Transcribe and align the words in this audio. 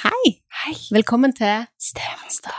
Hei! 0.00 0.30
Velkommen 0.90 1.32
til 1.36 1.66
Stemonster. 1.80 2.56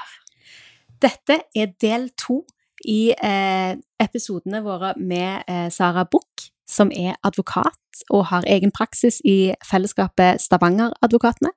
Dette 1.02 1.40
er 1.58 1.72
del 1.82 2.10
to 2.20 2.42
i 2.86 3.12
eh, 3.14 3.74
episodene 4.02 4.60
våre 4.66 4.92
med 4.98 5.48
eh, 5.50 5.68
Sara 5.74 6.04
Buch, 6.06 6.50
som 6.70 6.92
er 6.94 7.18
advokat 7.26 8.04
og 8.14 8.28
har 8.32 8.46
egen 8.50 8.72
praksis 8.72 9.20
i 9.26 9.54
fellesskapet 9.66 10.42
Stavanger-advokatene. 10.44 11.52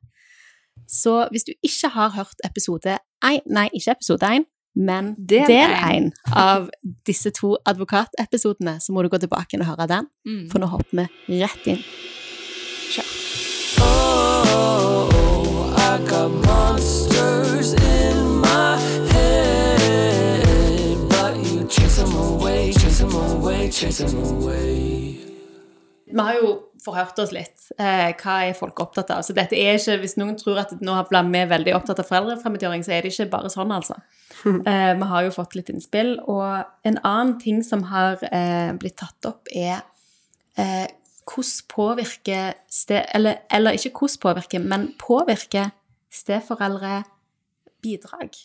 Så 0.89 1.27
hvis 1.33 1.45
du 1.49 1.53
ikke 1.65 1.89
har 1.95 2.15
hørt 2.17 2.41
episode 2.49 2.97
én, 3.25 3.45
nei, 3.47 3.69
ikke 3.77 3.95
episode 3.99 4.25
én, 4.39 4.49
men 4.75 5.13
Del 5.19 5.47
én. 5.77 6.11
av 6.35 6.71
disse 7.07 7.31
to 7.31 7.55
advokatepisodene, 7.69 8.79
så 8.81 8.93
må 8.93 9.05
du 9.05 9.09
gå 9.13 9.21
tilbake 9.23 9.61
og 9.61 9.69
høre 9.69 9.87
den, 9.89 10.09
Mm. 10.27 10.49
for 10.51 10.59
nå 10.59 10.67
hopper 10.67 11.09
vi 11.29 11.43
rett 11.45 11.67
inn. 11.67 11.85
Oh, 12.99 13.24
Vi 26.15 26.21
har 26.21 26.37
jo 26.39 26.51
forhørt 26.85 27.19
oss 27.19 27.33
litt. 27.35 27.65
Eh, 27.81 28.13
hva 28.21 28.35
er 28.47 28.55
folk 28.55 28.79
opptatt 28.85 29.11
av? 29.11 29.23
Så 29.27 29.35
dette 29.35 29.57
er 29.59 29.79
ikke, 29.79 29.97
Hvis 30.03 30.17
noen 30.21 30.37
tror 30.39 30.61
at 30.63 30.75
nå 30.81 30.95
har 30.95 31.09
vi 31.11 31.39
er 31.41 31.51
veldig 31.51 31.75
opptatt 31.75 31.99
av 31.99 32.07
foreldrefremmedgjøring, 32.07 32.85
så 32.85 32.93
er 32.93 33.03
det 33.03 33.13
ikke 33.13 33.31
bare 33.33 33.51
sånn, 33.51 33.73
altså. 33.73 33.99
Eh, 34.45 34.93
vi 34.95 35.07
har 35.09 35.25
jo 35.25 35.31
fått 35.33 35.55
litt 35.57 35.71
innspill. 35.73 36.19
Og 36.29 36.65
en 36.85 36.99
annen 37.03 37.39
ting 37.41 37.63
som 37.65 37.83
har 37.89 38.21
eh, 38.31 38.73
blitt 38.79 38.99
tatt 39.01 39.27
opp, 39.27 39.49
er 39.51 39.81
eh, 40.61 40.87
hvordan 41.25 41.69
påvirker 41.73 42.53
ste, 42.69 43.07
eller, 43.17 43.43
eller 43.51 43.73
ikke 43.79 43.95
hvordan 43.99 44.21
påvirker, 44.21 44.61
men 44.61 44.91
påvirker 45.01 45.73
steforeldre 46.13 47.03
bidrag? 47.83 48.37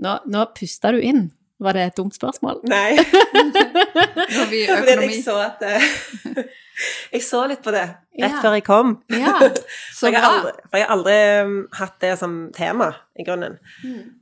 Nå, 0.00 0.16
nå 0.30 0.46
puster 0.56 0.96
du 0.96 1.02
inn. 1.04 1.26
Var 1.60 1.76
det 1.76 1.82
et 1.90 1.96
dumt 1.98 2.16
spørsmål? 2.16 2.62
Nei, 2.70 2.96
fordi 4.38 4.64
jeg 4.64 5.22
så 5.24 5.36
at 5.44 5.64
eh, 5.66 5.88
Jeg 7.12 7.24
så 7.26 7.42
litt 7.50 7.60
på 7.64 7.72
det 7.74 7.82
rett 7.84 8.20
Ja. 8.20 8.38
før 8.40 8.54
jeg 8.56 8.64
kom. 8.64 8.94
Ja. 9.12 9.34
Så 9.92 10.06
For 10.06 10.14
jeg, 10.14 10.20
har 10.22 10.38
aldri, 10.38 10.52
for 10.70 10.80
jeg 10.80 10.86
har 10.86 10.94
aldri 10.94 11.16
um, 11.44 11.56
hatt 11.76 11.98
det 12.00 12.12
som 12.20 12.36
tema, 12.56 12.88
i 13.20 13.24
grunnen. 13.26 13.58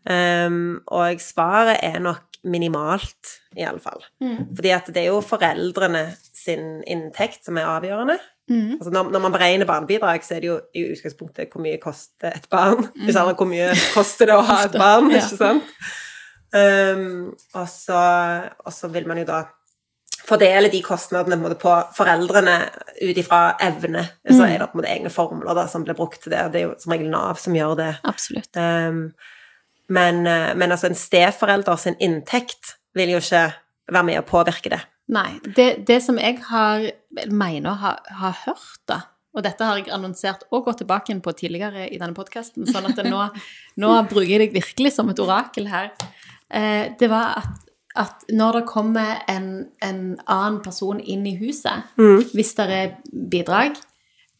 Um, 0.06 0.80
og 0.86 1.22
svaret 1.22 1.78
er 1.86 2.00
nok 2.02 2.24
minimalt, 2.48 3.36
i 3.58 3.62
alle 3.66 3.82
fall. 3.82 4.02
Mm. 4.22 4.56
Fordi 4.58 4.72
at 4.74 4.90
det 4.94 5.04
er 5.04 5.08
jo 5.12 5.20
foreldrene 5.22 6.04
sin 6.34 6.80
inntekt 6.86 7.46
som 7.46 7.58
er 7.58 7.70
avgjørende. 7.70 8.18
Mm. 8.48 8.76
Altså 8.78 8.90
når, 8.94 9.10
når 9.14 9.24
man 9.26 9.34
beregner 9.34 9.68
barnebidrag, 9.68 10.24
så 10.24 10.36
er 10.36 10.42
det 10.42 10.50
jo 10.50 10.58
i 10.74 10.86
utgangspunktet 10.92 11.50
hvor 11.52 11.62
mye 11.62 11.78
koster 11.82 12.32
et 12.34 12.46
barn. 12.50 12.86
Mm. 12.94 13.06
Hvis 13.06 13.18
alle, 13.20 13.34
Hvor 13.38 13.50
mye 13.50 13.70
koster 13.94 14.30
det 14.30 14.38
å 14.38 14.46
ha 14.46 14.62
et 14.66 14.78
barn, 14.78 15.10
ikke 15.14 15.38
sant? 15.38 15.74
Um, 16.48 17.34
og, 17.54 17.64
så, 17.68 18.02
og 18.64 18.72
så 18.72 18.88
vil 18.92 19.08
man 19.08 19.20
jo 19.20 19.28
da 19.28 19.44
fordele 20.28 20.68
de 20.72 20.80
kostnadene 20.84 21.38
på, 21.40 21.54
på 21.62 21.74
foreldrene 21.96 22.56
ut 23.00 23.18
ifra 23.20 23.42
evne. 23.64 24.04
Så 24.28 24.44
er 24.44 24.58
det 24.58 24.68
på 24.68 24.76
en 24.76 24.82
måte 24.82 24.92
egne 24.92 25.12
formler 25.12 25.56
da, 25.56 25.66
som 25.70 25.84
blir 25.86 25.96
brukt 25.98 26.20
til 26.24 26.34
det. 26.34 26.44
og 26.44 26.52
Det 26.52 26.60
er 26.60 26.66
jo 26.66 26.76
som 26.82 26.94
regel 26.94 27.10
Nav 27.12 27.40
som 27.40 27.56
gjør 27.56 27.76
det. 27.78 27.90
Absolutt. 28.08 28.50
Um, 28.56 29.06
men, 29.88 30.26
eh, 30.26 30.54
men 30.54 30.72
altså 30.72 30.90
en 30.90 30.98
steforelder 30.98 31.76
sin 31.80 31.96
inntekt 32.04 32.74
vil 32.96 33.14
jo 33.14 33.22
ikke 33.22 33.46
være 33.88 34.04
med 34.04 34.20
å 34.20 34.26
påvirke 34.28 34.72
det. 34.74 34.82
Nei. 35.08 35.38
Det, 35.56 35.86
det 35.88 36.02
som 36.04 36.18
jeg 36.20 36.42
har, 36.50 36.84
mener 37.32 37.72
å 37.72 37.78
ha, 37.80 37.94
ha 38.20 38.34
hørt, 38.44 38.82
da 38.90 39.06
Og 39.38 39.44
dette 39.44 39.64
har 39.64 39.78
jeg 39.78 39.92
annonsert 39.94 40.42
og 40.50 40.64
gått 40.66 40.80
tilbake 40.82 41.14
på 41.22 41.32
tidligere 41.36 41.86
i 41.86 41.98
denne 42.00 42.16
podkasten, 42.16 42.66
sånn 42.66 42.88
at 42.90 43.00
nå, 43.06 43.20
nå 43.82 43.92
bruker 44.10 44.34
jeg 44.34 44.48
deg 44.48 44.56
virkelig 44.56 44.92
som 44.96 45.08
et 45.12 45.20
orakel 45.22 45.68
her. 45.70 45.92
Eh, 46.54 46.92
det 47.00 47.10
var 47.10 47.38
at, 47.40 47.64
at 47.96 48.28
når 48.32 48.60
det 48.60 48.66
kommer 48.66 49.24
en, 49.28 49.66
en 49.82 50.02
annen 50.26 50.60
person 50.64 51.00
inn 51.00 51.26
i 51.26 51.36
huset, 51.40 51.88
hvis 52.34 52.54
det 52.58 52.68
er 52.70 52.94
bidrag, 53.30 53.76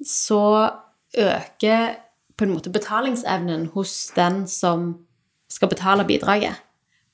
så 0.05 0.71
øker 1.19 1.97
på 2.39 2.47
en 2.47 2.55
måte 2.55 2.71
betalingsevnen 2.71 3.67
hos 3.75 4.13
den 4.17 4.47
som 4.47 4.93
skal 5.51 5.69
betale 5.69 6.05
bidraget. 6.07 6.55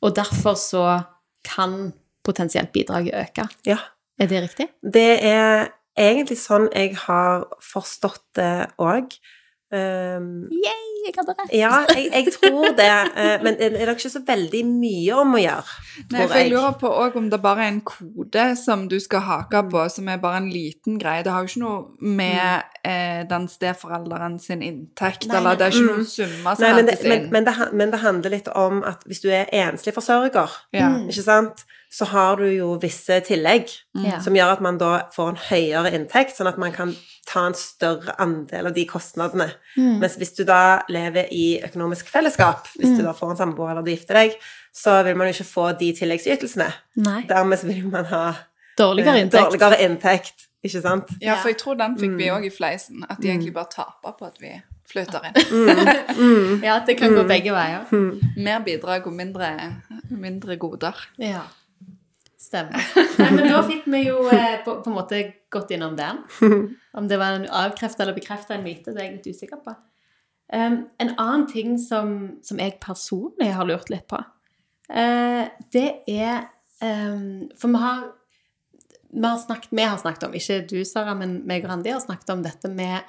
Og 0.04 0.16
derfor 0.16 0.54
så 0.54 1.00
kan 1.44 1.92
potensielt 2.24 2.72
bidraget 2.72 3.14
øke. 3.14 3.48
Ja. 3.66 3.78
Er 4.18 4.26
det 4.26 4.42
riktig? 4.42 4.68
Det 4.94 5.24
er 5.24 5.68
egentlig 5.98 6.38
sånn 6.38 6.68
jeg 6.74 6.94
har 7.06 7.46
forstått 7.62 8.22
det 8.38 8.68
òg. 8.78 9.16
Um, 9.74 10.26
Yay, 10.54 10.82
jeg 11.02 11.14
hadde 11.16 11.32
rett! 11.34 11.50
ja, 11.56 11.70
jeg, 11.90 12.10
jeg 12.12 12.34
tror 12.36 12.68
det, 12.78 12.90
Uh, 13.14 13.42
men 13.42 13.56
det 13.58 13.72
er 13.72 13.88
nok 13.88 13.98
ikke 13.98 14.10
så 14.12 14.20
veldig 14.26 14.60
mye 14.68 15.16
om 15.18 15.34
å 15.34 15.40
gjøre, 15.40 15.74
Nei, 16.12 16.20
for 16.20 16.34
jeg 16.36 16.44
jeg. 16.44 16.52
lurer 16.52 16.76
på 16.78 16.90
også 16.90 17.20
om 17.20 17.26
det 17.32 17.40
bare 17.42 17.64
er 17.64 17.72
en 17.72 17.80
kode 17.88 18.44
som 18.60 18.84
du 18.90 18.96
skal 19.02 19.24
hake 19.26 19.62
på, 19.72 19.82
som 19.90 20.08
er 20.12 20.20
bare 20.22 20.42
en 20.42 20.48
liten 20.52 20.98
greie. 21.02 21.24
Det 21.26 21.32
har 21.34 21.42
jo 21.42 21.50
ikke 21.50 21.64
noe 21.64 22.12
med 22.20 22.70
eh, 22.86 23.22
den 23.30 23.48
steforelderen 23.50 24.38
sin 24.42 24.62
inntekt, 24.62 25.26
Nei, 25.30 25.40
eller 25.40 25.58
det 25.58 25.68
er 25.68 25.74
ikke 25.74 25.86
noen 25.88 26.02
noen 26.04 26.10
summer 26.12 26.58
som 26.58 26.66
Nei, 26.66 26.72
men 26.78 26.90
det, 26.90 26.98
men, 27.02 27.28
men, 27.34 27.48
det, 27.48 27.56
men 27.72 27.94
det 27.94 28.02
handler 28.04 28.36
litt 28.36 28.50
om 28.54 28.82
at 28.86 29.02
hvis 29.08 29.24
du 29.24 29.30
er 29.32 29.50
enslig 29.64 29.96
forsørger, 29.96 30.58
ja. 30.76 30.92
ikke 31.08 31.26
sant, 31.26 31.66
så 31.94 32.08
har 32.10 32.40
du 32.40 32.48
jo 32.50 32.72
visse 32.82 33.20
tillegg 33.26 33.68
mm. 33.94 34.06
som 34.24 34.34
gjør 34.34 34.56
at 34.56 34.62
man 34.64 34.78
da 34.80 34.92
får 35.14 35.28
en 35.30 35.42
høyere 35.46 35.92
inntekt, 35.94 36.34
sånn 36.34 36.50
at 36.50 36.58
man 36.58 36.72
kan 36.74 36.90
ta 37.28 37.44
en 37.46 37.54
større 37.56 38.16
andel 38.20 38.66
av 38.70 38.74
de 38.74 38.82
kostnadene. 38.90 39.46
Mm. 39.76 40.00
Mens 40.02 40.16
hvis 40.18 40.34
du 40.34 40.42
da 40.48 40.82
lever 40.90 41.30
i 41.32 41.60
økonomisk 41.64 42.10
fellesskap, 42.10 42.66
hvis 42.74 42.96
du 42.98 43.04
da 43.06 43.14
får 43.16 43.36
en 43.36 43.40
samboer 43.44 43.70
eller 43.72 43.86
du 43.86 43.92
gifter 43.94 44.18
deg, 44.24 44.34
så 44.74 44.96
vil 45.06 45.16
man 45.20 45.30
jo 45.30 45.36
ikke 45.36 45.48
få 45.52 45.68
de 45.78 45.92
tilleggsytelsene. 46.00 46.66
Nei. 47.06 47.20
Dermed 47.30 47.62
så 47.62 47.70
vil 47.70 47.86
man 47.86 48.10
ha 48.10 48.24
Dårligere 48.74 49.20
eh, 49.20 49.24
inntekt. 49.28 49.46
dårligere 49.54 49.82
inntekt, 49.86 50.48
ikke 50.66 50.82
sant? 50.82 51.14
ja, 51.22 51.38
for 51.38 51.54
jeg 51.54 51.60
tror 51.62 51.78
den 51.78 51.94
fikk 52.00 52.16
Mm. 52.16 52.18
vi 52.18 52.30
òg 52.34 52.46
i 52.50 52.50
fleisen, 52.50 53.06
at 53.08 53.22
de 53.22 53.30
egentlig 53.30 53.54
bare 53.54 53.70
taper 53.70 54.18
på 54.18 54.26
at 54.26 54.40
vi 54.42 54.56
flytter 54.90 55.30
inn. 55.30 55.36
Mm. 56.18 56.62
Ja, 56.68 56.80
det 56.86 56.98
kan 56.98 57.14
gå 57.14 57.22
begge 57.28 57.54
veier. 57.54 57.86
Mer 58.36 58.64
bidrag 58.66 59.06
og 59.06 59.14
mindre, 59.14 59.54
mindre 60.10 60.56
goder. 60.58 60.98
Ja. 61.22 61.46
Stemmer. 62.54 62.84
Nei, 63.18 63.30
men 63.34 63.48
da 63.50 63.62
fikk 63.66 63.88
vi 63.90 64.04
jo 64.04 64.28
eh, 64.30 64.60
på, 64.62 64.76
på 64.84 64.90
en 64.90 64.94
måte 64.94 65.20
gått 65.50 65.72
innom 65.74 65.96
den. 65.98 66.20
Om 66.98 67.08
det 67.10 67.18
var 67.18 67.34
en 67.34 67.48
avkrefta 67.50 68.04
eller 68.04 68.14
bekrefta 68.14 68.54
en 68.54 68.62
myte, 68.62 68.92
det 68.92 69.00
er 69.00 69.08
jeg 69.08 69.16
litt 69.16 69.34
usikker 69.34 69.58
på. 69.64 69.74
Um, 70.54 70.84
en 71.02 71.10
annen 71.16 71.48
ting 71.50 71.72
som, 71.82 72.12
som 72.46 72.60
jeg 72.60 72.76
personlig 72.82 73.48
har 73.56 73.66
lurt 73.66 73.88
litt 73.90 74.04
på, 74.06 74.20
uh, 74.20 75.44
det 75.74 75.88
er 76.12 76.44
um, 76.84 77.48
For 77.58 77.72
vi 77.72 77.80
har, 77.80 78.02
vi 79.08 79.24
har 79.24 79.40
snakket 79.40 79.72
Vi 79.72 79.86
har 79.88 79.96
snakket 79.98 80.26
om, 80.28 80.36
ikke 80.36 80.58
du, 80.70 80.76
Sara, 80.86 81.16
men 81.18 81.40
meg 81.48 81.64
og 81.64 81.72
Randi 81.72 81.90
har 81.90 82.04
snakket 82.04 82.34
om 82.36 82.44
dette 82.44 82.70
med 82.70 83.00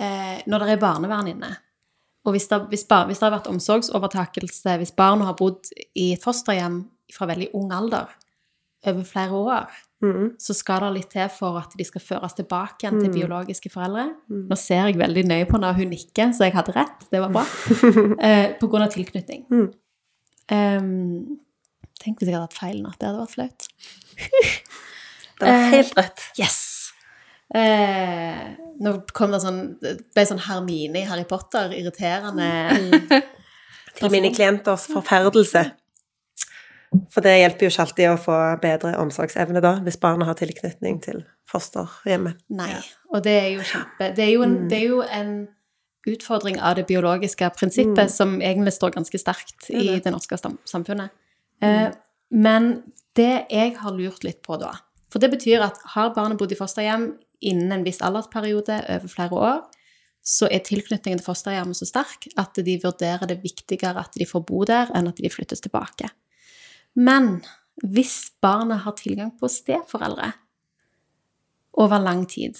uh, 0.00 0.40
når 0.50 0.64
det 0.64 0.74
er 0.74 0.82
barnevern 0.82 1.30
inne. 1.30 1.52
Og 2.26 2.34
hvis 2.34 2.48
det, 2.50 2.58
hvis, 2.72 2.88
bar, 2.90 3.06
hvis 3.06 3.22
det 3.22 3.28
har 3.28 3.36
vært 3.36 3.52
omsorgsovertakelse, 3.52 4.80
hvis 4.80 4.96
barna 4.98 5.30
har 5.30 5.38
bodd 5.38 5.70
i 5.94 6.10
et 6.16 6.24
fosterhjem 6.24 6.82
fra 7.14 7.30
veldig 7.30 7.52
ung 7.60 7.70
alder 7.76 8.10
over 8.88 9.04
flere 9.04 9.36
år, 9.36 9.74
mm. 10.02 10.28
så 10.40 10.54
skal 10.56 10.86
det 10.86 10.90
litt 10.96 11.10
til 11.12 11.28
for 11.34 11.58
at 11.60 11.74
de 11.76 11.84
skal 11.84 12.02
føres 12.04 12.36
tilbake 12.38 12.84
igjen 12.86 13.00
til 13.02 13.12
biologiske 13.12 13.72
foreldre. 13.72 14.06
Nå 14.30 14.58
ser 14.58 14.88
jeg 14.88 15.00
veldig 15.00 15.26
nøye 15.28 15.48
på 15.50 15.60
når 15.60 15.76
hun 15.82 15.92
nikker, 15.92 16.32
så 16.36 16.48
jeg 16.48 16.56
hadde 16.56 16.74
rett. 16.76 17.06
Det 17.12 17.22
var 17.22 17.34
bra. 17.34 17.44
Eh, 18.30 18.56
på 18.60 18.68
grunn 18.70 18.84
av 18.84 18.92
tilknytning. 18.92 19.46
Mm. 19.48 19.68
Um, 20.50 21.38
tenk 22.00 22.20
hvis 22.20 22.28
jeg 22.28 22.36
hadde 22.36 22.48
hatt 22.48 22.56
feil 22.56 22.80
nå. 22.82 22.92
Det 22.98 23.08
hadde 23.08 23.22
vært 23.22 23.36
flaut. 23.36 23.68
Det 25.40 25.48
var 25.48 25.70
helt 25.72 25.96
rett. 25.96 26.24
Yes! 26.40 26.58
Eh, 27.50 28.42
nå 28.78 28.92
kom 29.10 29.32
det 29.34 29.40
sånn 29.42 29.56
Det 29.82 29.96
ble 30.14 30.22
sånn 30.28 30.42
Hermine 30.44 31.00
i 31.00 31.08
Harry 31.08 31.26
Potter. 31.28 31.72
Irriterende. 31.76 32.50
Til 33.98 34.12
mine 34.12 34.30
klienters 34.34 34.86
forferdelse. 34.90 35.64
For 37.10 37.22
det 37.22 37.36
hjelper 37.38 37.66
jo 37.66 37.70
ikke 37.70 37.84
alltid 37.84 38.08
å 38.10 38.18
få 38.18 38.36
bedre 38.62 38.96
omsorgsevne 38.98 39.62
da, 39.62 39.76
hvis 39.84 39.98
barnet 40.02 40.26
har 40.26 40.38
tilknytning 40.38 40.98
til 41.04 41.22
fosterhjemmet. 41.50 42.40
Nei. 42.50 42.72
Og 43.14 43.22
det 43.26 43.36
er 43.38 43.48
jo 43.54 43.66
kjempe 43.66 44.10
Det 44.16 44.24
er 44.24 44.32
jo 44.32 44.44
en, 44.46 44.56
det 44.70 44.78
er 44.78 44.86
jo 44.88 45.00
en 45.06 45.32
utfordring 46.10 46.58
av 46.58 46.78
det 46.78 46.86
biologiske 46.88 47.50
prinsippet 47.58 48.10
som 48.12 48.38
egentlig 48.40 48.74
står 48.74 48.94
ganske 48.96 49.20
sterkt 49.20 49.68
i 49.70 49.98
det 50.02 50.12
norske 50.14 50.38
samfunnet. 50.40 51.12
Mm. 51.60 51.92
men 52.32 52.66
det 53.12 53.44
jeg 53.52 53.74
har 53.76 53.92
lurt 53.92 54.22
litt 54.24 54.38
på 54.40 54.56
da 54.56 54.70
For 55.12 55.20
det 55.20 55.28
betyr 55.34 55.60
at 55.60 55.76
har 55.92 56.14
barnet 56.16 56.38
bodd 56.40 56.54
i 56.54 56.56
fosterhjem 56.56 57.10
innen 57.44 57.74
en 57.74 57.84
viss 57.84 58.00
aldersperiode 58.00 58.78
over 58.94 59.12
flere 59.12 59.36
år, 59.36 59.58
så 60.24 60.48
er 60.48 60.62
tilknytningen 60.64 61.20
til 61.20 61.26
fosterhjemmet 61.26 61.76
så 61.76 61.88
sterk 61.88 62.28
at 62.40 62.56
de 62.64 62.78
vurderer 62.80 63.28
det 63.28 63.40
viktigere 63.42 64.04
at 64.04 64.16
de 64.16 64.28
får 64.28 64.44
bo 64.48 64.64
der, 64.68 64.88
enn 64.96 65.08
at 65.10 65.20
de 65.20 65.32
flyttes 65.32 65.60
tilbake. 65.64 66.08
Men 66.98 67.40
hvis 67.86 68.32
barnet 68.42 68.84
har 68.84 68.96
tilgang 68.98 69.32
på 69.38 69.48
steforeldre 69.48 70.32
over 71.80 72.02
lang 72.02 72.26
tid, 72.28 72.58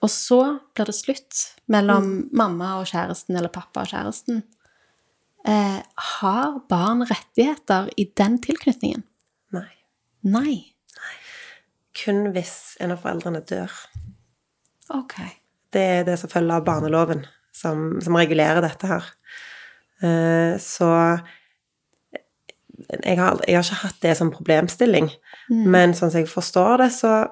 og 0.00 0.08
så 0.10 0.40
blir 0.72 0.88
det 0.88 0.96
slutt 0.96 1.40
mellom 1.70 2.08
mamma 2.34 2.78
og 2.80 2.88
kjæresten 2.88 3.36
eller 3.36 3.52
pappa 3.52 3.84
og 3.84 3.92
kjæresten. 3.92 4.40
Eh, 5.44 5.80
har 5.82 6.56
barn 6.70 7.04
rettigheter 7.04 7.90
i 7.98 8.06
den 8.16 8.38
tilknytningen? 8.42 9.04
Nei. 9.52 9.72
Nei. 10.24 10.56
Kun 11.98 12.30
hvis 12.34 12.78
en 12.80 12.94
av 12.94 13.02
foreldrene 13.02 13.42
dør. 13.44 13.74
Ok. 14.94 15.18
Det 15.72 15.82
er 15.98 16.06
det 16.08 16.18
som 16.20 16.30
følger 16.32 16.56
av 16.56 16.66
barneloven, 16.66 17.26
som, 17.52 18.00
som 18.04 18.16
regulerer 18.16 18.62
dette 18.64 18.88
her. 18.88 19.12
Eh, 20.02 20.56
så 20.62 20.88
jeg 23.04 23.18
har, 23.18 23.40
jeg 23.48 23.56
har 23.56 23.62
ikke 23.64 23.80
hatt 23.82 24.00
det 24.02 24.16
som 24.16 24.30
problemstilling, 24.30 25.10
men 25.50 25.92
sånn 25.94 26.10
som 26.10 26.20
jeg 26.20 26.28
forstår 26.28 26.76
det, 26.84 26.90
så, 26.92 27.26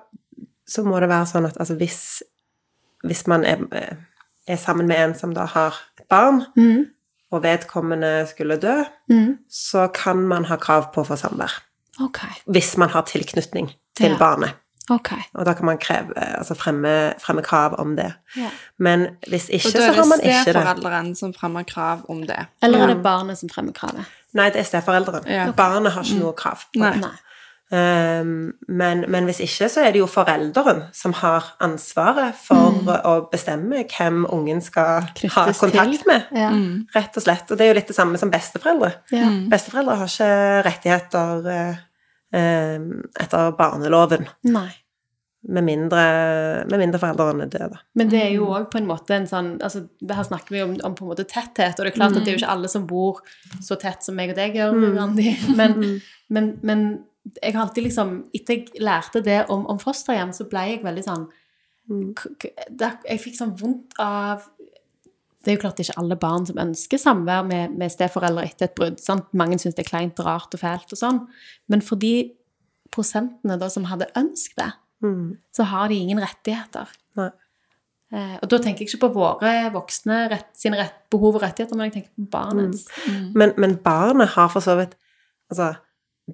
så 0.68 0.84
må 0.86 1.00
det 1.00 1.08
være 1.08 1.26
sånn 1.26 1.46
at 1.48 1.56
altså, 1.60 1.74
hvis, 1.80 2.22
hvis 3.04 3.26
man 3.26 3.44
er, 3.44 3.64
er 4.48 4.56
sammen 4.56 4.86
med 4.88 4.98
en 5.04 5.14
som 5.18 5.34
da 5.34 5.44
har 5.46 5.74
et 5.98 6.06
barn, 6.08 6.42
Mm. 6.56 6.86
og 7.32 7.42
vedkommende 7.42 8.26
skulle 8.26 8.56
dø, 8.58 8.84
Mm. 9.10 9.38
så 9.48 9.88
kan 9.94 10.16
man 10.26 10.44
ha 10.44 10.56
krav 10.56 10.92
på 10.94 11.02
å 11.02 11.06
få 11.06 11.16
samvær. 11.16 11.52
Okay. 12.02 12.30
Hvis 12.46 12.76
man 12.76 12.88
har 12.90 13.02
tilknytning 13.02 13.70
til 13.96 14.10
Ja. 14.10 14.18
barnet. 14.18 14.54
Ok. 14.90 15.12
Og 15.34 15.46
da 15.46 15.52
kan 15.54 15.68
man 15.68 15.78
kreve, 15.78 16.14
altså 16.18 16.54
fremme, 16.58 17.12
fremme 17.22 17.42
krav 17.46 17.76
om 17.78 17.96
det. 17.96 18.12
Ja. 18.36 18.50
Men 18.78 19.06
hvis 19.28 19.48
ikke, 19.48 19.70
så 19.70 19.82
er 19.82 19.92
har 19.94 20.08
man 20.08 20.18
ikke 20.18 20.28
det 20.28 20.34
ikke 20.34 20.52
det. 20.52 20.62
steforeldrene 20.62 21.16
som 21.16 21.34
fremmer 21.34 21.62
krav 21.62 22.04
om 22.08 22.24
det. 22.26 22.46
Eller 22.62 22.82
er 22.82 22.94
det 22.94 23.02
barnet 23.02 23.38
som 23.38 23.48
fremmer 23.52 23.72
kravet? 23.76 24.08
Nei, 24.34 24.50
det 24.50 24.62
er 24.64 24.68
steforeldrene. 24.68 25.26
Ja. 25.30 25.50
Barnet 25.56 25.92
har 25.92 26.06
ikke 26.06 26.22
noe 26.22 26.32
krav 26.38 26.64
på 26.72 26.82
Nei. 26.82 26.94
det. 26.96 27.06
Nei. 27.06 27.16
Um, 27.70 28.52
men, 28.66 29.04
men 29.08 29.28
hvis 29.28 29.38
ikke, 29.44 29.68
så 29.70 29.84
er 29.86 29.92
det 29.94 30.00
jo 30.00 30.08
forelderen 30.10 30.80
som 30.92 31.12
har 31.20 31.52
ansvaret 31.62 32.34
for 32.34 32.80
å 33.06 33.12
bestemme 33.30 33.84
hvem 33.86 34.24
ungen 34.26 34.58
skal 34.64 35.06
ha 35.06 35.44
kontakt 35.54 36.00
til. 36.00 36.08
med. 36.08 36.32
Ja. 36.34 36.48
Rett 36.96 37.14
og 37.20 37.22
slett. 37.22 37.46
Og 37.46 37.60
det 37.60 37.68
er 37.68 37.70
jo 37.70 37.76
litt 37.78 37.92
det 37.92 37.94
samme 37.94 38.18
som 38.18 38.32
besteforeldre. 38.32 38.90
Ja. 39.14 39.28
Besteforeldre 39.52 40.00
har 40.00 40.10
ikke 40.10 40.32
rettigheter 40.66 41.46
eh, 41.46 41.70
eh, 41.70 41.86
etter 42.32 43.50
barneloven, 43.58 44.26
Nei. 44.46 44.68
med 45.48 45.64
mindre, 45.64 46.02
med 46.70 46.78
mindre 46.82 47.00
foreldrene 47.00 47.46
er 47.46 47.52
døde. 47.54 47.78
Men 47.96 48.10
det 48.12 48.20
er 48.22 48.32
jo 48.36 48.46
òg 48.52 48.68
på 48.70 48.78
en 48.78 48.86
måte 48.90 49.14
en 49.16 49.26
sånn 49.30 49.54
altså, 49.64 49.86
Her 50.06 50.22
snakker 50.28 50.52
vi 50.54 50.62
om, 50.62 50.74
om 50.84 50.94
på 50.94 51.06
en 51.06 51.10
måte 51.14 51.24
tetthet, 51.26 51.78
og 51.80 51.86
det 51.86 51.92
er 51.94 51.96
klart 51.96 52.16
at 52.16 52.24
det 52.24 52.28
er 52.28 52.36
jo 52.36 52.42
ikke 52.42 52.52
alle 52.54 52.68
som 52.68 52.86
bor 52.90 53.22
så 53.64 53.78
tett 53.80 54.04
som 54.04 54.14
meg 54.18 54.30
og 54.34 54.36
deg 54.36 54.54
gjør, 54.60 54.76
Randi. 54.98 55.30
Men, 55.58 56.00
men, 56.28 56.50
men 56.62 56.84
jeg 57.42 57.52
har 57.54 57.66
alltid 57.66 57.84
liksom 57.84 58.12
Etter 58.34 58.54
jeg 58.60 58.80
lærte 58.84 59.20
det 59.24 59.42
om, 59.52 59.66
om 59.68 59.78
fosterhjem, 59.82 60.30
så 60.32 60.46
ble 60.48 60.62
jeg 60.70 60.84
veldig 60.84 61.02
sånn 61.04 61.26
k- 62.16 62.30
k- 62.40 62.54
Jeg 63.08 63.20
fikk 63.20 63.36
sånn 63.36 63.56
vondt 63.60 63.96
av 64.00 64.46
det 65.44 65.52
er 65.52 65.56
jo 65.56 65.60
klart 65.62 65.78
ikke 65.80 65.96
alle 65.98 66.16
barn 66.20 66.44
som 66.46 66.58
ønsker 66.60 66.98
samvær 67.00 67.46
med, 67.48 67.72
med 67.80 67.90
steforeldre 67.92 68.44
etter 68.44 68.68
et 68.68 68.74
brudd. 68.76 68.98
Sant? 69.00 69.30
Mange 69.32 69.56
syns 69.58 69.74
det 69.78 69.86
er 69.86 69.90
kleint, 69.90 70.18
rart 70.20 70.52
og 70.54 70.60
fælt 70.60 70.92
og 70.92 71.00
sånn. 71.00 71.20
Men 71.72 71.80
for 71.84 71.96
de 71.96 72.30
prosentene 72.92 73.56
da 73.60 73.68
som 73.72 73.86
hadde 73.90 74.10
ønsket 74.18 74.56
det, 74.64 74.72
Mm. 75.00 75.38
så 75.56 75.64
har 75.64 75.88
de 75.88 75.94
ingen 75.96 76.18
rettigheter. 76.20 76.90
Nei. 77.16 77.30
Eh, 78.12 78.34
og 78.42 78.48
da 78.50 78.58
tenker 78.58 78.82
jeg 78.84 78.88
ikke 78.90 79.08
på 79.08 79.14
våre 79.14 79.70
voksne 79.72 80.28
rett, 80.28 80.50
sine 80.58 80.76
rett, 80.76 80.98
behov 81.10 81.36
og 81.38 81.42
rettigheter, 81.42 81.74
men 81.78 81.88
jeg 81.88 81.94
tenker 81.94 82.10
på 82.18 82.30
barnets. 82.34 82.82
Men, 83.34 83.54
men 83.56 83.76
barnet 83.80 84.28
har 84.34 84.48
for 84.52 84.60
så 84.60 84.76
vidt 84.76 84.96
Altså, 85.50 85.72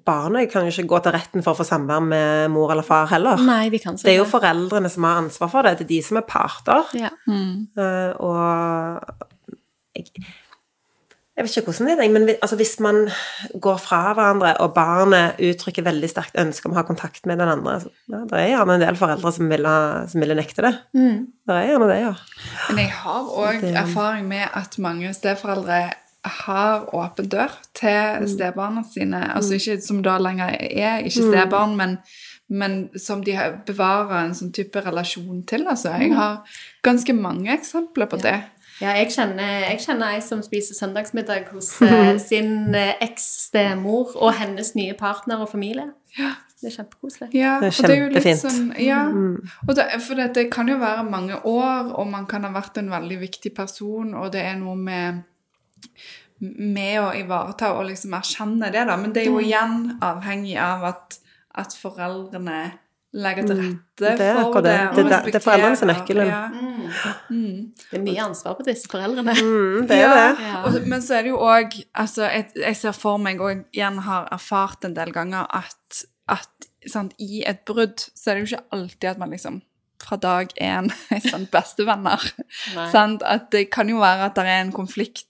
barnet 0.05 0.51
kan 0.51 0.65
jo 0.67 0.73
ikke 0.73 0.87
gå 0.91 0.99
til 1.05 1.15
retten 1.15 1.45
for 1.45 1.53
å 1.53 1.59
få 1.61 1.65
samvær 1.67 2.03
med 2.03 2.51
mor 2.53 2.71
eller 2.73 2.85
far 2.87 3.09
heller. 3.11 3.41
Nei, 3.43 3.69
de 3.73 3.79
kan 3.83 3.95
ikke 3.95 4.07
Det 4.07 4.13
er 4.13 4.19
jo 4.21 4.29
foreldrene 4.29 4.91
som 4.91 5.07
har 5.07 5.21
ansvar 5.23 5.51
for 5.53 5.67
det. 5.67 5.77
Det 5.79 5.87
er 5.87 5.93
de 5.95 6.01
som 6.09 6.19
er 6.21 6.27
parter. 6.27 6.91
ja. 6.97 7.13
Eh, 7.27 8.11
og 8.23 8.37
jeg, 9.97 10.11
jeg 11.37 11.45
vet 11.45 11.57
ikke 11.57 11.69
hvordan 11.71 11.89
det 11.99 12.05
er, 12.05 12.13
men 12.13 12.29
altså, 12.41 12.55
hvis 12.57 12.79
man 12.81 13.03
går 13.61 13.77
fra 13.81 13.99
hverandre, 14.17 14.55
og 14.63 14.73
barnet 14.73 15.37
uttrykker 15.43 15.85
veldig 15.85 16.09
sterkt 16.09 16.39
ønske 16.41 16.65
om 16.65 16.73
å 16.73 16.79
ha 16.79 16.85
kontakt 16.87 17.29
med 17.29 17.37
den 17.41 17.51
andre 17.51 17.75
så, 17.83 17.91
ja, 18.09 18.23
Det 18.29 18.39
er 18.39 18.49
gjerne 18.55 18.77
en 18.77 18.85
del 18.85 18.97
foreldre 18.97 19.31
som 19.35 19.51
ville, 19.51 19.75
som 20.09 20.23
ville 20.23 20.37
nekte 20.37 20.65
det. 20.65 20.73
Mm. 20.97 21.19
Det 21.45 21.59
er 21.59 21.69
gjerne 21.71 21.91
det, 21.91 21.99
ja. 22.01 22.13
Men 22.71 22.83
jeg 22.85 22.95
har 23.03 23.29
òg 23.45 23.67
erfaring 23.69 24.27
med 24.29 24.49
at 24.49 24.79
mange 24.81 25.13
steforeldre 25.13 25.81
har 26.27 26.85
åpen 26.95 27.29
dør 27.29 27.51
til 27.73 28.27
stebarna 28.29 28.83
sine. 28.93 29.21
Altså 29.35 29.53
ikke 29.57 29.81
som 29.81 30.01
da 30.03 30.17
lenger 30.17 30.55
er 30.59 30.99
ikke 31.05 31.23
stebarn, 31.31 31.75
men, 31.77 31.97
men 32.49 32.89
som 32.99 33.23
de 33.23 33.31
har- 33.35 33.57
bevarer 33.65 34.25
en 34.25 34.33
sånn 34.37 34.53
type 34.53 34.81
relasjon 34.85 35.43
til. 35.47 35.67
Altså. 35.67 35.89
Jeg 35.99 36.13
har 36.15 36.43
ganske 36.83 37.13
mange 37.13 37.51
eksempler 37.53 38.05
på 38.11 38.17
det. 38.21 38.37
Ja, 38.81 38.91
jeg 38.93 39.07
kjenner, 39.09 39.63
jeg 39.71 39.79
kjenner 39.81 40.11
ei 40.13 40.19
som 40.21 40.43
spiser 40.45 40.75
søndagsmiddag 40.77 41.47
hos 41.51 41.71
eh, 41.87 42.17
sin 42.21 42.75
eh, 42.75 42.93
eks-stemor 43.01 44.11
og 44.21 44.33
hennes 44.37 44.75
nye 44.77 44.93
partner 44.93 45.41
og 45.41 45.49
familie. 45.49 45.87
Det 46.61 46.71
er 46.71 46.75
kjempekoselig. 46.83 47.27
Ja, 47.37 47.55
Det 47.61 47.67
er 47.69 47.87
det 47.87 48.17
er 48.17 48.21
kjempefint. 48.21 48.39
sånn 48.41 48.69
Ja. 48.81 49.01
Og 49.67 49.75
det, 49.77 49.85
for 50.01 50.15
det, 50.17 50.31
det 50.35 50.47
kan 50.53 50.69
jo 50.69 50.77
være 50.81 51.03
mange 51.09 51.35
år, 51.45 51.91
og 51.97 52.07
man 52.09 52.25
kan 52.29 52.43
ha 52.43 52.49
vært 52.53 52.77
en 52.81 52.89
veldig 52.89 53.19
viktig 53.21 53.53
person, 53.55 54.13
og 54.17 54.31
det 54.33 54.41
er 54.45 54.55
noe 54.57 54.75
med 54.75 55.23
med 56.39 56.97
å 57.01 57.07
ivareta 57.17 57.71
og 57.77 57.87
liksom 57.89 58.13
erkjenne 58.17 58.71
det, 58.73 58.83
da. 58.89 58.97
Men 58.97 59.13
det 59.15 59.23
er 59.23 59.31
jo 59.31 59.39
igjen 59.41 59.77
avhengig 60.05 60.57
av 60.61 60.83
at, 60.91 61.17
at 61.57 61.73
foreldrene 61.73 62.59
legger 63.17 63.47
til 63.47 63.59
rette 63.63 64.11
Det 64.19 64.25
er 64.27 64.39
for 64.43 64.61
det. 64.61 64.73
det. 64.93 65.03
Det 65.07 65.31
det 65.31 65.35
er 65.39 65.43
foreldrene 65.45 65.77
som 65.79 65.89
Ja. 65.89 65.95
Mm. 66.51 66.81
nøkkelen. 66.91 67.71
Det 67.89 67.97
er 67.97 68.03
mye 68.03 68.25
ansvar 68.27 68.57
på 68.59 68.65
disse 68.67 68.89
foreldrene. 68.91 69.33
Mm, 69.33 69.87
det 69.89 69.97
er 69.97 70.03
Ja, 70.03 70.11
det. 70.13 70.43
Ja. 70.45 70.59
Og, 70.67 70.77
men 70.91 71.01
så 71.01 71.17
er 71.17 71.25
det 71.25 71.31
jo 71.33 71.39
òg 71.41 71.79
altså, 71.95 72.27
jeg, 72.29 72.51
jeg 72.55 72.75
ser 72.77 72.93
for 72.97 73.17
meg, 73.17 73.41
og 73.41 73.63
igjen 73.73 73.97
har 74.05 74.27
erfart 74.35 74.85
en 74.85 74.93
del 74.97 75.11
ganger, 75.15 75.47
at, 75.49 76.03
at 76.29 76.69
sant, 76.87 77.15
i 77.17 77.41
et 77.47 77.63
brudd 77.65 77.97
så 78.13 78.31
er 78.31 78.37
det 78.37 78.45
jo 78.45 78.51
ikke 78.55 78.77
alltid 78.77 79.09
at 79.15 79.23
man 79.23 79.33
liksom 79.33 79.61
fra 80.03 80.19
dag 80.21 80.51
én 80.61 80.91
er 81.15 81.23
sånn 81.25 81.47
bestevenner. 81.51 82.21
At 82.77 83.49
det 83.55 83.65
kan 83.73 83.89
jo 83.89 83.97
være 84.03 84.29
at 84.29 84.37
det 84.37 84.45
er 84.45 84.61
en 84.61 84.75
konflikt, 84.75 85.26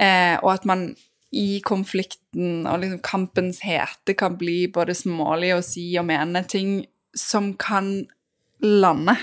eh, 0.00 0.36
og 0.42 0.52
at 0.54 0.68
man 0.68 0.90
i 1.28 1.60
konflikten 1.60 2.64
og 2.66 2.80
liksom 2.80 3.02
kampens 3.04 3.60
hete 3.66 4.14
kan 4.16 4.38
bli 4.40 4.62
både 4.72 4.96
smålig 4.96 5.52
og 5.58 5.66
si 5.66 5.90
og 6.00 6.06
mene 6.08 6.40
ting 6.48 6.78
som 7.16 7.52
kan 7.60 8.06
lande. 8.64 9.14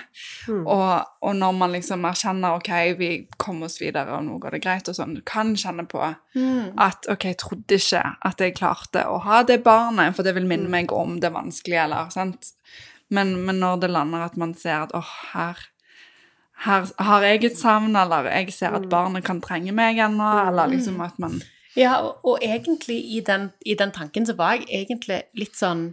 Og, 0.48 1.08
og 1.22 1.34
når 1.36 1.56
man 1.58 1.74
liksom 1.76 2.06
erkjenner 2.08 2.56
ok, 2.56 2.72
vi 3.00 3.10
kom 3.42 3.64
oss 3.68 3.78
videre, 3.82 4.16
og 4.16 4.24
nå 4.28 4.38
går 4.40 4.56
det 4.56 4.62
greit, 4.64 4.90
og 4.92 4.96
sånn, 4.98 5.18
du 5.18 5.24
kan 5.28 5.54
kjenne 5.60 5.88
på 5.92 6.02
at 6.06 7.10
ok, 7.12 7.28
jeg 7.34 7.40
trodde 7.42 7.80
ikke 7.80 8.04
at 8.30 8.44
jeg 8.44 8.56
klarte 8.56 9.06
å 9.12 9.20
ha 9.26 9.42
det 9.48 9.62
barnet, 9.66 10.16
for 10.16 10.28
det 10.28 10.36
vil 10.38 10.48
minne 10.48 10.72
meg 10.72 10.94
om 10.96 11.20
det 11.24 11.34
vanskelige, 11.36 11.88
eller 11.88 12.12
sant? 12.16 12.54
Men, 13.14 13.36
men 13.46 13.60
når 13.62 13.84
det 13.84 13.92
lander 13.94 14.26
at 14.26 14.40
man 14.40 14.56
ser 14.58 14.88
at 14.88 14.96
åh, 14.98 15.12
her, 15.34 15.60
her 16.64 16.88
har 17.04 17.26
jeg 17.28 17.44
et 17.44 17.60
savn, 17.60 17.96
eller 18.00 18.30
jeg 18.32 18.54
ser 18.56 18.76
at 18.78 18.88
barnet 18.90 19.26
kan 19.28 19.42
trenge 19.44 19.74
meg 19.76 20.00
ennå, 20.00 20.30
eller 20.48 20.72
liksom 20.72 21.02
at 21.04 21.20
man 21.20 21.42
Ja, 21.76 21.98
og, 22.00 22.24
og 22.24 22.40
egentlig 22.42 23.02
i 23.18 23.20
den, 23.20 23.50
i 23.66 23.76
den 23.76 23.92
tanken 23.92 24.26
så 24.26 24.38
var 24.38 24.56
jeg 24.56 24.70
egentlig 24.86 25.26
litt 25.36 25.58
sånn 25.60 25.90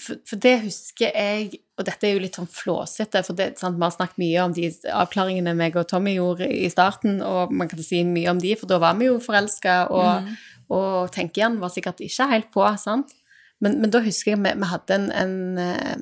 for, 0.00 0.18
for 0.26 0.40
det 0.42 0.56
husker 0.64 1.12
jeg 1.14 1.60
Og 1.78 1.84
dette 1.86 2.08
er 2.08 2.16
jo 2.16 2.22
litt 2.22 2.38
sånn 2.38 2.48
flåsete, 2.50 3.22
for 3.26 3.36
det, 3.38 3.52
sant, 3.58 3.76
vi 3.78 3.84
har 3.84 3.92
snakket 3.94 4.22
mye 4.22 4.46
om 4.46 4.54
de 4.54 4.68
avklaringene 4.94 5.54
meg 5.58 5.76
og 5.78 5.88
Tommy 5.90 6.14
gjorde 6.16 6.46
i 6.46 6.70
starten, 6.70 7.20
og 7.22 7.52
man 7.52 7.70
kan 7.70 7.82
si 7.82 8.04
mye 8.06 8.30
om 8.30 8.40
de, 8.42 8.52
for 8.58 8.70
da 8.70 8.78
var 8.82 8.94
vi 8.98 9.08
jo 9.08 9.16
forelska, 9.22 9.74
og, 9.90 10.28
og 10.70 11.10
tenkejern 11.14 11.58
var 11.58 11.74
sikkert 11.74 12.02
ikke 12.06 12.28
helt 12.30 12.50
på, 12.54 12.62
sant? 12.78 13.10
Men, 13.58 13.80
men 13.82 13.90
da 13.90 14.04
husker 14.04 14.36
jeg 14.36 14.42
vi, 14.44 14.54
vi 14.60 14.70
hadde 14.70 15.00
en, 15.00 15.10
en, 15.18 15.34
eh, 15.58 15.96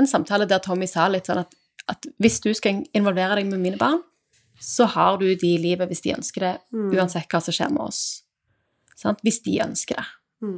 en 0.00 0.10
samtale 0.10 0.48
der 0.50 0.60
Tommy 0.64 0.88
sa 0.90 1.08
litt 1.08 1.30
sånn 1.30 1.40
at, 1.40 1.56
at 1.90 2.08
hvis 2.22 2.40
du 2.44 2.50
skal 2.56 2.82
involvere 2.96 3.38
deg 3.40 3.48
med 3.50 3.62
mine 3.62 3.80
barn, 3.80 4.00
så 4.60 4.86
har 4.88 5.18
du 5.20 5.26
de 5.26 5.54
i 5.54 5.60
livet 5.60 5.90
hvis 5.90 6.04
de 6.04 6.14
ønsker 6.14 6.46
det, 6.46 6.52
uansett 6.72 7.28
hva 7.30 7.40
som 7.42 7.54
skjer 7.54 7.72
med 7.74 7.84
oss. 7.84 8.02
Sant? 8.96 9.20
Hvis 9.26 9.42
de 9.44 9.58
ønsker 9.64 9.98
det. 9.98 10.06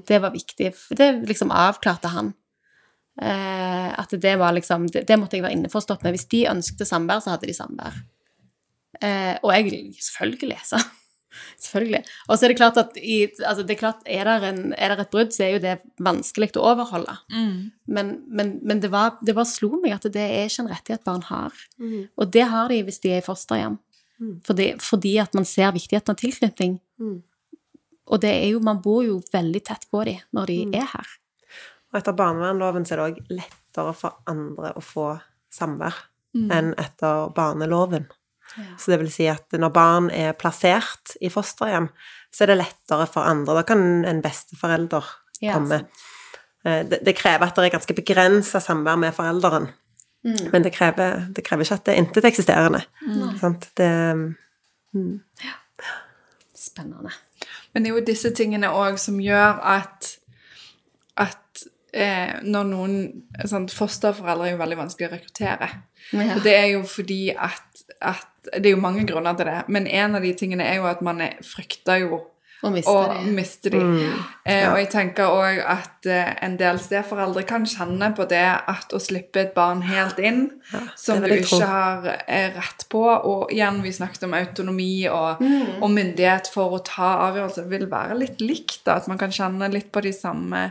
Det 0.07 0.19
var 0.23 0.35
viktig. 0.35 0.73
Det 0.99 1.07
liksom 1.29 1.53
avklarte 1.55 2.11
han. 2.13 2.33
Eh, 3.23 3.99
at 3.99 4.13
det 4.21 4.35
var 4.37 4.53
liksom 4.53 4.89
det, 4.93 5.07
det 5.09 5.17
måtte 5.17 5.39
jeg 5.39 5.45
være 5.47 5.57
innforstått 5.57 6.03
med. 6.05 6.17
Hvis 6.17 6.29
de 6.33 6.45
ønsket 6.51 6.89
samvær, 6.89 7.23
så 7.25 7.33
hadde 7.35 7.49
de 7.49 7.57
samvær. 7.57 7.97
Eh, 9.01 9.35
og 9.43 9.53
jeg 9.55 9.95
selvfølgelig, 10.01 10.59
så. 10.69 10.81
Selvfølgelig. 11.63 12.03
Og 12.29 12.39
så 12.39 12.47
er 12.47 12.53
det 12.53 12.59
klart 12.59 12.81
at 12.81 12.97
i, 13.01 13.19
altså 13.41 13.65
det 13.67 13.77
er, 13.77 13.81
klart, 13.81 14.03
er, 14.07 14.29
det 14.29 14.51
en, 14.51 14.75
er 14.77 14.95
det 14.95 15.07
et 15.07 15.13
brudd, 15.13 15.33
så 15.35 15.45
er 15.47 15.55
jo 15.55 15.63
det 15.65 15.75
vanskelig 16.03 16.51
å 16.57 16.65
overholde. 16.73 17.17
Men, 17.87 18.13
men, 18.29 18.57
men 18.67 18.81
det, 18.83 18.91
var, 18.93 19.19
det 19.23 19.37
bare 19.37 19.51
slo 19.51 19.73
meg 19.83 19.97
at 19.97 20.09
det 20.13 20.25
er 20.25 20.49
ikke 20.49 20.65
en 20.65 20.73
rettighet 20.73 21.05
barn 21.07 21.25
har. 21.29 21.53
Og 22.17 22.33
det 22.33 22.47
har 22.53 22.73
de 22.73 22.83
hvis 22.87 23.01
de 23.05 23.15
er 23.17 23.23
i 23.23 23.27
fosterhjem. 23.27 23.79
Fordi, 24.47 24.71
fordi 24.81 25.19
at 25.21 25.35
man 25.37 25.45
ser 25.45 25.75
viktigheten 25.77 26.15
av 26.15 26.21
tilknytning. 26.21 26.79
Og 28.07 28.21
det 28.23 28.33
er 28.33 28.51
jo, 28.55 28.61
man 28.65 28.81
bor 28.83 29.03
jo 29.05 29.21
veldig 29.33 29.63
tett 29.67 29.89
på 29.91 30.05
dem 30.09 30.21
når 30.37 30.53
de 30.53 30.59
er 30.79 30.91
her. 30.93 31.15
Og 31.93 31.99
etter 32.01 32.17
barnevernloven 32.17 32.85
så 32.87 32.95
er 32.95 33.01
det 33.01 33.07
òg 33.07 33.33
lettere 33.39 33.93
for 33.97 34.21
andre 34.31 34.73
å 34.77 34.83
få 34.85 35.09
samvær. 35.53 35.95
enn 36.53 36.75
etter 36.77 37.31
barneloven. 37.37 38.07
Ja. 38.57 38.77
Så 38.79 38.91
det 38.93 39.01
vil 39.03 39.13
si 39.13 39.27
at 39.31 39.53
når 39.53 39.73
barn 39.75 40.11
er 40.11 40.33
plassert 40.39 41.17
i 41.21 41.31
fosterhjem, 41.33 41.89
så 42.33 42.45
er 42.45 42.53
det 42.53 42.59
lettere 42.63 43.07
for 43.09 43.27
andre. 43.29 43.59
Da 43.61 43.63
kan 43.63 44.05
en 44.05 44.23
besteforelder 44.25 45.05
Ja, 45.43 45.53
komme. 45.53 45.83
Eh, 46.65 46.85
Det, 46.89 47.01
det 47.05 47.17
krever 47.17 47.47
at 47.47 47.57
det 47.57 47.67
er 47.69 47.77
ganske 47.79 47.95
begrensa 47.95 48.61
samvær 48.61 48.97
med 48.97 49.15
forelderen. 49.15 49.69
Mm. 50.25 50.51
Men 50.53 50.65
det 50.65 50.73
krever, 50.75 51.27
det 51.37 51.45
krever 51.45 51.63
ikke 51.63 51.75
at 51.75 51.87
det 51.87 51.95
er 51.95 52.03
inteteksisterende. 52.03 52.81
Sant? 53.41 53.69
Det, 53.77 54.35
Spennende. 56.57 57.11
Men 57.73 57.85
det 57.85 57.91
er 57.91 57.95
jo 57.95 58.05
disse 58.07 58.31
tingene 58.35 58.71
òg 58.73 58.97
som 58.99 59.21
gjør 59.21 59.61
at, 59.61 60.09
at 61.17 61.67
eh, 61.97 62.37
når 62.45 62.69
noen 62.71 62.95
sånn, 63.49 63.67
Fosterforeldre 63.73 64.51
er 64.51 64.55
jo 64.55 64.63
veldig 64.63 64.79
vanskelig 64.85 65.09
å 65.09 65.15
rekruttere. 65.17 65.71
Ja. 66.13 66.37
Og 66.37 66.45
det 66.47 66.55
er 66.55 66.71
jo 66.77 66.85
fordi 66.87 67.21
at, 67.35 67.85
at 67.99 68.27
Det 68.47 68.69
er 68.71 68.77
jo 68.77 68.79
mange 68.85 69.03
grunner 69.09 69.35
til 69.35 69.49
det, 69.49 69.65
men 69.75 69.89
en 69.91 70.15
av 70.15 70.23
de 70.23 70.31
tingene 70.39 70.63
er 70.63 70.77
jo 70.79 70.87
at 70.87 71.01
man 71.03 71.19
er, 71.25 71.33
frykter 71.43 72.05
jo 72.05 72.21
å 72.65 72.71
miste 72.73 72.93
å 72.93 73.01
de. 73.11 73.33
miste 73.37 73.71
de. 73.75 73.81
Eh, 74.47 74.65
og 74.71 74.79
jeg 74.79 74.89
tenker 74.95 75.29
òg 75.35 75.59
at 75.67 76.07
eh, 76.09 76.31
en 76.47 76.55
del 76.57 76.79
steforeldre 76.81 77.43
kan 77.49 77.67
kjenne 77.69 78.13
på 78.17 78.25
det 78.31 78.45
at 78.47 78.95
å 78.97 79.01
slippe 79.03 79.43
et 79.43 79.53
barn 79.57 79.83
helt 79.87 80.19
inn, 80.23 80.47
som 80.97 81.21
du 81.21 81.29
ikke 81.35 81.51
tro. 81.51 81.61
har 81.69 82.09
eh, 82.25 82.49
rett 82.55 82.87
på, 82.93 83.03
og 83.03 83.53
igjen, 83.53 83.83
vi 83.85 83.93
snakket 83.99 84.29
om 84.29 84.39
autonomi 84.39 85.07
og, 85.11 85.43
Mm. 85.43 85.83
og 85.83 85.91
myndighet 85.93 86.49
for 86.55 86.79
å 86.79 86.83
ta 86.87 87.17
avgjørelser, 87.29 87.69
vil 87.69 87.87
være 87.91 88.17
litt 88.19 88.41
likt, 88.41 88.85
da, 88.87 88.97
at 88.97 89.09
man 89.11 89.19
kan 89.21 89.35
kjenne 89.35 89.69
litt 89.73 89.91
på 89.93 90.01
de 90.07 90.15
samme 90.17 90.69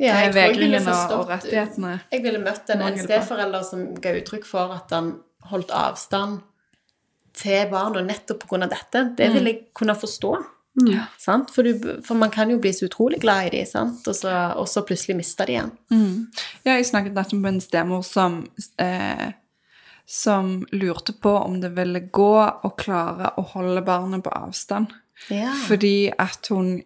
Ja, 0.00 0.20
eh, 0.24 0.30
vegringene 0.34 0.94
og, 0.94 1.16
og 1.18 1.26
rettighetene. 1.28 1.96
Jeg 2.12 2.24
ville 2.24 2.40
møtt 2.42 2.70
en, 2.72 2.84
en 2.86 3.00
steforelder 3.00 3.66
som 3.66 3.90
ga 4.00 4.14
uttrykk 4.20 4.46
for 4.48 4.72
at 4.76 4.94
han 4.96 5.12
holdt 5.50 5.74
avstand 5.76 6.40
til 7.36 7.68
barna 7.70 8.02
nettopp 8.04 8.46
pga. 8.48 8.66
dette. 8.70 9.04
Det 9.18 9.28
vil 9.34 9.50
jeg 9.50 9.60
kunne 9.76 9.96
forstå. 9.98 10.32
Sant? 11.20 11.50
For, 11.52 11.66
du, 11.66 12.00
for 12.06 12.18
man 12.18 12.30
kan 12.32 12.50
jo 12.50 12.58
bli 12.62 12.72
så 12.72 12.86
utrolig 12.86 13.20
glad 13.20 13.48
i 13.50 13.58
dem, 13.58 13.68
sant? 13.68 14.06
Og, 14.08 14.16
så, 14.16 14.32
og 14.56 14.68
så 14.70 14.82
plutselig 14.86 15.18
miste 15.18 15.46
de 15.48 15.56
igjen. 15.56 15.72
Ja, 16.64 16.76
jeg 16.76 16.88
snakket 16.88 17.16
nettopp 17.16 17.42
med 17.42 17.56
en 17.56 17.64
stemor 17.64 18.04
som, 18.06 18.40
eh, 18.80 19.32
som 20.06 20.60
lurte 20.72 21.12
på 21.12 21.34
om 21.42 21.58
det 21.62 21.72
ville 21.76 22.06
gå 22.08 22.34
å 22.40 22.72
klare 22.78 23.34
å 23.36 23.44
holde 23.52 23.82
barnet 23.86 24.24
på 24.24 24.32
avstand. 24.32 24.94
Ja. 25.28 25.52
Fordi 25.66 26.12
at 26.16 26.48
hun 26.52 26.78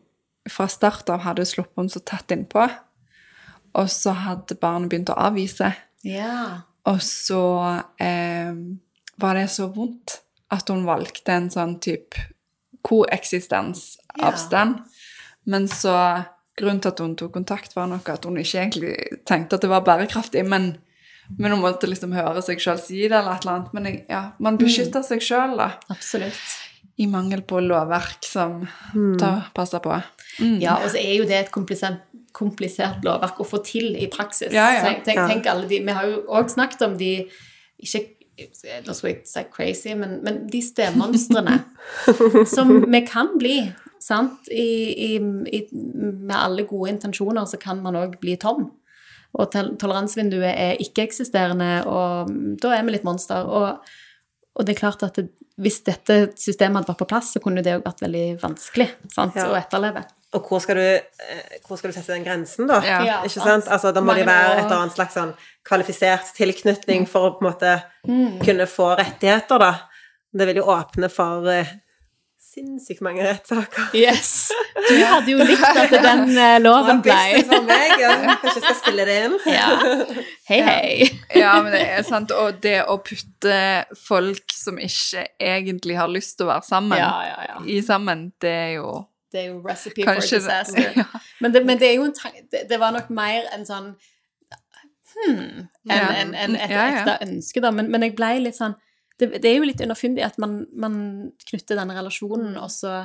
fra 0.50 0.66
start 0.68 1.08
av 1.12 1.22
hadde 1.24 1.46
sluppet 1.48 1.78
henne 1.78 1.92
så 1.92 2.02
tett 2.04 2.34
innpå, 2.34 2.66
og 3.74 3.90
så 3.90 4.14
hadde 4.16 4.56
barnet 4.60 4.90
begynt 4.92 5.12
å 5.12 5.20
avvise. 5.30 5.74
ja. 6.06 6.62
Og 6.84 6.98
så 7.00 7.40
eh, 7.96 8.52
var 9.16 9.38
det 9.38 9.46
så 9.48 9.70
vondt 9.72 10.18
at 10.52 10.68
hun 10.68 10.82
valgte 10.84 11.32
en 11.32 11.46
sånn 11.48 11.78
type 11.80 12.26
koeksistensavstand. 12.84 14.82
Men 15.48 15.68
så 15.72 15.94
Grunnen 16.54 16.78
til 16.78 16.92
at 16.92 17.00
hun 17.02 17.16
tok 17.18 17.32
kontakt, 17.34 17.72
var 17.74 17.88
nok 17.90 18.08
at 18.12 18.26
hun 18.28 18.36
ikke 18.38 18.60
egentlig 18.60 18.92
tenkte 19.26 19.56
at 19.56 19.64
det 19.64 19.70
var 19.72 19.82
bærekraftig, 19.86 20.44
men, 20.46 20.68
men 21.34 21.50
hun 21.50 21.64
måtte 21.64 21.88
liksom 21.90 22.14
høre 22.14 22.44
seg 22.46 22.62
sjøl 22.62 22.78
si 22.78 23.00
det, 23.08 23.16
eller 23.16 23.32
et 23.34 23.42
eller 23.42 23.56
annet. 23.56 23.72
Men 23.74 23.88
ja, 24.06 24.20
man 24.38 24.60
beskytter 24.60 25.02
seg 25.02 25.24
sjøl, 25.24 25.56
da. 25.58 25.72
Absolutt. 25.90 26.38
I 27.02 27.08
mangel 27.10 27.42
på 27.42 27.58
lovverk 27.58 28.22
som 28.28 28.60
tar, 29.18 29.48
passer 29.56 29.82
på. 29.82 29.98
Mm. 30.38 30.60
Ja, 30.62 30.76
og 30.78 30.92
så 30.94 31.02
er 31.02 31.16
jo 31.16 31.26
det 31.26 31.40
et 31.40 31.50
komplisert, 31.54 32.06
komplisert 32.34 33.04
lovverk 33.06 33.40
å 33.40 33.46
få 33.46 33.62
til 33.66 33.94
i 33.94 34.08
praksis. 34.12 34.52
Ja, 34.54 34.68
ja. 34.74 34.82
Tenk, 34.88 35.04
tenk, 35.06 35.22
tenk 35.30 35.48
alle 35.50 35.68
de, 35.70 35.80
Vi 35.86 35.96
har 35.96 36.08
jo 36.10 36.20
òg 36.34 36.50
snakket 36.52 36.82
om 36.88 36.98
de 37.00 37.14
ikke 37.84 38.08
Nå 38.34 38.94
skulle 38.96 39.12
jeg 39.12 39.28
si 39.30 39.42
crazy, 39.52 39.92
men, 39.94 40.16
men 40.26 40.40
de 40.50 40.58
stemonstrene 40.58 41.60
som 42.56 42.72
vi 42.82 43.00
kan 43.06 43.28
bli. 43.38 43.60
Sant? 44.02 44.48
I, 44.50 44.64
i, 44.90 45.10
i, 45.54 45.60
med 45.70 46.34
alle 46.34 46.64
gode 46.66 46.90
intensjoner 46.90 47.46
så 47.46 47.60
kan 47.62 47.78
man 47.84 47.94
òg 48.00 48.16
bli 48.18 48.34
tom. 48.42 48.72
Og 49.34 49.52
tol 49.54 49.72
toleransevinduet 49.78 50.50
er 50.50 50.82
ikke-eksisterende, 50.82 51.70
og 51.86 52.34
da 52.62 52.74
er 52.74 52.82
vi 52.86 52.96
litt 52.96 53.06
monster. 53.06 53.46
Og, 53.46 53.86
og 54.54 54.66
det 54.66 54.74
er 54.74 54.82
klart 54.82 55.06
at 55.06 55.18
det, 55.18 55.28
hvis 55.62 55.80
dette 55.86 56.18
systemet 56.34 56.82
hadde 56.82 56.90
vært 56.90 57.02
på 57.04 57.10
plass, 57.14 57.30
så 57.34 57.42
kunne 57.42 57.62
det 57.62 57.78
òg 57.78 57.86
vært 57.86 58.02
veldig 58.02 58.26
vanskelig 58.42 58.90
sant? 59.14 59.38
Ja. 59.38 59.46
å 59.50 59.58
etterleve. 59.58 60.04
Og 60.34 60.48
hvor 60.50 60.60
skal, 60.64 60.76
du, 60.80 60.82
eh, 61.28 61.58
hvor 61.68 61.78
skal 61.78 61.92
du 61.92 61.96
sette 61.96 62.12
den 62.14 62.24
grensen, 62.26 62.66
da? 62.70 62.80
Ja. 62.86 63.20
Ikke 63.26 63.40
sant? 63.44 63.68
Altså, 63.70 63.92
da 63.94 64.02
må 64.04 64.16
det 64.18 64.26
være 64.28 64.58
et 64.58 64.64
eller 64.66 64.80
annet 64.82 64.96
slags 64.96 65.14
sånn 65.16 65.32
kvalifisert 65.66 66.34
tilknytning 66.36 67.06
for 67.10 67.28
å 67.30 67.32
på 67.38 67.44
en 67.44 67.50
måte 67.52 67.76
kunne 68.44 68.66
få 68.70 68.92
rettigheter, 68.98 69.62
da. 69.62 69.72
Det 70.34 70.48
vil 70.50 70.58
jo 70.62 70.68
åpne 70.74 71.06
for 71.14 71.46
eh, 71.52 71.70
sinnssykt 72.54 73.00
mange 73.06 73.22
rettssaker. 73.26 73.90
Yes! 73.98 74.34
Du 74.84 74.98
hadde 75.00 75.30
jo 75.30 75.38
likt 75.46 75.62
at 75.80 75.92
den 76.02 76.34
eh, 76.36 76.56
loven 76.60 76.98
ble 77.00 77.14
business 77.14 77.46
for 77.48 77.62
meg, 77.68 77.92
ja. 78.02 78.10
Kanskje 78.42 78.58
jeg 78.58 78.64
skal 78.66 78.74
spille 78.82 79.04
det 79.08 79.14
inn. 79.28 79.36
ja. 79.48 79.68
Hei, 80.50 80.58
hei. 80.66 81.06
Ja, 81.38 81.54
men 81.64 81.72
det 81.72 81.80
er 81.94 82.02
sant. 82.04 82.34
Og 82.34 82.58
det 82.60 82.80
å 82.90 82.98
putte 83.06 83.54
folk 84.02 84.52
som 84.52 84.76
ikke 84.82 85.22
egentlig 85.40 85.96
har 85.96 86.10
lyst 86.12 86.36
til 86.36 86.48
å 86.48 86.52
være 86.56 86.66
sammen, 86.66 86.98
Ja, 87.00 87.12
ja, 87.30 87.38
ja. 87.52 87.56
i 87.70 87.78
sammen, 87.86 88.26
det 88.42 88.52
er 88.66 88.72
jo 88.80 88.90
Det 89.34 89.40
er 89.42 89.48
jo 89.50 89.60
recipe 89.66 90.04
Kanskje 90.06 90.38
for 90.38 90.48
det- 90.48 90.66
disaster. 90.70 90.92
ja. 91.02 91.22
Men, 91.42 91.52
det, 91.56 91.64
men 91.66 91.78
det 91.80 91.88
er 91.90 91.96
jo 91.98 92.04
en 92.06 92.14
det, 92.52 92.60
det 92.70 92.78
var 92.80 92.94
nok 92.94 93.08
mer 93.10 93.48
en 93.56 93.66
sånn 93.66 93.88
hmm, 95.14 95.66
enn 95.90 95.90
Ja. 95.90 96.08
en, 96.20 96.34
en, 96.34 96.56
et 96.56 96.70
Ja, 96.70 96.86
ja. 96.86 97.02
ekte 97.02 97.16
ønske, 97.28 97.60
da. 97.64 97.70
Men, 97.74 97.90
men 97.92 98.02
jeg 98.06 98.14
ble 98.18 98.32
litt 98.46 98.58
sånn 98.58 98.76
det, 99.20 99.28
det 99.42 99.46
er 99.50 99.60
jo 99.60 99.66
litt 99.68 99.82
underfundig 99.84 100.24
at 100.26 100.38
man, 100.42 100.64
man 100.74 100.94
knytter 101.46 101.78
denne 101.78 101.94
relasjonen, 101.94 102.56
og 102.58 102.66
så, 102.74 103.04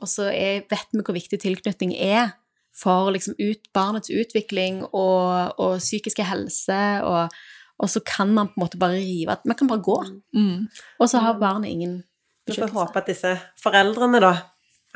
og 0.00 0.08
så 0.10 0.24
er, 0.32 0.64
vet 0.70 0.88
vi 0.90 1.04
hvor 1.06 1.14
viktig 1.14 1.38
tilknytning 1.44 1.92
er 1.94 2.32
for 2.76 3.12
liksom 3.14 3.36
ut, 3.38 3.62
barnets 3.72 4.10
utvikling 4.10 4.80
og, 4.88 5.54
og 5.62 5.78
psykiske 5.78 6.26
helse, 6.26 6.80
og, 7.06 7.30
og 7.78 7.92
så 7.92 8.02
kan 8.04 8.34
man 8.34 8.50
på 8.50 8.58
en 8.58 8.64
måte 8.64 8.80
bare 8.82 8.98
rive 8.98 9.38
Man 9.46 9.56
kan 9.56 9.70
bare 9.70 9.84
gå, 9.86 9.96
mm. 10.34 10.66
og 10.98 11.08
så 11.08 11.22
har 11.22 11.38
barnet 11.38 11.70
ingen 11.70 11.94
Vi 12.02 12.52
får 12.58 12.66
beskyttelse. 12.66 12.78
håpe 12.82 12.98
at 13.04 13.06
disse 13.14 13.32
foreldrene 13.62 14.20
da 14.26 14.34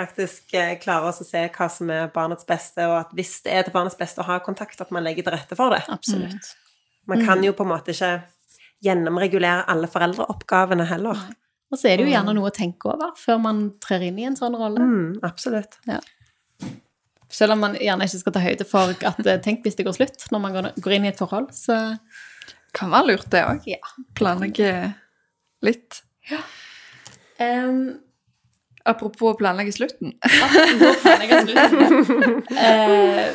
faktisk 0.00 0.54
eh, 0.57 0.75
klarer 0.80 1.12
oss 1.12 1.21
å 1.23 1.28
se 1.28 1.45
hva 1.52 1.69
som 1.73 1.92
er 1.92 2.11
barnets 2.14 2.49
beste, 2.49 2.87
og 2.88 2.97
at 3.02 3.14
hvis 3.16 3.37
det 3.45 3.54
er 3.54 3.66
til 3.66 3.76
barnets 3.76 3.99
beste 4.00 4.25
å 4.25 4.28
ha 4.28 4.40
kontakt, 4.45 4.80
at 4.80 4.92
man 4.95 5.04
legger 5.07 5.28
til 5.28 5.37
rette 5.37 5.59
for 5.59 5.76
det. 5.76 5.83
Absolutt. 5.92 6.54
Man 7.11 7.25
kan 7.26 7.42
jo 7.45 7.52
på 7.57 7.64
en 7.66 7.73
måte 7.73 7.92
ikke 7.95 8.14
gjennomregulere 8.85 9.66
alle 9.71 9.88
foreldreoppgavene 9.90 10.87
heller. 10.88 11.21
Og 11.71 11.78
så 11.78 11.90
er 11.90 12.00
det 12.00 12.09
jo 12.09 12.14
gjerne 12.14 12.35
noe 12.35 12.50
å 12.50 12.54
tenke 12.54 12.90
over 12.90 13.12
før 13.19 13.38
man 13.42 13.61
trer 13.83 14.09
inn 14.09 14.19
i 14.19 14.26
en 14.26 14.38
sånn 14.38 14.57
rolle. 14.59 14.83
Mm, 14.83 15.21
absolutt. 15.26 15.76
Selv 17.30 17.54
om 17.54 17.62
man 17.62 17.76
gjerne 17.78 18.09
ikke 18.09 18.23
skal 18.25 18.35
ta 18.35 18.42
høyde 18.42 18.66
for 18.66 18.95
at 19.07 19.21
eh, 19.23 19.38
tenk 19.42 19.62
hvis 19.66 19.78
det 19.78 19.87
går 19.87 19.95
slutt 20.00 20.26
når 20.35 20.42
man 20.42 20.57
går, 20.75 20.95
inn 20.97 21.07
i 21.07 21.12
et 21.12 21.21
forhold, 21.21 21.52
så 21.54 21.78
Kan 22.75 22.92
være 22.92 23.12
lurt, 23.12 23.30
det 23.33 23.42
òg. 23.42 23.64
ja. 23.66 23.80
Planlegge 24.19 24.73
litt. 25.66 26.02
Um, 27.40 27.99
Apropos 28.89 29.35
å 29.35 29.39
planlegge 29.39 29.75
slutten. 29.77 30.15
Apropos 30.25 31.01
planlegger 31.05 31.41
jeg 31.41 31.49
slutten. 31.51 32.45
Eh, 32.61 33.31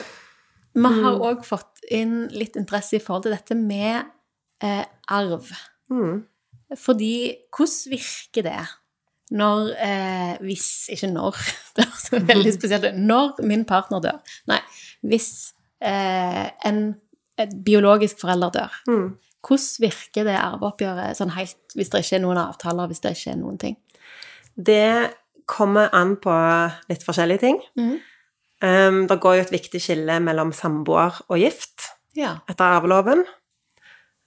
vi 0.76 0.90
har 1.06 1.22
òg 1.24 1.46
fått 1.48 1.86
inn 1.94 2.26
litt 2.36 2.58
interesse 2.60 2.98
i 2.98 3.04
forhold 3.04 3.28
til 3.28 3.36
dette 3.36 3.56
med 3.56 4.10
eh, 4.66 4.84
arv. 5.16 5.52
Mm. 5.94 6.26
Fordi 6.82 7.14
hvordan 7.54 7.94
virker 7.94 8.48
det 8.48 8.64
når 9.36 9.70
eh, 9.82 10.34
Hvis 10.46 10.90
Ikke 10.94 11.08
når, 11.10 11.38
det 11.78 11.86
er 11.86 12.28
veldig 12.28 12.54
spesielt. 12.60 12.92
Når 12.98 13.42
min 13.48 13.64
partner 13.66 14.04
dør. 14.04 14.36
Nei, 14.52 14.60
hvis 15.06 15.32
eh, 15.82 16.46
en 16.68 16.84
et 17.36 17.52
biologisk 17.66 18.22
forelder 18.22 18.54
dør. 18.56 18.76
Mm. 18.88 19.08
Hvordan 19.46 19.84
virker 19.84 20.28
det 20.28 20.38
arveoppgjøret 20.40 21.18
sånn 21.20 21.34
helt, 21.36 21.60
hvis 21.76 21.92
det 21.94 22.02
ikke 22.06 22.18
er 22.18 22.24
noen 22.24 22.40
avtaler, 22.42 22.90
hvis 22.90 23.04
det 23.04 23.12
ikke 23.18 23.34
er 23.34 23.42
noen 23.42 23.60
ting? 23.62 23.76
Det 24.56 24.88
kommer 25.46 25.90
an 25.94 26.16
på 26.22 26.34
litt 26.90 27.04
forskjellige 27.06 27.40
ting. 27.44 27.60
Mm. 27.78 27.96
Um, 28.66 29.00
det 29.08 29.20
går 29.22 29.36
jo 29.36 29.42
et 29.46 29.52
viktig 29.54 29.82
skille 29.84 30.20
mellom 30.24 30.54
samboer 30.56 31.22
og 31.30 31.38
gift 31.42 31.92
Ja. 32.16 32.38
etter 32.50 32.64
arveloven. 32.78 33.26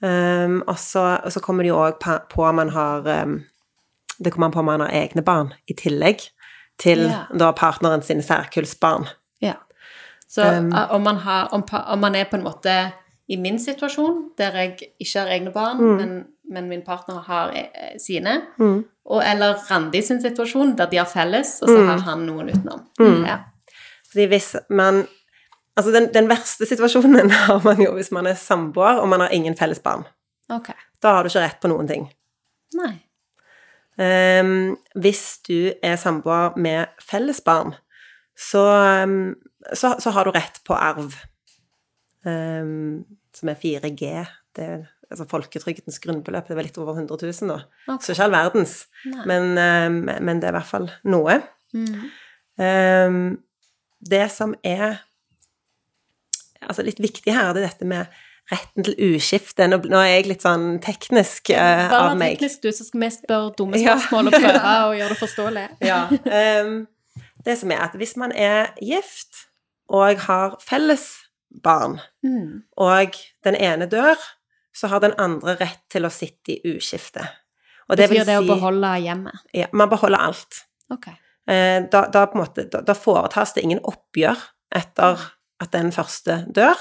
Um, 0.02 0.60
og, 0.68 0.76
så, 0.78 1.18
og 1.24 1.32
så 1.32 1.40
kommer 1.42 1.64
det 1.66 1.72
jo 1.72 1.78
òg 1.82 1.96
på 2.30 2.44
om 2.46 2.54
man 2.60 2.68
har 2.70 3.02
um, 3.24 3.40
Det 4.22 4.30
kommer 4.32 4.46
an 4.46 4.52
på 4.54 4.60
om 4.62 4.68
man 4.70 4.80
har 4.84 4.92
egne 4.94 5.22
barn 5.26 5.52
i 5.66 5.74
tillegg 5.74 6.22
til 6.78 6.98
Ja. 7.08 7.24
da 7.34 7.50
partneren 7.52 8.02
sine 8.02 8.22
særkullsbarn. 8.22 9.08
ja. 9.42 9.54
Så 10.28 10.42
eh, 10.42 10.90
om, 10.92 11.02
man 11.02 11.16
har, 11.16 11.48
om, 11.52 11.64
om 11.72 11.98
man 11.98 12.14
er 12.14 12.24
på 12.24 12.36
en 12.36 12.44
måte 12.44 12.92
i 13.28 13.36
min 13.36 13.58
situasjon, 13.58 14.30
der 14.38 14.50
jeg 14.56 14.78
ikke 15.00 15.18
har 15.20 15.26
egne 15.32 15.50
barn, 15.52 15.80
men, 15.96 16.26
men 16.48 16.68
min 16.68 16.82
partner 16.84 17.20
har 17.26 17.52
eh, 17.56 17.94
sine, 18.00 18.38
Mm. 18.58 18.84
og, 19.04 19.22
eller 19.24 19.56
Randi 19.70 20.02
sin 20.02 20.20
situasjon, 20.22 20.76
der 20.78 20.86
de 20.90 20.96
har 21.00 21.06
felles, 21.08 21.58
og 21.62 21.68
så 21.68 21.78
har 21.86 21.98
han 22.06 22.26
noen 22.26 22.48
utenom. 22.50 22.82
Ja. 23.26 23.38
Fordi 24.10 24.26
hvis 24.34 24.54
man 24.70 25.06
Altså, 25.78 25.92
den, 25.94 26.08
den 26.14 26.26
verste 26.28 26.66
situasjonen 26.66 27.30
har 27.46 27.60
man 27.62 27.78
jo 27.78 27.92
hvis 27.94 28.08
man 28.10 28.26
er 28.26 28.34
samboer 28.34 28.98
og 28.98 29.06
man 29.08 29.20
har 29.22 29.28
ingen 29.30 29.54
felles 29.56 29.78
barn. 29.78 30.02
Ok. 30.50 30.72
da 31.02 31.12
har 31.14 31.22
du 31.22 31.28
ikke 31.30 31.44
rett 31.44 31.60
på 31.62 31.68
noen 31.70 31.86
ting. 31.86 32.08
Nei. 32.74 32.96
Um, 33.98 34.76
hvis 34.98 35.38
du 35.46 35.70
er 35.82 35.94
samboer 35.96 36.56
med 36.58 36.86
fellesbarn, 37.02 37.76
så, 38.38 38.64
um, 39.04 39.34
så, 39.74 39.94
så 40.02 40.10
har 40.10 40.24
du 40.24 40.30
rett 40.34 40.60
på 40.66 40.74
arv, 40.74 41.14
Um, 42.26 43.04
som 43.32 43.48
er 43.48 43.54
4G. 43.54 44.08
Det 44.56 44.64
er 44.64 44.80
altså 45.10 45.24
folketrygdens 45.30 45.98
grunnbeløp. 46.04 46.48
Det 46.48 46.56
var 46.58 46.66
litt 46.66 46.78
over 46.78 46.92
100 46.98 47.16
000, 47.42 47.50
da. 47.50 47.58
Okay. 47.88 48.04
Så 48.04 48.12
ikke 48.14 48.24
all 48.28 48.34
verdens, 48.36 48.74
men, 49.26 49.54
ehm, 49.58 50.00
men 50.20 50.40
det 50.40 50.48
er 50.50 50.54
i 50.54 50.58
hvert 50.58 50.68
fall 50.70 50.88
noe. 51.08 51.38
Mm. 51.74 52.08
Ehm, 52.60 53.22
det 54.10 54.26
som 54.34 54.54
er 54.64 54.98
altså 56.62 56.84
litt 56.86 57.00
viktig 57.02 57.32
her, 57.34 57.52
det 57.54 57.62
er 57.64 57.70
dette 57.70 57.88
med 57.88 58.06
retten 58.52 58.84
til 58.86 58.94
uskifte. 59.14 59.66
Nå, 59.68 59.78
er 60.00 60.06
jeg 60.14 60.28
litt 60.30 60.44
sånn 60.44 60.78
teknisk 60.84 61.50
uh, 61.52 61.88
av 61.92 62.14
meg. 62.16 62.22
Bare 62.22 62.30
teknisk, 62.38 62.62
du, 62.64 62.70
så 62.72 62.86
skal 62.86 63.02
vi 63.02 63.10
spørre 63.12 63.50
dumme 63.58 63.80
Ja. 63.80 63.96
spørsmål 63.98 64.30
og 64.30 64.38
prøve 64.38 64.72
å 64.88 64.94
gjøre 64.96 65.12
det 65.14 65.20
forståelig. 65.20 65.66
Ja. 65.90 65.98
Um, 66.64 66.78
det 67.44 67.58
som 67.60 67.70
er 67.72 67.84
at 67.84 67.94
hvis 67.96 68.16
man 68.20 68.32
er 68.32 68.72
gift 68.82 69.44
og 69.88 70.24
har 70.28 70.56
felles 70.64 71.10
barn, 71.64 72.00
Mm. 72.24 72.62
og 72.76 73.14
den 73.46 73.54
ene 73.54 73.86
dør, 73.88 74.18
så 74.78 74.88
har 74.92 75.02
den 75.02 75.14
andre 75.18 75.56
rett 75.60 75.82
til 75.90 76.06
å 76.06 76.10
sitte 76.14 76.54
i 76.54 76.74
uskifte. 76.76 77.24
Og 77.88 77.96
Det 77.96 78.08
betyr 78.10 78.26
det 78.28 78.36
å 78.38 78.44
si 78.44 78.50
beholde 78.52 78.92
hjemmet. 79.02 79.42
ja, 79.56 79.66
Man 79.72 79.88
beholder 79.90 80.18
alt. 80.28 80.62
Ok. 80.92 81.08
Eh, 81.48 81.80
da, 81.90 82.04
da, 82.12 82.26
måte, 82.36 82.66
da, 82.70 82.82
da 82.84 82.94
foretas 82.94 83.54
det 83.56 83.64
ingen 83.64 83.80
oppgjør 83.88 84.36
etter 84.76 85.18
at 85.60 85.72
den 85.72 85.90
første 85.96 86.42
dør. 86.54 86.76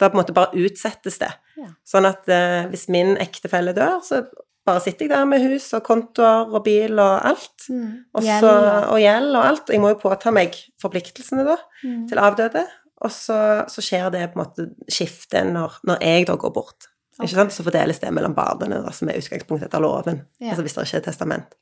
Da 0.00 0.08
på 0.08 0.16
en 0.16 0.22
måte 0.22 0.34
bare 0.36 0.56
utsettes 0.56 1.18
det. 1.20 1.30
Ja. 1.58 1.68
Sånn 1.86 2.06
at 2.08 2.28
eh, 2.32 2.66
hvis 2.70 2.86
min 2.88 3.16
ektefelle 3.20 3.74
dør, 3.76 3.98
så 4.06 4.22
bare 4.68 4.80
sitter 4.84 5.06
jeg 5.06 5.10
der 5.12 5.24
med 5.28 5.42
hus 5.44 5.70
og 5.76 5.82
kontoer 5.84 6.48
og 6.54 6.62
bil 6.64 6.98
og 7.00 7.14
alt. 7.28 7.68
Mm. 7.68 8.04
Og, 8.14 8.22
Gjeld 8.24 8.44
så, 8.44 8.50
og- 8.52 8.90
og 8.94 8.98
gjeld 9.00 9.36
og 9.36 9.44
alt. 9.44 9.68
Jeg 9.74 9.80
må 9.84 9.88
jo 9.94 10.00
påta 10.08 10.32
meg 10.32 10.56
forpliktelsene 10.80 11.44
da, 11.44 11.56
Mm. 11.84 12.06
til 12.08 12.18
avdøde. 12.18 12.66
Og 13.04 13.10
så, 13.14 13.38
så 13.70 13.80
skjer 13.84 14.10
det 14.10 14.24
på 14.32 14.40
en 14.40 14.44
måte 14.46 14.68
skiftet 14.90 15.46
når, 15.52 15.76
når 15.86 16.00
jeg 16.02 16.26
da 16.26 16.34
går 16.36 16.50
bort. 16.56 16.88
Ok. 17.18 17.24
Ikke 17.26 17.34
sant? 17.34 17.52
Så 17.52 17.64
fordeles 17.66 17.98
det 17.98 18.12
mellom 18.14 18.34
barna, 18.34 18.78
da, 18.84 18.92
som 18.94 19.08
er 19.10 19.18
utgangspunktet 19.18 19.66
etter 19.68 19.82
loven. 19.82 20.20
Ja. 20.40 20.52
Altså 20.52 20.62
hvis 20.62 20.74
det 20.76 20.84
ikke 20.86 21.00
er 21.00 21.06
testament. 21.08 21.56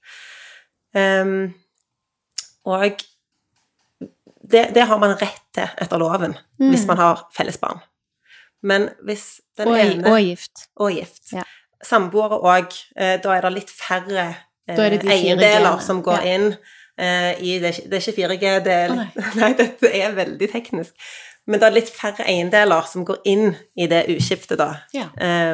Um, 0.96 1.54
og 2.64 3.00
det, 4.50 4.62
det 4.74 4.84
har 4.88 4.98
man 5.02 5.16
rett 5.20 5.42
til 5.54 5.68
etter 5.82 5.98
loven 6.00 6.36
Mm. 6.58 6.70
hvis 6.72 6.86
man 6.88 6.96
har 6.96 7.26
fellesbarn. 7.36 7.80
Men 8.62 8.88
hvis 9.04 9.40
den 9.58 9.68
Og, 9.68 9.78
ene 9.78 10.12
og 10.12 10.20
gift. 10.24 10.68
og 10.76 10.90
gift. 10.92 11.32
Ja. 11.32 11.42
Samboere 11.84 12.38
òg. 12.40 12.72
Da 12.96 13.34
er 13.36 13.40
det 13.44 13.52
litt 13.52 13.70
færre 13.70 14.24
eh, 14.68 14.74
er 14.78 14.90
det 14.90 15.02
de 15.02 15.10
eiendeler 15.12 15.78
som 15.84 16.00
går 16.02 16.22
Ja. 16.24 16.34
inn 16.34 16.56
eh, 16.98 17.42
i 17.44 17.58
det, 17.60 17.74
det 17.90 17.92
er 17.92 18.00
ikke 18.08 18.22
4G, 18.22 18.64
det 18.64 18.72
er 18.72 18.90
oh, 18.90 18.96
nei. 18.96 19.08
nei. 19.42 19.52
dette 19.58 19.92
er 19.92 20.14
veldig 20.16 20.48
teknisk. 20.52 20.94
Men 21.46 21.60
det 21.60 21.66
er 21.68 21.74
litt 21.76 21.90
færre 21.94 22.24
eiendeler 22.26 22.82
som 22.90 23.04
går 23.06 23.20
inn 23.24 23.52
i 23.78 23.86
det 23.86 24.04
uskiftet, 24.16 24.58
da. 24.58 24.80
Ja. 24.92 25.04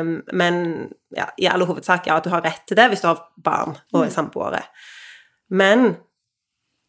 Um, 0.00 0.22
men 0.32 0.62
ja, 1.16 1.26
i 1.38 1.46
alle 1.52 1.66
hovedsak, 1.68 2.06
ja, 2.08 2.16
du 2.24 2.30
har 2.32 2.40
rett 2.46 2.62
til 2.66 2.76
det 2.78 2.86
hvis 2.90 3.02
du 3.04 3.08
har 3.10 3.20
barn 3.36 3.76
og 3.92 4.00
er 4.04 4.08
Mm. 4.08 4.14
samboere. 4.14 4.62
Men 5.50 5.96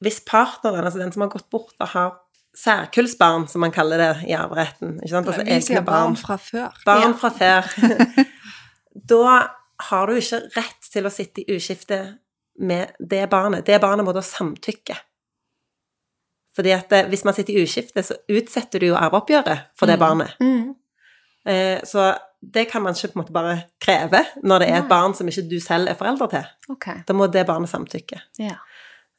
hvis 0.01 0.22
partneren, 0.25 0.86
altså 0.86 1.00
den 1.00 1.12
som 1.12 1.22
har 1.22 1.29
gått 1.29 1.50
bort, 1.51 1.74
da 1.79 1.86
har 1.86 2.13
særkullsbarn, 2.55 3.48
som 3.50 3.62
man 3.62 3.72
kaller 3.72 3.98
det 3.98 4.12
i 4.29 4.33
arveretten 4.38 5.00
ikke 5.01 5.10
sant? 5.10 5.27
Altså 5.27 5.43
Vi 5.48 5.60
sier 5.62 5.81
barn 5.81 6.13
barn. 6.13 6.15
fra 6.15 6.38
før. 6.38 6.72
Barn 6.86 7.01
Ja. 7.01 7.13
fra 7.17 7.29
før. 7.29 8.25
da 9.10 9.48
har 9.89 10.07
du 10.07 10.13
ikke 10.19 10.41
rett 10.55 10.91
til 10.93 11.03
å 11.05 11.12
sitte 11.12 11.41
i 11.43 11.55
uskifte 11.57 12.17
med 12.60 12.91
det 13.00 13.29
barnet. 13.29 13.65
Det 13.65 13.81
barnet 13.81 14.05
må 14.05 14.13
da 14.13 14.22
samtykke. 14.22 14.95
Fordi 16.55 16.72
at 16.75 16.92
eh, 16.94 17.07
hvis 17.09 17.24
man 17.25 17.33
sitter 17.33 17.53
i 17.57 17.63
uskifte, 17.66 18.03
så 18.05 18.16
utsetter 18.29 18.79
du 18.79 18.87
jo 18.92 18.96
arveoppgjøret 19.00 19.70
for 19.79 19.89
det 19.89 19.96
Mm. 20.00 20.03
barnet. 20.05 20.35
Mm. 20.39 20.75
Eh, 21.46 21.79
så 21.83 22.13
det 22.53 22.66
kan 22.72 22.81
man 22.83 22.94
ikke 22.94 23.07
på 23.13 23.20
en 23.20 23.24
måte 23.24 23.33
bare 23.33 23.55
kreve 23.81 24.20
når 24.44 24.59
det 24.59 24.70
er 24.70 24.77
et 24.81 24.89
barn 24.89 25.13
som 25.16 25.27
ikke 25.27 25.50
du 25.50 25.59
selv 25.63 25.87
er 25.89 25.96
forelder 25.96 26.27
til. 26.27 26.46
Okay. 26.70 27.01
Da 27.07 27.13
må 27.13 27.27
det 27.31 27.46
barnet 27.48 27.70
samtykke. 27.72 28.20
Ja. 28.39 28.55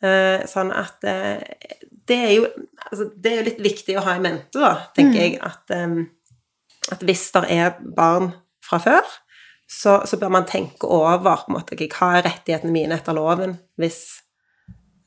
Eh, 0.05 0.44
sånn 0.47 0.70
at 0.77 1.05
eh, 1.05 1.40
det 2.07 2.16
er 2.20 2.33
jo 2.35 2.47
altså, 2.90 3.11
Det 3.16 3.33
er 3.33 3.37
jo 3.38 3.44
litt 3.49 3.61
viktig 3.64 3.97
å 3.97 4.03
ha 4.05 4.16
i 4.16 4.20
mente, 4.20 4.61
da, 4.61 4.75
tenker 4.97 5.14
Mm. 5.18 5.20
jeg, 5.23 5.38
at, 5.42 5.70
em, 5.70 6.11
at 6.92 7.01
hvis 7.01 7.31
det 7.33 7.44
er 7.51 7.75
barn 7.81 8.33
fra 8.62 8.79
før, 8.79 9.03
så, 9.68 10.03
så 10.07 10.18
bør 10.20 10.31
man 10.31 10.44
tenke 10.44 10.85
over 10.87 11.37
på 11.47 11.49
en 11.49 11.55
måte, 11.57 11.77
hva 11.88 12.18
er 12.18 12.23
rettighetene 12.29 12.70
mine 12.73 12.94
etter 12.99 13.14
loven 13.16 13.59
hvis, 13.81 14.20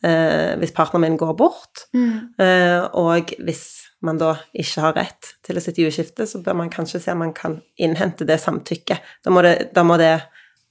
eh, 0.04 0.56
hvis 0.60 0.72
partneren 0.76 1.02
min 1.02 1.18
går 1.18 1.34
bort. 1.38 1.86
Mm. 1.94 2.34
Eh, 2.40 2.84
og 2.94 3.34
hvis 3.40 3.64
man 4.02 4.18
da 4.18 4.36
ikke 4.54 4.82
har 4.82 4.94
rett 4.94 5.32
til 5.44 5.58
å 5.58 5.62
sitte 5.64 5.82
i 5.82 5.88
uskifte, 5.90 6.28
så 6.30 6.42
bør 6.44 6.54
man 6.56 6.70
kanskje 6.70 7.02
se 7.02 7.12
om 7.12 7.18
man 7.24 7.34
kan 7.34 7.62
innhente 7.78 8.26
det 8.26 8.40
samtykket. 8.44 9.00
Da 9.26 9.32
må 9.34 9.42
det, 9.42 9.72
da 9.74 9.84
må 9.84 9.98
det 9.98 10.14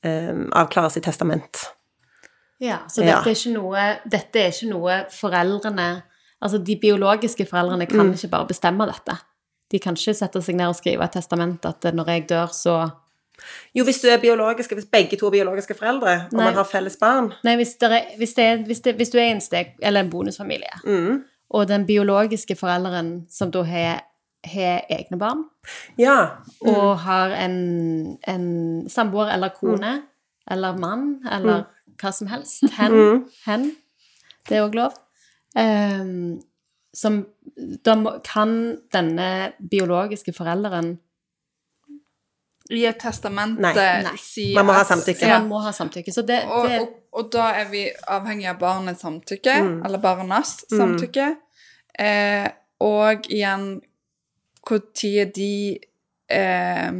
eh, 0.07 0.35
avklares 0.53 0.97
i 0.97 1.01
testament. 1.01 1.67
Ja, 2.61 2.79
så 2.89 3.03
Ja. 3.05 3.19
dette 3.19 3.31
er, 3.31 3.35
ikke 3.35 3.53
noe, 3.53 3.87
dette 4.09 4.37
er 4.41 4.53
ikke 4.53 4.71
noe 4.71 5.05
foreldrene 5.11 6.03
Altså, 6.43 6.59
de 6.61 6.75
biologiske 6.77 7.47
foreldrene 7.49 7.87
kan 7.89 8.07
Mm. 8.07 8.13
ikke 8.13 8.29
bare 8.31 8.47
bestemme 8.47 8.85
dette. 8.87 9.15
De 9.73 9.79
kan 9.79 9.95
ikke 9.95 10.15
sette 10.15 10.43
seg 10.45 10.55
ned 10.55 10.69
og 10.69 10.77
skrive 10.77 11.03
et 11.03 11.13
testament 11.13 11.65
at 11.65 11.81
når 11.95 12.07
jeg 12.07 12.27
dør, 12.29 12.47
så 12.53 12.93
Jo, 13.75 13.85
hvis 13.85 14.01
du 14.01 14.09
er 14.09 14.17
biologiske, 14.23 14.75
hvis 14.75 14.89
begge 14.93 15.17
to 15.21 15.27
er 15.27 15.31
biologiske 15.31 15.75
foreldre, 15.75 16.15
og 16.27 16.33
Nei. 16.37 16.45
man 16.45 16.55
har 16.55 16.65
felles 16.65 16.97
barn 16.97 17.33
Nei, 17.45 17.57
hvis, 17.57 17.77
er, 17.83 18.17
hvis, 18.17 18.35
det 18.35 18.45
er, 18.45 18.63
hvis, 18.67 18.81
det, 18.81 18.95
hvis 18.97 19.11
du 19.13 19.19
er 19.19 19.31
en 19.31 19.41
steg, 19.41 19.75
eller 19.83 20.01
en 20.01 20.11
bonusfamilie, 20.11 20.81
mm. 20.85 21.23
og 21.51 21.69
den 21.69 21.87
biologiske 21.87 22.57
forelderen 22.57 23.27
som 23.31 23.51
da 23.55 23.63
har, 23.63 24.03
har 24.45 24.85
egne 24.91 25.19
barn, 25.19 25.45
Ja. 25.99 26.19
Mm. 26.63 26.69
og 26.75 26.99
har 26.99 27.31
en, 27.45 28.19
en 28.29 28.89
samboer 28.91 29.33
eller 29.35 29.49
kone 29.61 30.03
eller 30.51 30.77
mann 30.79 31.19
eller 31.33 31.65
hva 32.01 32.13
som 32.13 32.29
helst, 32.29 32.65
hen, 32.79 32.93
Mm. 32.93 33.25
hen 33.47 33.73
det 34.49 34.57
er 34.59 34.69
òg 34.69 34.75
lov, 34.75 34.93
Um, 35.57 36.43
som 36.95 37.23
Da 37.85 37.95
må, 37.97 38.11
kan 38.25 38.77
denne 38.93 39.53
biologiske 39.71 40.35
forelderen 40.37 40.99
I 42.71 42.85
et 42.87 42.99
testament 42.99 43.59
Nei. 43.61 43.71
eh, 43.77 44.03
Nei. 44.03 44.55
Man 44.55 44.67
må 44.67 44.73
ha 44.73 44.85
samtykke. 44.85 45.27
Ja. 45.27 45.39
Man 45.39 45.49
må 45.49 45.61
ha 45.63 45.71
samtykke. 45.73 46.13
Så 46.13 46.23
det, 46.27 46.41
Og, 46.51 46.69
det 46.69 46.81
og, 46.81 46.95
og 47.13 47.29
da 47.33 47.51
er 47.61 47.69
vi 47.71 47.85
avhengig 48.09 48.49
av 48.51 48.59
barnets 48.59 49.03
samtykke, 49.03 49.55
Mm. 49.63 49.85
eller 49.87 49.99
barnas 49.99 50.65
samtykke. 50.71 51.37
Eh, 51.99 52.49
og 52.81 53.29
igjen 53.31 53.81
når 54.69 55.05
er 55.21 55.31
de 55.31 55.79
eh, 56.29 56.93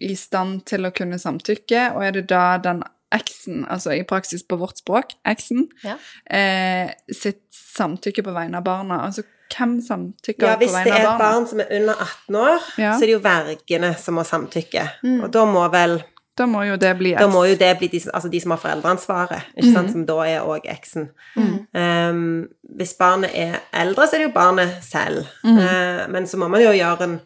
i 0.00 0.14
stand 0.14 0.66
til 0.68 0.84
å 0.84 0.92
kunne 0.92 1.16
samtykke, 1.18 1.94
og 1.96 2.04
er 2.04 2.10
det 2.12 2.26
da 2.28 2.58
den 2.58 2.82
eksen, 3.16 3.64
altså 3.70 3.94
i 3.96 4.02
praksis 4.04 4.42
på 4.44 4.58
vårt 4.60 4.76
språk, 4.82 5.14
eksen, 5.24 5.68
Ja. 5.82 5.96
eh, 6.28 6.90
sitt 7.10 7.40
samtykke 7.50 8.22
på 8.22 8.34
vegne 8.34 8.56
av 8.58 8.64
barna? 8.64 9.00
Altså 9.06 9.22
hvem 9.52 9.78
samtykker 9.84 10.46
ja, 10.46 10.56
på 10.56 10.64
hvis 10.64 10.74
det 10.86 10.92
er 10.92 11.04
et 11.04 11.20
barn 11.20 11.46
som 11.48 11.60
er 11.62 11.70
under 11.78 11.94
18 12.02 12.36
år, 12.40 12.66
Ja. 12.78 12.92
så 12.92 13.04
er 13.04 13.06
det 13.06 13.14
jo 13.14 13.22
vergene 13.24 13.94
som 13.98 14.18
må 14.18 14.24
samtykke. 14.26 14.84
Mm. 15.02 15.20
Og 15.24 15.32
da 15.32 15.44
må 15.48 15.64
vel 15.72 16.02
Da 16.36 16.44
må 16.46 16.62
jo 16.68 16.76
det 16.76 16.90
bli 16.98 17.14
Da 17.16 17.26
må 17.32 17.46
jo 17.48 17.54
det 17.56 17.70
bli 17.78 17.88
de, 17.88 18.00
altså 18.12 18.28
de 18.28 18.40
som 18.40 18.50
har 18.52 18.58
foreldreansvaret, 18.60 19.46
ikke 19.56 19.72
sant, 19.72 19.92
som 19.92 20.02
da 20.06 20.16
er 20.26 20.44
òg 20.44 20.66
eksen. 20.68 21.08
Mm. 21.36 21.54
Um, 21.72 22.48
hvis 22.76 22.92
barnet 22.98 23.30
er 23.32 23.56
eldre, 23.72 24.04
så 24.06 24.16
er 24.16 24.18
det 24.18 24.28
jo 24.28 24.34
barnet 24.34 24.74
selv. 24.84 25.24
Mm. 25.44 25.58
Eh, 25.58 26.02
men 26.12 26.26
så 26.26 26.36
må 26.36 26.48
man 26.48 26.60
jo 26.60 26.74
gjøre 26.76 27.04
en, 27.04 27.16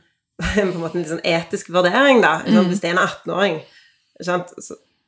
på 0.54 0.86
en, 0.86 1.00
en 1.00 1.08
sånn 1.08 1.24
etisk 1.24 1.72
vurdering, 1.74 2.22
da. 2.22 2.36
Ikke? 2.46 2.62
Hvis 2.68 2.80
det 2.84 2.92
er 2.92 2.94
en 2.98 3.02
18-åring, 3.08 3.58
så 4.22 4.38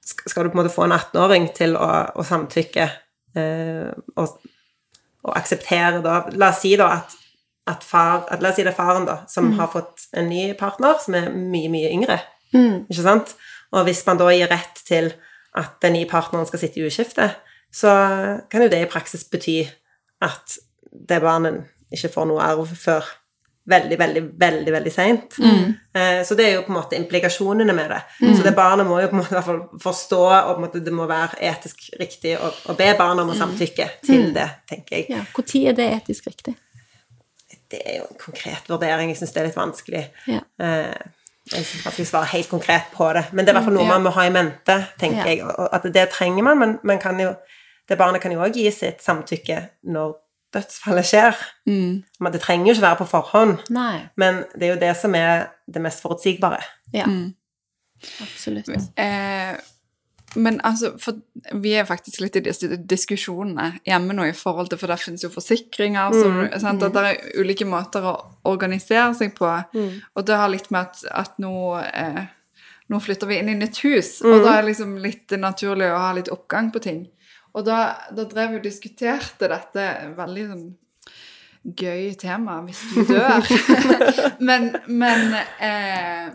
skal 0.03 0.45
du 0.45 0.51
på 0.51 0.59
en 0.59 0.65
måte 0.65 0.75
få 0.75 0.89
en 0.89 0.99
18-åring 0.99 1.53
til 1.55 1.77
å, 1.77 1.93
å 2.15 2.27
samtykke 2.27 2.91
Uh, 3.33 3.89
og, 4.21 4.35
og 5.23 5.35
akseptere 5.39 6.03
da 6.05 6.23
La 6.35 6.51
oss 6.51 6.63
si 6.65 6.75
da 6.79 6.89
at, 6.99 7.17
at 7.71 7.85
far 7.87 8.27
at, 8.27 8.43
La 8.43 8.51
oss 8.51 8.59
si 8.59 8.67
det 8.67 8.73
er 8.73 8.79
faren, 8.79 9.07
da, 9.09 9.23
som 9.31 9.53
har 9.59 9.71
fått 9.73 10.09
en 10.19 10.31
ny 10.31 10.51
partner 10.59 10.99
som 11.03 11.17
er 11.19 11.31
mye, 11.31 11.71
mye 11.73 11.93
yngre. 11.93 12.19
Mm. 12.53 12.89
Ikke 12.91 13.05
sant? 13.05 13.37
Og 13.73 13.87
hvis 13.89 14.03
man 14.09 14.21
da 14.21 14.29
gir 14.35 14.51
rett 14.53 14.83
til 14.89 15.13
at 15.57 15.79
den 15.85 15.97
nye 15.97 16.09
partneren 16.09 16.49
skal 16.49 16.63
sitte 16.63 16.81
i 16.81 16.87
uskifte, 16.89 17.31
så 17.73 17.93
kan 18.53 18.65
jo 18.65 18.71
det 18.73 18.83
i 18.85 18.91
praksis 18.91 19.25
bety 19.33 19.63
at 20.23 20.59
det 20.93 21.23
barnet 21.25 21.63
ikke 21.93 22.11
får 22.13 22.29
noe 22.29 22.45
arv 22.45 22.69
før 22.77 23.07
veldig, 23.69 23.99
veldig, 23.99 24.23
veldig 24.41 24.73
veldig 24.75 24.93
seint. 24.93 25.37
Så 26.27 26.35
det 26.39 26.47
er 26.49 26.55
jo 26.57 26.63
på 26.67 26.73
en 26.73 26.79
måte 26.81 26.97
implikasjonene 26.99 27.75
med 27.77 27.91
det. 27.93 28.01
Så 28.37 28.43
det 28.43 28.55
barnet 28.57 28.87
må 28.89 28.99
jo 29.03 29.09
på 29.11 29.15
en 29.17 29.21
måte 29.23 29.33
i 29.35 29.37
hvert 29.39 29.47
fall 29.47 29.61
forstå, 29.85 30.21
og 30.51 30.75
det 30.85 30.93
må 30.93 31.07
være 31.07 31.39
etisk 31.53 31.85
riktig 32.01 32.35
å, 32.39 32.51
å 32.73 32.77
be 32.79 32.89
barna 32.99 33.23
om 33.23 33.31
å 33.31 33.37
samtykke 33.39 33.89
til 34.07 34.33
det, 34.35 34.49
tenker 34.69 34.97
jeg. 34.97 35.07
Ja. 35.15 35.23
Når 35.37 35.57
er 35.69 35.79
det 35.79 35.89
etisk 36.01 36.27
riktig? 36.33 36.57
Det 37.73 37.81
er 37.89 38.01
jo 38.03 38.07
en 38.11 38.19
konkret 38.21 38.67
vurdering. 38.69 39.09
Jeg 39.13 39.21
syns 39.23 39.33
det 39.33 39.41
er 39.43 39.47
litt 39.49 39.57
vanskelig. 39.57 40.07
Ja. 40.29 40.41
Eh, 40.61 41.11
Jeg 41.53 41.65
synes 41.67 41.85
man 41.85 41.93
skal 41.97 42.07
svare 42.07 42.29
helt 42.31 42.49
konkret 42.51 42.91
på 42.95 43.07
det, 43.17 43.25
men 43.33 43.45
det 43.45 43.51
er 43.51 43.57
i 43.57 43.59
hvert 43.59 43.65
fall 43.67 43.75
noe 43.75 43.83
Ja. 43.87 43.93
man 43.97 44.05
må 44.05 44.11
ha 44.15 44.27
i 44.29 44.31
mente, 44.31 44.77
tenker 45.01 45.25
Ja. 45.25 45.31
jeg. 45.31 45.41
Og 45.43 45.69
at 45.75 45.83
det 45.93 46.05
trenger 46.11 46.43
man, 46.47 46.59
men 46.59 46.79
man 46.83 46.99
kan 47.03 47.19
jo, 47.19 47.33
det 47.89 47.99
barnet 47.99 48.21
kan 48.23 48.31
jo 48.33 48.39
også 48.41 48.55
gi 48.55 48.71
sitt 48.71 49.01
samtykke 49.03 49.57
når 49.91 50.15
dødsfallet 50.55 51.07
skjer. 51.09 51.37
Mm. 51.69 52.03
Men 52.21 52.33
det 52.33 52.41
trenger 52.45 52.67
jo 52.71 52.75
ikke 52.77 52.87
være 52.89 53.01
på 53.03 53.09
forhånd, 53.13 53.59
Nei. 53.71 54.09
men 54.21 54.43
det 54.55 54.69
er 54.69 54.75
jo 54.75 54.81
det 54.81 54.95
som 55.01 55.15
er 55.19 55.47
det 55.73 55.83
mest 55.85 56.03
forutsigbare. 56.05 56.63
Ja, 56.93 57.07
Mm. 57.07 57.35
absolutt. 58.23 58.69
Eh, 58.99 59.57
men 60.35 60.61
altså, 60.65 60.95
for 60.99 61.19
vi 61.61 61.75
er 61.77 61.85
faktisk 61.85 62.21
litt 62.23 62.37
i 62.37 62.41
disse 62.41 62.69
diskusjonene 62.89 63.79
hjemme 63.87 64.15
nå 64.17 64.25
i 64.31 64.33
forhold 64.37 64.71
til, 64.73 64.79
for 64.81 64.89
der 64.89 64.97
finnes 65.01 65.23
jo 65.25 65.29
forsikringer, 65.33 66.15
så, 66.17 66.61
sant, 66.63 66.83
at 66.83 66.95
det 66.97 67.03
er 67.11 67.41
ulike 67.43 67.67
måter 67.69 68.07
å 68.09 68.15
organisere 68.49 69.11
seg 69.19 69.35
på, 69.37 69.51
og 70.17 70.25
det 70.27 70.39
har 70.41 70.49
litt 70.53 70.71
med 70.73 70.87
at, 70.89 71.03
at 71.11 71.37
nå, 71.43 71.53
eh, 71.85 72.23
nå 72.89 73.01
flytter 73.05 73.29
vi 73.29 73.39
inn 73.43 73.49
i 73.53 73.59
nytt 73.61 73.83
hus, 73.85 74.15
og 74.25 74.43
da 74.45 74.57
er 74.57 74.63
det 74.63 74.71
liksom 74.73 74.97
litt 75.05 75.37
naturlig 75.39 75.91
å 75.93 76.01
ha 76.01 76.13
litt 76.17 76.33
oppgang 76.33 76.73
på 76.73 76.81
ting. 76.83 77.05
Og 77.53 77.67
da, 77.67 77.81
da 78.15 78.25
drev 78.29 78.55
vi 78.55 78.61
og 78.61 78.65
diskuterte 78.65 79.51
dette 79.51 79.89
veldig 80.17 80.47
sånn 80.53 80.69
gøy 81.63 82.15
tema, 82.19 82.59
hvis 82.67 82.81
du 82.91 83.05
dør. 83.07 83.45
men 84.49 84.73
men 84.89 85.37
eh, 85.63 86.33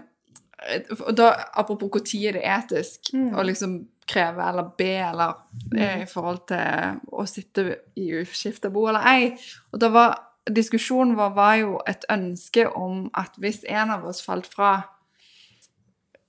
og 1.06 1.13
da, 1.15 1.32
apropos 1.53 1.91
hvor 1.91 2.03
tid 2.06 2.30
er 2.30 2.38
det 2.38 2.45
etisk 2.49 3.12
å 3.13 3.43
liksom 3.45 3.80
kreve 4.08 4.43
eller 4.47 4.71
be 4.80 4.93
eller 5.03 5.36
eh, 5.75 6.03
i 6.03 6.08
forhold 6.10 6.45
til 6.49 7.01
å 7.12 7.25
sitte 7.30 7.67
i 7.99 8.08
uskifta 8.21 8.71
bo 8.73 8.88
eller 8.89 9.08
ei. 9.12 9.30
Og 9.73 9.82
da 9.84 9.91
var 9.93 10.15
diskusjonen 10.47 11.17
vår 11.19 11.36
var 11.36 11.56
jo 11.62 11.75
et 11.88 12.08
ønske 12.12 12.67
om 12.71 13.08
at 13.19 13.36
hvis 13.41 13.63
en 13.67 13.93
av 13.97 14.08
oss 14.08 14.23
falt 14.23 14.47
fra 14.49 14.80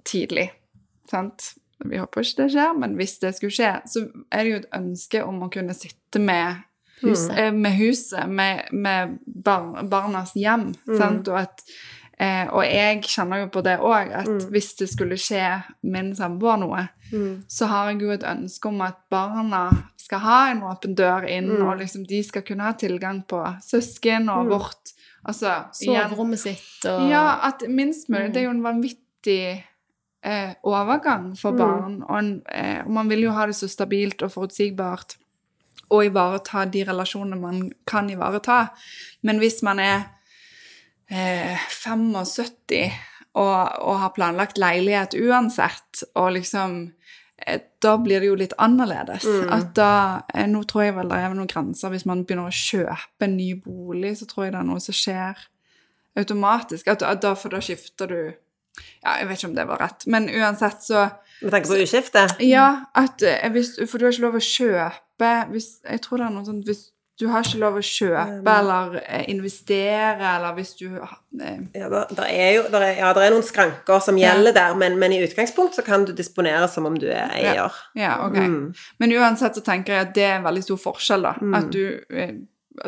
tidlig, 0.09 0.49
sant 1.11 1.53
Vi 1.85 1.97
håper 2.01 2.21
ikke 2.25 2.43
det 2.43 2.51
skjer, 2.53 2.73
men 2.79 2.95
hvis 2.99 3.19
det 3.23 3.35
skulle 3.37 3.55
skje, 3.55 3.75
så 3.87 4.07
er 4.33 4.45
det 4.45 4.51
jo 4.51 4.57
et 4.63 4.73
ønske 4.75 5.21
om 5.25 5.43
å 5.43 5.51
kunne 5.53 5.75
sitte 5.75 6.19
med 6.19 6.65
Huset. 7.03 7.39
eh, 7.39 7.53
med 7.53 7.77
huset, 7.79 8.27
med, 8.29 8.69
med 8.73 9.19
bar, 9.27 9.85
barnas 9.87 10.33
hjem. 10.35 10.73
Sant? 10.99 11.29
Og, 11.29 11.39
at, 11.39 11.63
eh, 12.19 12.49
og 12.51 12.65
jeg 12.67 13.03
kjenner 13.07 13.45
jo 13.45 13.51
på 13.55 13.63
det 13.63 13.77
òg, 13.79 14.11
at 14.13 14.27
hvis 14.51 14.73
det 14.81 14.89
skulle 14.91 15.15
skje 15.17 15.63
min 15.83 16.11
samboer 16.17 16.59
noe, 16.59 16.89
så 17.49 17.67
har 17.71 17.91
jeg 17.93 18.03
jo 18.03 18.11
et 18.11 18.25
ønske 18.27 18.69
om 18.69 18.81
at 18.83 18.99
barna 19.11 19.71
skal 19.97 20.19
ha 20.19 20.51
en 20.51 20.63
åpen 20.67 20.95
dør 20.99 21.25
inn, 21.31 21.49
og 21.63 21.79
liksom 21.79 22.05
de 22.07 22.23
skal 22.27 22.43
kunne 22.43 22.67
ha 22.67 22.73
tilgang 22.73 23.23
på 23.27 23.45
søsken 23.63 24.29
og 24.29 24.49
vårt 24.51 24.95
Altså 25.29 25.65
Soverommet 25.75 26.39
sitt 26.39 26.85
og 26.87 27.09
ja, 27.11 27.41
at 27.43 27.63
minst 27.69 28.09
mulig. 28.09 28.33
Det 28.35 28.41
er 28.41 28.45
jo 28.47 28.51
en 28.51 28.63
vanvittig 28.63 29.65
eh, 30.29 30.53
overgang 30.69 31.33
for 31.39 31.57
barn. 31.57 32.03
Og, 32.05 32.19
en, 32.19 32.35
eh, 32.53 32.83
og 32.85 32.93
man 32.99 33.09
vil 33.11 33.25
jo 33.29 33.33
ha 33.37 33.47
det 33.49 33.57
så 33.57 33.69
stabilt 33.71 34.23
og 34.23 34.33
forutsigbart 34.35 35.17
og 35.89 36.05
ivareta 36.05 36.65
de 36.69 36.85
relasjonene 36.85 37.41
man 37.41 37.71
kan 37.89 38.11
ivareta. 38.13 38.67
Men 39.25 39.41
hvis 39.41 39.63
man 39.65 39.81
er 39.81 40.03
eh, 41.11 41.57
75 41.57 42.93
og, 43.39 43.61
og 43.81 43.99
har 44.03 44.15
planlagt 44.17 44.59
leilighet 44.61 45.17
uansett, 45.17 46.05
og 46.15 46.33
liksom 46.37 46.79
eh, 47.47 47.61
Da 47.83 47.95
blir 48.03 48.21
det 48.21 48.27
jo 48.27 48.35
litt 48.35 48.57
annerledes. 48.59 49.25
At 49.55 49.71
da 49.79 49.93
eh, 50.35 50.49
Nå 50.51 50.65
tror 50.65 50.89
jeg 50.89 50.97
vel 50.97 51.13
det 51.13 51.21
er 51.23 51.37
noen 51.37 51.51
grenser. 51.51 51.93
Hvis 51.95 52.07
man 52.09 52.25
begynner 52.27 52.51
å 52.51 52.55
kjøpe 52.55 53.25
en 53.25 53.37
ny 53.39 53.53
bolig, 53.63 54.17
så 54.19 54.27
tror 54.27 54.49
jeg 54.49 54.57
det 54.57 54.61
er 54.61 54.69
noe 54.69 54.83
som 54.83 54.97
skjer 54.97 55.47
automatisk. 56.19 56.89
At, 56.91 57.07
at 57.07 57.23
da, 57.23 57.35
for 57.39 57.55
da 57.55 57.63
skifter 57.63 58.11
du 58.11 58.21
Ja, 59.05 59.19
jeg 59.21 59.29
vet 59.29 59.41
ikke 59.41 59.51
om 59.51 59.57
det 59.57 59.67
var 59.69 59.83
rett, 59.83 60.07
men 60.07 60.29
uansett 60.29 60.85
så 60.85 61.09
Med 61.41 61.53
tanke 61.55 61.71
på 61.71 61.79
uskifte. 61.79 62.27
Ja, 62.43 62.69
at 62.99 63.23
eh, 63.23 63.49
hvis, 63.55 63.77
For 63.87 63.99
du 63.99 64.07
har 64.09 64.15
ikke 64.15 64.27
lov 64.27 64.39
å 64.41 64.43
kjøpe 64.43 65.35
hvis, 65.53 65.69
Jeg 65.87 66.01
tror 66.03 66.19
det 66.19 66.27
er 66.27 66.35
noe 66.35 66.47
sånt 66.47 66.67
hvis 66.67 66.89
du 67.19 67.27
har 67.27 67.43
ikke 67.43 67.59
lov 67.59 67.79
å 67.81 67.83
kjøpe 67.83 68.53
eller 68.61 68.93
eh, 69.01 69.25
investere, 69.33 70.23
eller 70.37 70.55
hvis 70.55 70.77
du 70.79 70.85
eh, 70.87 71.57
Ja, 71.75 71.89
der 71.91 72.29
er 72.29 72.53
jo 72.55 72.67
der 72.71 72.85
er, 72.87 72.93
ja, 73.01 73.09
der 73.17 73.27
er 73.27 73.35
noen 73.35 73.47
skranker 73.47 73.99
som 74.05 74.21
gjelder 74.21 74.55
der, 74.55 74.77
men, 74.79 75.01
men 75.03 75.17
i 75.17 75.19
utgangspunkt 75.27 75.75
så 75.75 75.83
kan 75.87 76.07
du 76.07 76.13
disponere 76.15 76.69
som 76.71 76.87
om 76.87 76.95
du 76.99 77.09
er 77.11 77.35
eier. 77.35 77.75
Ja, 77.99 78.21
ok. 78.29 78.39
Mm. 78.39 78.61
Men 79.03 79.17
uansett 79.19 79.59
så 79.59 79.65
tenker 79.67 79.97
jeg 79.97 80.07
at 80.07 80.15
det 80.15 80.29
er 80.29 80.37
en 80.37 80.47
veldig 80.47 80.63
stor 80.69 80.79
forskjell, 80.85 81.27
da. 81.27 81.35
At 81.59 81.75
du 81.75 81.83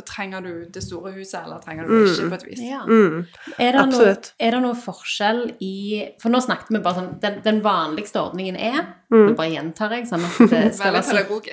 Trenger 0.06 0.44
du 0.44 0.52
det 0.72 0.82
store 0.84 1.12
huset, 1.14 1.40
eller 1.44 1.58
trenger 1.64 1.86
du 1.88 1.92
det 1.94 2.12
ikke, 2.12 2.28
på 2.30 2.38
et 2.38 2.46
vis? 2.48 2.62
Ja. 2.64 2.80
Mm. 2.86 3.24
Er, 3.58 3.76
det 3.78 3.84
noe, 3.92 4.14
er 4.38 4.56
det 4.56 4.62
noe 4.64 4.78
forskjell 4.78 5.42
i 5.64 5.74
For 6.22 6.32
nå 6.32 6.40
snakket 6.44 6.72
vi 6.74 6.80
bare 6.84 7.00
sånn 7.00 7.10
Den, 7.22 7.40
den 7.44 7.60
vanligste 7.64 8.22
ordningen 8.22 8.56
er 8.56 8.80
Nå 9.10 9.34
bare 9.38 9.50
gjentar 9.54 9.94
jeg, 9.96 10.06
sånn 10.10 10.24
at 10.26 10.38
det 10.52 10.62
skal 10.78 10.96
være 10.98 11.06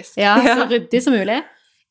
så, 0.04 0.22
ja, 0.22 0.36
så 0.46 0.68
ryddig 0.70 1.02
som 1.04 1.16
mulig. 1.18 1.40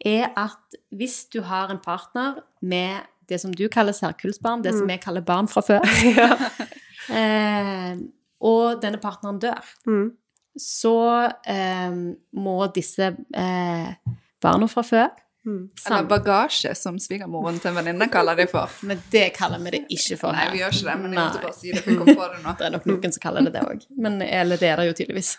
Er 0.07 0.29
at 0.37 0.77
hvis 0.95 1.25
du 1.33 1.41
har 1.49 1.73
en 1.73 1.81
partner 1.83 2.43
med 2.61 3.07
det 3.27 3.41
som 3.43 3.51
du 3.55 3.65
kaller 3.73 3.97
særkullsbarn, 3.97 4.63
det 4.63 4.75
som 4.77 4.87
vi 4.87 4.99
kaller 5.03 5.25
barn 5.27 5.49
fra 5.51 5.65
før, 5.67 5.83
eh, 7.21 7.97
og 8.47 8.79
denne 8.83 9.01
partneren 9.03 9.41
dør, 9.43 9.67
Mm. 9.87 10.11
så 10.57 11.31
eh, 11.47 11.97
må 12.33 12.57
disse 12.75 13.11
eh, 13.35 13.91
barna 14.43 14.69
fra 14.71 14.85
før 14.87 15.09
Eller 15.47 16.07
bagasje, 16.11 16.73
som 16.75 16.97
svigermoren 16.99 17.61
til 17.63 17.71
en 17.71 17.77
venninne 17.79 18.09
kaller 18.11 18.39
det 18.39 18.49
for. 18.51 18.73
Men 18.87 18.99
det 19.13 19.29
kaller 19.37 19.63
vi 19.63 19.77
det 19.77 19.83
ikke 19.95 20.19
for 20.19 20.35
Nei, 20.35 20.47
vi 20.55 20.63
gjør 20.63 20.75
ikke 20.75 20.89
det, 20.89 20.97
men 21.03 21.15
jeg 21.15 21.21
måtte 21.21 21.43
bare 21.45 21.55
si 21.55 21.71
det, 21.71 21.83
for 21.85 21.93
jeg 21.93 22.01
kom 22.01 22.11
på 22.11 22.31
det 22.33 22.41
nå. 22.43 22.55
Det 22.59 22.67
er 22.67 22.73
nok 22.75 22.89
noen 22.91 23.15
som 23.15 23.23
kaller 23.23 23.47
det 23.47 23.53
det 23.55 23.63
òg. 23.63 23.85
Eller 24.27 24.61
det 24.63 24.71
er 24.71 24.81
det 24.81 24.87
jo 24.89 24.97
tydeligvis. 24.99 25.31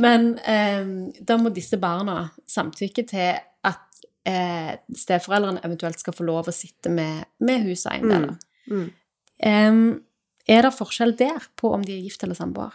Men 0.00 0.30
eh, 0.40 0.88
da 1.20 1.36
må 1.40 1.52
disse 1.54 1.78
barna 1.82 2.16
samtykke 2.48 3.04
til 3.10 3.42
at 3.68 4.06
eh, 4.30 4.72
steforeldrene 5.04 5.62
eventuelt 5.66 6.00
skal 6.00 6.16
få 6.16 6.26
lov 6.28 6.48
å 6.48 6.56
sitte 6.56 6.92
med, 6.92 7.28
med 7.44 7.68
hus 7.68 7.84
og 7.84 7.92
eiendeler. 7.92 8.38
Mm. 8.72 8.88
Eh, 9.50 9.82
er 10.56 10.64
det 10.64 10.72
forskjell 10.76 11.14
der 11.20 11.50
på 11.60 11.74
om 11.76 11.84
de 11.84 11.98
er 11.98 12.08
gift 12.08 12.24
eller 12.24 12.38
samboer? 12.38 12.72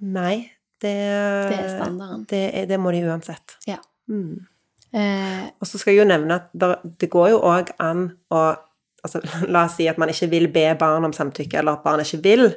Nei, 0.00 0.50
det, 0.82 0.94
Det 1.50 1.58
er 1.58 1.68
standarden. 1.74 2.24
Det, 2.30 2.42
det 2.68 2.78
må 2.80 2.92
de 2.94 3.04
uansett. 3.08 3.56
Ja. 3.68 3.78
Mm. 4.08 4.46
Eh, 4.92 5.44
Og 5.60 5.68
så 5.68 5.78
skal 5.78 5.94
jeg 5.94 6.02
jo 6.02 6.08
nevne 6.10 6.40
at 6.40 6.48
der, 6.52 6.80
det 7.00 7.10
går 7.12 7.30
jo 7.34 7.42
òg 7.46 7.70
an 7.78 8.08
å 8.34 8.40
altså, 9.04 9.22
La 9.52 9.66
oss 9.68 9.76
si 9.78 9.86
at 9.90 10.00
man 10.00 10.10
ikke 10.12 10.30
vil 10.32 10.48
be 10.52 10.66
barn 10.80 11.06
om 11.08 11.14
samtykke, 11.16 11.60
eller 11.60 11.78
at 11.78 11.84
barn 11.86 12.02
ikke 12.04 12.22
vil. 12.24 12.48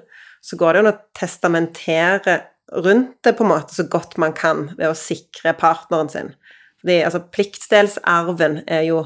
Så 0.43 0.57
går 0.59 0.73
det 0.73 0.81
jo 0.81 0.85
an 0.87 0.93
å 0.93 1.01
testamentere 1.15 2.39
rundt 2.73 3.19
det 3.23 3.35
på 3.37 3.45
en 3.45 3.51
måte 3.51 3.75
så 3.75 3.85
godt 3.91 4.17
man 4.17 4.33
kan 4.35 4.69
ved 4.77 4.89
å 4.89 4.97
sikre 4.97 5.53
partneren 5.59 6.09
sin. 6.09 6.33
Fordi 6.81 7.01
altså, 7.05 7.21
pliktdelsarven 7.31 8.63
er 8.67 8.87
jo 8.89 9.03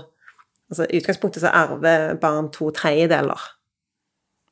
altså 0.67 0.87
I 0.89 0.99
utgangspunktet 0.99 1.43
så 1.43 1.51
arver 1.55 2.17
barn 2.19 2.49
to 2.51 2.71
tredjedeler 2.75 3.39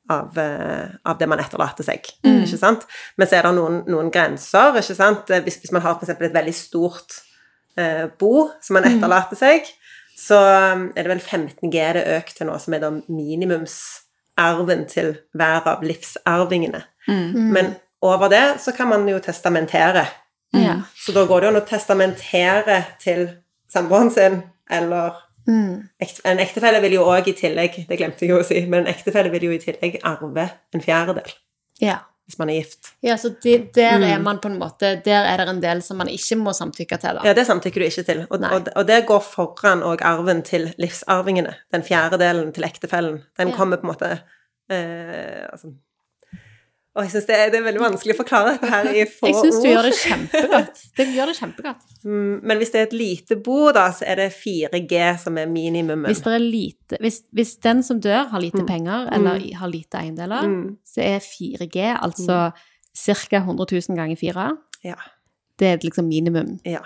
av, 0.09 0.37
eh, 0.37 0.87
av 1.05 1.17
det 1.17 1.27
man 1.27 1.39
etterlater 1.41 1.85
seg. 1.87 2.05
Ikke 2.25 2.59
sant? 2.59 2.85
Men 3.17 3.27
så 3.27 3.39
er 3.39 3.47
det 3.47 3.53
noen, 3.57 3.79
noen 3.89 4.11
grenser. 4.13 4.77
ikke 4.77 4.97
sant? 4.97 5.29
Eh, 5.29 5.41
Hvis, 5.45 5.59
hvis 5.63 5.73
man 5.73 5.81
har 5.81 5.97
f.eks. 5.97 6.09
et 6.13 6.33
veldig 6.33 6.53
stort 6.55 7.21
eh, 7.77 8.05
bo 8.19 8.51
som 8.61 8.77
man 8.77 8.85
etterlater 8.89 9.39
seg, 9.39 9.71
så 10.15 10.37
um, 10.39 10.85
er 10.95 11.03
det 11.03 11.11
vel 11.11 11.19
15 11.19 11.69
G 11.69 11.75
det 11.75 12.03
er 12.05 12.19
økt 12.21 12.37
til 12.37 12.47
nå, 12.47 12.53
som 12.61 12.73
er 12.73 12.85
da 12.85 12.91
minimumsarven 13.11 14.85
til 14.87 15.09
hver 15.35 15.67
av 15.67 15.83
livsarvingene. 15.83 16.79
Men 17.51 17.73
over 18.01 18.31
det 18.31 18.61
så 18.63 18.71
kan 18.71 18.87
man 18.89 19.03
jo 19.09 19.19
testamentere. 19.19 20.05
Mm. 20.55 20.85
Så 20.95 21.11
da 21.11 21.25
går 21.27 21.41
det 21.41 21.49
jo 21.49 21.51
an 21.51 21.59
å 21.59 21.65
testamentere 21.67 22.77
til 23.03 23.27
samboeren 23.69 24.11
sin, 24.13 24.39
eller 24.71 25.19
Mm. 25.47 25.87
En 26.25 26.39
ektefelle 26.41 26.81
vil 26.81 26.97
jo 26.97 27.05
òg 27.05 27.27
i 27.29 27.35
tillegg, 27.37 27.85
det 27.89 27.97
glemte 27.99 28.25
jeg 28.25 28.31
jo 28.33 28.41
å 28.41 28.45
si, 28.47 28.63
men 28.65 28.83
en 28.85 28.91
ektefelle 28.91 29.29
vil 29.33 29.43
jo 29.49 29.51
i 29.55 29.61
tillegg 29.61 29.99
arve 30.03 30.47
en 30.73 30.81
fjerdedel 30.81 31.33
ja. 31.83 31.99
hvis 32.25 32.39
man 32.39 32.49
er 32.49 32.61
gift. 32.61 32.93
Ja, 33.05 33.17
så 33.21 33.29
de, 33.43 33.57
der 33.75 34.01
er 34.07 34.19
man 34.23 34.39
på 34.41 34.49
en 34.49 34.57
måte 34.57 34.95
Der 35.05 35.27
er 35.29 35.43
det 35.43 35.47
en 35.51 35.61
del 35.61 35.81
som 35.85 35.97
man 36.01 36.09
ikke 36.09 36.37
må 36.41 36.53
samtykke 36.57 36.97
til, 36.97 37.19
da. 37.19 37.25
Ja, 37.27 37.33
det 37.37 37.45
samtykker 37.45 37.83
du 37.83 37.85
ikke 37.85 38.05
til. 38.07 38.23
Og, 38.29 38.41
og, 38.41 38.69
og 38.75 38.87
det 38.87 39.01
går 39.05 39.21
foran 39.21 39.83
òg 39.85 40.01
arven 40.01 40.41
til 40.47 40.71
livsarvingene. 40.81 41.53
Den 41.73 41.83
fjerdedelen 41.85 42.53
til 42.55 42.65
ektefellen. 42.65 43.21
Den 43.37 43.53
Ja. 43.53 43.55
kommer 43.59 43.77
på 43.77 43.85
en 43.85 43.93
måte 43.93 44.11
eh, 44.71 45.45
altså, 45.51 45.75
Og 46.95 47.03
jeg 47.03 47.11
syns 47.11 47.25
det, 47.27 47.37
det 47.51 47.59
er 47.59 47.63
veldig 47.65 47.81
vanskelig 47.83 48.13
å 48.15 48.17
forklare 48.21 48.51
dette 48.55 48.69
her 48.71 48.85
i 48.95 49.01
få 49.03 49.27
ord. 49.27 49.31
Jeg 49.33 49.41
syns 49.43 49.57
du 49.63 49.67
gjør 49.67 49.83
det 49.83 49.95
kjempegodt. 49.99 50.83
Det 50.95 51.05
gjør 51.11 51.31
det 51.31 51.35
kjempegodt. 51.41 51.81
Mm, 52.05 52.35
Men 52.47 52.57
hvis 52.61 52.71
det 52.71 52.79
er 52.79 52.85
et 52.87 52.93
lite 52.95 53.35
bo, 53.43 53.57
da, 53.75 53.89
så 53.91 54.05
er 54.07 54.15
det 54.21 54.29
4G 54.31 55.01
som 55.19 55.37
er 55.41 55.49
minimumet. 55.51 56.07
Hvis, 56.13 56.21
hvis, 57.01 57.17
hvis 57.35 57.51
den 57.67 57.83
som 57.83 57.99
dør, 57.99 58.29
har 58.31 58.39
lite 58.39 58.63
penger 58.65 59.09
eller 59.11 59.43
har 59.59 59.67
lite 59.67 59.99
eiendeler, 59.99 60.47
Mm. 60.47 60.77
så 60.87 61.01
er 61.03 61.19
4G 61.19 61.83
altså 61.99 62.51
ca. 62.95 63.37
100 63.43 63.65
000 63.89 63.97
ganger 63.99 64.15
4. 64.15 64.47
Ja. 64.83 64.95
Det 65.59 65.67
er 65.67 65.77
liksom 65.83 66.07
minimum. 66.07 66.59
ja. 66.65 66.79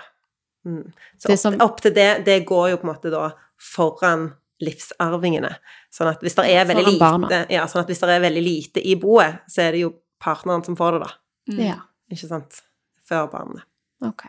Mm. 0.66 0.92
Så 1.18 1.30
opp, 1.32 1.38
som- 1.38 1.60
opp 1.60 1.80
til 1.80 1.94
det, 1.94 2.24
det 2.26 2.44
går 2.46 2.70
jo 2.70 2.76
på 2.76 2.84
en 2.88 2.94
måte 2.94 3.10
da 3.10 3.30
foran 3.56 4.32
livsarvingene. 4.60 5.54
Sånn 5.92 6.10
at 6.12 6.20
hvis 6.24 6.34
det 6.38 6.46
er 6.52 6.64
veldig 6.68 6.86
lite, 6.86 7.46
ja, 7.50 7.66
sånn 7.70 7.86
hvis 7.88 8.00
det 8.00 8.08
er 8.16 8.20
veldig 8.20 8.42
lite 8.44 8.82
i 8.86 8.94
boet, 9.00 9.40
så 9.48 9.62
er 9.66 9.72
det 9.72 9.80
jo 9.84 9.92
partneren 10.20 10.64
som 10.64 10.76
får 10.76 10.92
det, 10.98 11.00
da. 11.06 11.12
Mm. 11.52 11.62
Ja. 11.66 11.78
Ikke 12.10 12.28
sant? 12.28 12.62
Før 13.08 13.26
barnet. 13.32 13.62
Ok. 14.04 14.24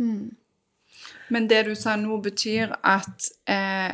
Mm. 0.00 0.34
Men 1.32 1.48
det 1.48 1.64
du 1.66 1.74
sa 1.78 1.96
nå, 1.96 2.16
betyr 2.22 2.72
at, 2.84 3.28
eh, 3.48 3.92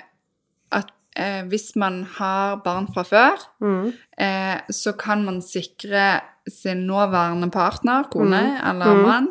at 0.73 0.91
eh, 1.17 1.43
hvis 1.51 1.73
man 1.77 2.05
har 2.19 2.57
barn 2.65 2.87
fra 2.95 3.03
før, 3.05 3.39
Mm. 3.61 3.93
eh, 4.19 4.61
så 4.71 4.93
kan 4.99 5.25
man 5.25 5.41
sikre 5.43 6.21
sin 6.49 6.87
nåværende 6.87 7.51
partner, 7.53 8.05
kone 8.11 8.41
Mm. 8.43 8.71
eller 8.71 8.95
Mm. 8.95 9.03
mann, 9.07 9.29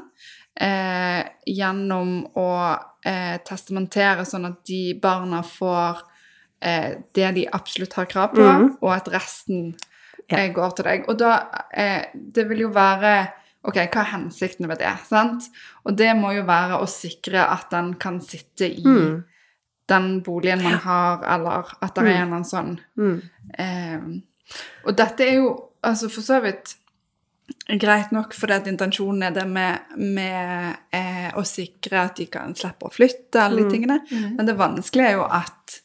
eh, 0.60 1.24
gjennom 1.48 2.28
å 2.36 2.80
eh, 3.06 3.38
testamentere 3.46 4.26
sånn 4.26 4.46
at 4.48 4.66
de 4.66 4.94
barna 5.02 5.42
får 5.42 6.02
eh, 6.62 6.96
det 7.14 7.36
de 7.36 7.48
absolutt 7.54 7.94
har 7.94 8.06
krav 8.06 8.34
på, 8.36 8.42
Mm. 8.42 8.78
og 8.82 8.92
at 8.96 9.08
resten 9.14 9.76
eh, 10.30 10.52
går 10.54 10.76
til 10.76 10.86
deg. 10.86 11.06
Og 11.10 11.18
da 11.18 11.48
eh, 11.74 12.06
Det 12.34 12.48
vil 12.50 12.60
jo 12.60 12.70
være 12.70 13.28
Ok, 13.68 13.76
hva 13.76 14.00
er 14.02 14.12
hensikten 14.14 14.68
med 14.68 14.78
det? 14.80 14.94
sant? 15.08 15.44
Og 15.86 15.96
det 15.98 16.16
må 16.16 16.30
jo 16.36 16.44
være 16.44 16.78
å 16.80 16.86
sikre 16.88 17.42
at 17.52 17.70
den 17.72 17.94
kan 17.96 18.22
sitte 18.22 18.66
i 18.70 18.84
Mm. 18.86 19.24
den 19.90 20.22
boligen 20.24 20.64
man 20.64 20.74
har, 20.80 21.24
eller 21.24 21.66
at 21.82 21.96
det 21.96 22.04
er 22.04 22.08
en 22.08 22.14
eller 22.14 22.24
annen 22.24 22.44
sånn 22.46 22.80
Mm. 22.98 23.22
eh, 23.58 24.22
Og 24.86 24.96
dette 24.96 25.20
er 25.22 25.34
jo 25.36 25.70
altså 25.84 26.10
for 26.10 26.22
så 26.22 26.42
vidt 26.42 26.76
greit 27.80 28.12
nok, 28.12 28.34
fordi 28.34 28.54
at 28.54 28.68
intensjonen 28.68 29.24
er 29.24 29.32
det 29.36 29.48
med, 29.48 29.80
med 29.98 30.76
eh, 30.94 31.32
å 31.36 31.44
sikre 31.48 32.02
at 32.06 32.16
de 32.20 32.26
kan 32.32 32.54
slippe 32.56 32.88
å 32.88 32.92
flytte, 32.94 33.40
alle 33.42 33.64
de 33.64 33.70
tingene. 33.72 34.00
Men 34.36 34.46
det 34.46 34.58
vanskelige 34.58 35.08
er 35.14 35.18
jo 35.18 35.24
at 35.24 35.82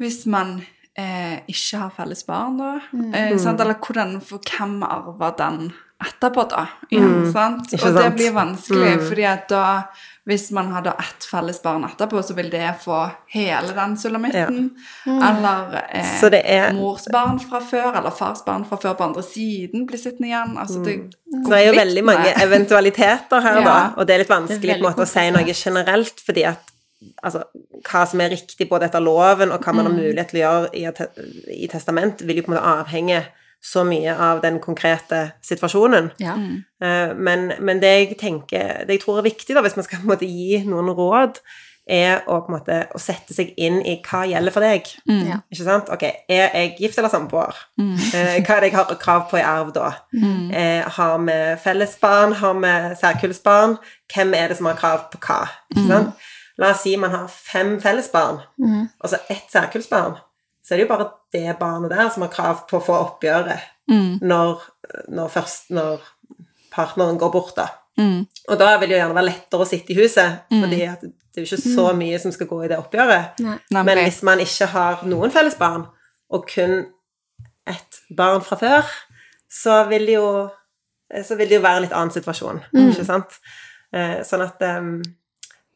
hvis 0.00 0.24
man 0.30 0.58
eh, 0.98 1.38
ikke 1.48 1.82
har 1.84 1.94
felles 1.96 2.24
barn, 2.28 2.60
da 2.60 2.72
eh, 3.12 3.36
sant? 3.40 3.60
Eller 3.60 3.78
hvordan, 3.80 4.18
for 4.24 4.42
hvem 4.44 4.80
arver 4.86 5.36
den 5.38 5.70
etterpå, 6.02 6.44
da? 6.52 6.66
Igjen, 6.90 7.24
sant? 7.32 7.72
Ikke 7.72 7.88
Og 7.88 7.96
det 7.96 8.04
sant? 8.04 8.18
blir 8.20 8.36
vanskelig, 8.36 8.92
fordi 9.08 9.26
at 9.30 9.48
da 9.52 9.64
hvis 10.26 10.48
man 10.50 10.72
hadde 10.74 10.90
ett 10.98 11.24
felles 11.30 11.60
barn 11.62 11.84
etterpå, 11.86 12.18
så 12.26 12.34
vil 12.34 12.48
det 12.50 12.66
få 12.82 12.96
hele 13.30 13.74
den 13.76 13.92
sulamitten. 13.96 14.72
Eller 15.06 15.76
eh, 15.86 16.24
er- 16.40 16.72
mors 16.74 17.06
barn 17.14 17.38
fra 17.38 17.60
før, 17.62 17.92
eller 18.00 18.10
fars 18.10 18.42
barn 18.44 18.64
fra 18.66 18.76
før 18.82 18.96
på 18.98 19.06
andre 19.06 19.22
siden 19.22 19.86
blir 19.86 20.02
sittende 20.02 20.32
igjen. 20.32 20.56
Altså, 20.58 20.82
det, 20.82 20.96
mm. 21.30 21.44
det 21.46 21.60
er 21.60 21.66
jo 21.68 21.76
veldig 21.78 22.04
mange 22.10 22.32
eventualiteter 22.42 23.46
her, 23.46 23.60
da, 23.62 23.76
og 23.94 24.08
det 24.08 24.16
er 24.16 24.24
litt 24.24 24.34
vanskelig 24.34 24.74
er 24.74 24.82
på 24.82 24.82
en 24.82 24.90
måte 24.90 25.06
å 25.06 25.12
si 25.12 25.28
noe 25.36 25.54
generelt, 25.54 26.26
fordi 26.26 26.48
at 26.50 26.74
altså, 27.22 27.42
hva 27.88 28.04
som 28.08 28.20
er 28.20 28.30
riktig 28.34 28.68
både 28.70 28.86
etter 28.88 29.00
loven, 29.04 29.52
og 29.52 29.60
hva 29.64 29.74
man 29.74 29.86
har 29.86 29.92
mulighet 29.96 30.28
til 30.32 30.40
å 30.40 30.44
gjøre 30.44 30.70
i, 30.74 30.84
et- 30.84 31.18
i 31.52 31.66
testament, 31.72 32.22
vil 32.26 32.36
jo 32.36 32.42
på 32.46 32.52
en 32.52 32.56
måte 32.58 32.72
avhenge 32.80 33.24
så 33.66 33.82
mye 33.84 34.12
av 34.20 34.42
den 34.42 34.60
konkrete 34.60 35.32
situasjonen. 35.42 36.10
Ja. 36.20 36.34
Eh, 36.82 37.14
Men, 37.14 37.52
men 37.60 37.80
det 37.80 37.92
jeg 38.08 38.18
tenker, 38.18 38.84
det 38.86 38.88
jeg 38.98 39.00
tror 39.02 39.18
er 39.18 39.22
viktig 39.30 39.54
da, 39.56 39.62
hvis 39.62 39.76
man 39.76 39.84
skal 39.84 39.98
på 39.98 40.04
en 40.06 40.12
måte 40.14 40.28
gi 40.28 40.60
noen 40.64 40.92
råd, 40.94 41.40
er 41.88 42.20
å 42.26 42.40
på 42.42 42.50
en 42.50 42.56
måte 42.58 42.76
å 42.94 42.98
sette 42.98 43.32
seg 43.34 43.52
inn 43.62 43.76
i 43.86 44.00
hva 44.02 44.24
gjelder 44.26 44.50
for 44.52 44.60
deg. 44.60 44.88
Ja. 45.06 45.36
Ikke 45.54 45.64
sant? 45.64 45.88
Ok, 45.94 46.02
er 46.28 46.50
jeg 46.50 46.76
gift 46.80 46.98
eller 46.98 47.08
samboer? 47.12 47.54
Eh, 47.78 48.40
hva 48.42 48.56
er 48.56 48.60
det 48.60 48.70
jeg 48.72 48.74
har 48.74 48.96
krav 48.98 49.28
på 49.30 49.38
i 49.38 49.42
arv 49.46 49.72
da? 49.72 49.92
Eh, 50.52 50.82
har 50.96 51.18
vi 51.18 51.36
fellesbarn? 51.62 52.32
Har 52.40 52.54
vi 52.54 52.72
særkullsbarn? 53.02 53.76
Hvem 54.12 54.34
er 54.34 54.48
det 54.48 54.56
som 54.58 54.66
har 54.66 54.74
krav 54.78 55.06
på 55.12 55.18
hva? 55.26 55.46
Ikke 55.74 55.86
sant? 55.88 56.14
La 56.58 56.70
oss 56.72 56.82
si 56.86 56.96
man 56.96 57.10
har 57.12 57.28
fem 57.28 57.74
fellesbarn, 57.80 58.38
og 59.00 59.08
så 59.10 59.18
ett 59.28 59.50
særkullsbarn. 59.52 60.14
Så 60.64 60.74
er 60.74 60.78
det 60.80 60.86
jo 60.88 60.92
bare 60.96 61.10
det 61.32 61.58
barnet 61.60 61.90
der 61.92 62.08
som 62.10 62.22
har 62.22 62.30
krav 62.32 62.62
på 62.70 62.78
å 62.78 62.84
få 62.84 62.94
oppgjøret 63.04 63.60
når, 64.20 64.62
når, 65.08 65.28
først, 65.28 65.68
når 65.70 66.00
partneren 66.72 67.18
går 67.18 67.30
bort, 67.32 67.52
da. 67.56 67.68
Og 68.48 68.58
da 68.58 68.72
vil 68.78 68.88
det 68.88 68.96
jo 68.96 69.02
gjerne 69.02 69.14
være 69.14 69.28
lettere 69.30 69.60
å 69.62 69.68
sitte 69.68 69.92
i 69.92 69.96
huset, 70.00 70.40
fordi 70.62 70.80
at 70.90 71.00
det 71.02 71.42
er 71.42 71.44
jo 71.44 71.56
ikke 71.56 71.74
så 71.76 71.92
mye 71.96 72.18
som 72.18 72.32
skal 72.32 72.46
gå 72.50 72.64
i 72.64 72.68
det 72.68 72.78
oppgjøret. 72.80 73.38
Nei. 73.44 73.58
Men 73.84 73.98
hvis 74.04 74.22
man 74.22 74.40
ikke 74.40 74.66
har 74.72 75.04
noen 75.04 75.30
felles 75.30 75.54
barn, 75.60 75.86
og 76.32 76.48
kun 76.48 76.86
ett 77.66 78.00
barn 78.16 78.40
fra 78.42 78.56
før, 78.56 78.82
så 79.52 79.84
vil 79.88 80.06
det 80.06 80.14
jo, 80.18 80.48
så 81.24 81.36
vil 81.36 81.48
det 81.48 81.56
jo 81.58 81.62
være 81.62 81.76
en 81.76 81.82
litt 81.86 81.92
annen 81.94 82.10
situasjon, 82.14 82.60
ikke 82.90 83.04
sant? 83.06 83.38
Eh, 83.94 84.22
Sånn 84.26 84.42
at 84.42 84.60
em, 84.66 85.02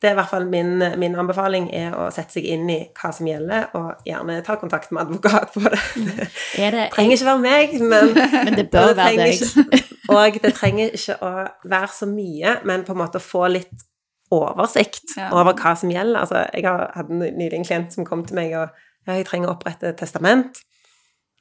det 0.01 0.09
er 0.09 0.15
i 0.15 0.17
hvert 0.17 0.31
fall 0.31 0.47
min, 0.49 0.79
min 0.97 1.15
anbefaling 1.21 1.67
er 1.77 1.93
å 1.93 2.07
sette 2.15 2.39
seg 2.39 2.47
inn 2.55 2.71
i 2.73 2.79
hva 2.97 3.11
som 3.13 3.27
gjelder, 3.29 3.67
og 3.77 4.07
gjerne 4.09 4.39
ta 4.47 4.57
kontakt 4.57 4.89
med 4.97 5.03
advokat 5.03 5.53
på 5.53 5.61
det. 5.67 5.81
Det 6.07 6.29
Er 6.65 6.71
det 6.77 6.87
trenger 6.95 7.19
ikke 7.19 7.29
være 7.29 7.43
meg, 7.45 7.75
men, 7.83 8.15
Men 8.49 8.57
det 8.57 8.67
bør 8.73 8.95
være 9.01 9.11
trenger 9.11 9.25
deg. 9.27 9.45
Ikke, 9.45 9.85
og 10.17 10.41
det 10.43 10.55
trenger 10.57 10.97
ikke 10.97 11.19
å 11.21 11.33
være 11.77 11.93
så 11.99 12.09
mye, 12.09 12.57
men 12.65 12.87
på 12.89 12.97
en 12.97 13.03
måte 13.03 13.21
få 13.23 13.45
litt 13.53 13.87
oversikt 14.33 15.17
Ja. 15.19 15.29
over 15.35 15.53
hva 15.59 15.75
som 15.77 15.91
gjelder. 15.93 16.21
Altså, 16.23 16.45
jeg 16.55 16.65
hadde 16.97 17.21
nylig 17.37 17.57
en 17.61 17.65
klient 17.67 17.93
som 17.93 18.07
kom 18.07 18.25
til 18.25 18.37
meg 18.39 18.53
og 18.55 18.69
ja, 19.09 19.17
jeg 19.17 19.27
trenger 19.27 19.51
å 19.51 19.57
opprette 19.57 19.89
et 19.91 19.99
testament. 19.99 20.61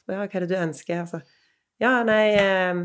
Og 0.08 0.16
ja, 0.16 0.24
hva 0.24 0.28
er 0.40 0.46
det 0.46 0.50
du 0.50 0.58
ønsker? 0.58 1.04
Altså, 1.04 1.20
ja, 1.80 2.00
nei 2.08 2.24
eh, 2.40 2.80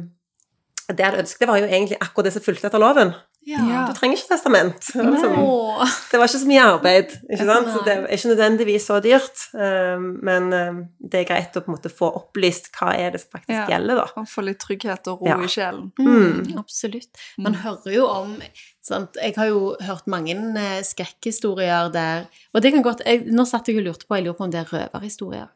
Det 0.93 1.01
jeg 1.07 1.23
ønsket, 1.25 1.49
var 1.49 1.59
jo 1.63 1.67
egentlig 1.71 1.97
akkurat 2.05 2.29
det 2.29 2.35
som 2.37 2.45
fulgte 2.45 2.69
etter 2.69 2.83
loven. 2.83 3.15
Ja. 3.47 3.87
Du 3.89 3.93
trenger 3.99 4.17
ikke 4.17 4.29
testament. 4.35 4.87
Det 4.93 5.03
var 5.05 5.11
liksom- 5.13 6.11
det 6.11 6.19
var 6.19 6.27
ikke 6.29 6.41
så 6.41 6.47
mye 6.49 6.63
arbeid, 6.65 7.11
ikke 7.31 7.45
sant? 7.47 7.69
Så 7.75 7.85
det 7.85 7.93
er 7.97 8.07
ikke 8.17 8.31
nødvendigvis 8.33 8.87
så 8.89 9.01
dyrt, 9.05 9.43
eh, 9.55 9.99
men 10.01 10.53
eh, 10.53 10.73
det 11.01 11.21
er 11.21 11.25
greit 11.35 11.53
å 11.57 11.61
på 11.61 11.69
en 11.69 11.77
måte 11.77 11.93
få 11.93 12.09
opplyst 12.17 12.71
hva 12.73 12.95
er 12.97 13.11
det 13.11 13.21
som 13.21 13.31
faktisk 13.39 13.59
Ja. 13.59 13.67
gjelder, 13.67 13.97
da. 13.97 14.07
Og 14.17 14.27
få 14.27 14.45
litt 14.45 14.59
trygghet 14.61 15.07
og 15.13 15.21
ro 15.21 15.27
Ja. 15.29 15.37
i 15.43 15.47
sjelen. 15.47 15.93
Mm, 15.99 16.57
absolutt. 16.57 17.09
Man 17.39 17.55
hører 17.55 17.93
jo 17.95 18.07
om 18.07 18.39
sant? 18.83 19.17
Jeg 19.23 19.35
har 19.37 19.47
jo 19.49 19.77
hørt 19.81 20.07
mange 20.07 20.31
eh, 20.57 20.81
skrekkhistorier 20.83 21.93
der 21.93 22.27
Og 22.55 22.63
det 22.63 22.73
kan 22.73 22.83
godt 22.83 23.03
jeg, 23.07 23.27
Nå 23.33 23.45
satt 23.47 23.67
jeg 23.69 23.79
og 23.79 23.85
lurte 23.85 24.07
på 24.07 24.17
Jeg 24.17 24.25
lurer 24.27 24.37
på 24.37 24.45
om 24.45 24.51
det 24.51 24.61
er 24.61 24.89
røverhistorier. 24.89 25.49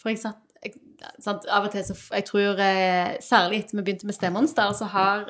For 0.00 0.10
jeg 0.10 0.18
satt 0.18 0.36
sant? 1.22 1.46
Av 1.50 1.66
og 1.66 1.72
til 1.72 1.84
så 1.86 1.94
Jeg 2.16 2.26
tror 2.28 2.60
eh, 2.62 3.16
særlig 3.24 3.62
etter 3.62 3.78
vi 3.78 3.84
begynte 3.86 4.08
med 4.08 4.16
Stemonster, 4.16 4.72
så 4.76 4.88
har 4.92 5.28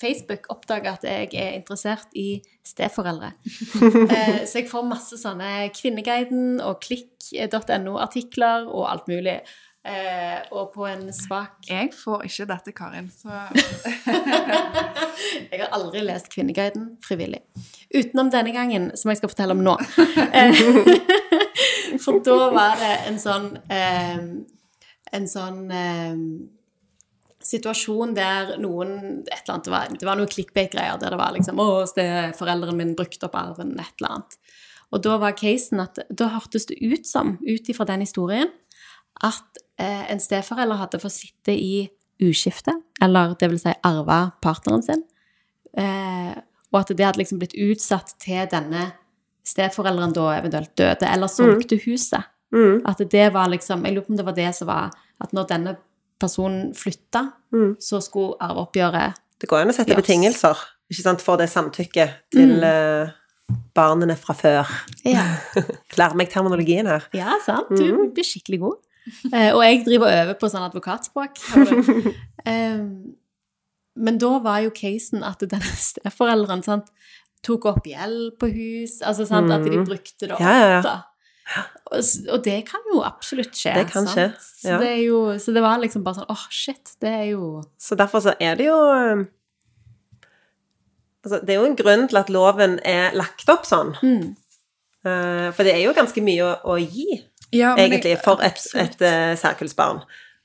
Facebook 0.00 0.48
oppdaga 0.52 0.96
at 0.98 1.06
jeg 1.08 1.30
er 1.34 1.56
interessert 1.58 2.08
i 2.14 2.40
steforeldre. 2.66 3.32
eh, 4.14 4.44
så 4.48 4.60
jeg 4.60 4.68
får 4.70 4.90
masse 4.90 5.20
sånne 5.20 5.70
Kvinneguiden 5.76 6.60
og 6.64 6.80
klikk.no-artikler 6.84 8.68
og 8.68 8.90
alt 8.92 9.06
mulig. 9.10 9.40
Eh, 9.88 10.40
og 10.52 10.72
på 10.74 10.84
en 10.84 11.06
svak 11.14 11.64
Jeg 11.68 11.92
får 11.96 12.26
ikke 12.26 12.46
dette, 12.50 12.72
Karin. 12.76 13.06
Så 13.14 13.30
Jeg 15.48 15.62
har 15.62 15.70
aldri 15.72 16.02
lest 16.04 16.28
Kvinneguiden 16.32 16.96
frivillig. 17.04 17.40
Utenom 17.94 18.28
denne 18.34 18.52
gangen, 18.52 18.90
som 18.98 19.12
jeg 19.12 19.20
skal 19.20 19.32
fortelle 19.32 19.56
om 19.56 19.64
nå. 19.64 19.78
Eh, 20.38 20.54
For 22.02 22.20
da 22.24 22.36
var 22.52 22.76
det 22.78 22.94
en 23.08 23.16
sånn 23.22 23.46
eh, 23.72 24.18
En 25.12 25.28
sånn 25.30 25.70
eh, 25.72 26.16
situasjon 27.48 28.14
der 28.16 28.56
noen 28.60 29.24
et 29.30 29.42
eller 29.44 29.54
annet, 29.54 29.64
Det 29.64 29.72
var, 29.72 29.92
det 30.00 30.08
var 30.08 30.18
noen 30.18 30.32
clickbait-greier 30.32 30.98
der 31.00 31.14
det 31.14 31.20
var 31.20 31.34
liksom 31.36 31.58
'Å, 31.58 32.34
foreldrene 32.36 32.76
mine 32.76 32.96
brukte 32.98 33.26
opp 33.26 33.36
arven', 33.38 33.78
et 33.78 33.94
eller 34.00 34.10
annet. 34.10 34.38
Og 34.92 35.02
da 35.02 35.18
var 35.18 35.36
casen 35.36 35.80
at 35.80 35.98
da 36.10 36.30
hørtes 36.32 36.66
det 36.66 36.80
ut 36.80 37.06
som, 37.06 37.36
ut 37.44 37.68
ifra 37.68 37.86
den 37.86 38.00
historien, 38.00 38.48
at 39.22 39.58
eh, 39.78 40.10
en 40.12 40.20
steforelder 40.20 40.80
hadde 40.80 41.00
fått 41.02 41.12
sitte 41.12 41.52
i 41.52 41.88
uskifte, 42.22 42.72
eller 43.02 43.34
det 43.38 43.50
vil 43.50 43.60
si 43.60 43.74
arva 43.86 44.32
partneren 44.42 44.82
sin, 44.82 45.04
eh, 45.76 46.34
og 46.72 46.80
at 46.80 46.96
det 46.96 47.04
hadde 47.04 47.20
liksom 47.20 47.38
blitt 47.38 47.54
utsatt 47.54 48.16
til 48.20 48.48
denne 48.50 48.92
steforelderen 49.46 50.12
da 50.16 50.26
eventuelt 50.38 50.74
døde, 50.76 51.08
eller 51.08 51.30
solgte 51.32 51.78
huset. 51.86 52.24
Mm. 52.54 52.80
At 52.88 52.98
det 53.10 53.32
var 53.34 53.48
liksom, 53.52 53.84
jeg 53.84 53.94
lurer 53.94 54.06
på 54.06 54.10
om 54.14 54.16
det 54.16 54.24
var 54.26 54.32
det 54.36 54.54
som 54.56 54.66
var, 54.70 54.90
at 55.20 55.32
når 55.36 55.48
denne 55.48 55.76
personen 56.20 56.72
flytta, 56.74 57.32
Mm. 57.52 57.76
så 57.80 58.00
skulle 58.02 58.34
arveoppgjøret 58.40 59.14
Det 59.40 59.48
går 59.48 59.60
an 59.62 59.70
å 59.70 59.72
sette 59.72 59.94
betingelser 59.96 60.56
ikke 60.90 61.02
sant, 61.02 61.20
for 61.22 61.36
det 61.40 61.46
samtykket 61.48 62.10
til 62.32 62.62
eh, 62.64 63.08
barnene 63.74 64.16
fra 64.16 64.34
før. 64.34 64.66
Ja, 65.04 65.24
Lær 65.98 66.14
meg 66.14 66.28
terminologien 66.32 66.86
her. 66.86 67.04
ja 67.14 67.36
sant? 67.44 67.68
Du 67.70 68.10
blir 68.12 68.24
skikkelig 68.24 68.60
god. 68.60 68.76
Eh, 69.32 69.54
og 69.56 69.62
jeg 69.64 69.84
driver 69.86 70.06
og 70.08 70.12
øver 70.26 70.34
på 70.40 70.50
sånn 70.52 70.66
advokatspråk. 70.68 71.38
men 74.04 74.18
da 74.20 74.32
var 74.44 74.60
jo 74.64 74.70
casen 74.74 75.24
at 75.26 75.40
denne 75.48 75.72
steforelderen 75.80 76.62
sant, 76.66 76.90
tok 77.46 77.64
opp 77.70 77.86
gjeld 77.86 78.34
på 78.40 78.48
hus, 78.50 78.98
altså 79.06 79.24
sant, 79.28 79.50
at 79.54 79.62
de 79.64 79.70
Mm. 79.78 79.84
brukte 79.86 80.26
det 80.26 80.32
opp. 80.34 80.40
Ja, 80.40 80.52
ja, 80.58 80.82
ja. 80.82 81.02
Og, 81.88 82.42
det 82.44 82.58
kan 82.68 82.82
jo 82.92 82.98
absolutt 83.06 83.54
skje. 83.56 83.72
Det 83.78 83.86
kan 83.92 84.04
skje, 84.10 84.26
Så, 84.38 84.74
det 84.82 84.90
jo, 85.06 85.20
så 85.40 85.52
det 85.56 85.62
var 85.64 85.78
liksom 85.80 86.02
bare 86.04 86.18
sånn 86.20 86.28
åh, 86.34 86.42
shit, 86.52 86.92
det 87.00 87.08
er 87.08 87.26
jo 87.30 87.62
Så 87.80 87.96
derfor 87.96 88.20
så 88.26 88.34
er 88.40 88.58
det 88.60 88.66
jo 88.68 88.76
eh, 88.92 89.22
Altså, 91.24 91.40
det 91.42 91.50
er 91.54 91.58
jo 91.60 91.68
en 91.68 91.76
grunn 91.78 92.04
til 92.08 92.20
at 92.20 92.28
loven 92.32 92.76
er 92.86 93.16
lagt 93.18 93.48
opp 93.52 93.66
sånn. 93.68 93.94
mm, 94.02 94.28
Uh, 95.06 95.52
for 95.54 95.62
det 95.62 95.76
er 95.76 95.84
jo 95.86 95.92
ganske 95.94 96.20
mye 96.26 96.42
å, 96.42 96.48
å 96.74 96.74
gi. 96.82 97.20
Ja, 97.54 97.70
egentlig, 97.78 98.10
jeg- 98.16 98.20
for 98.24 98.40
et, 98.42 98.58
et 98.74 98.96
uh, 99.06 99.30
særkullsbarn. 99.38 100.00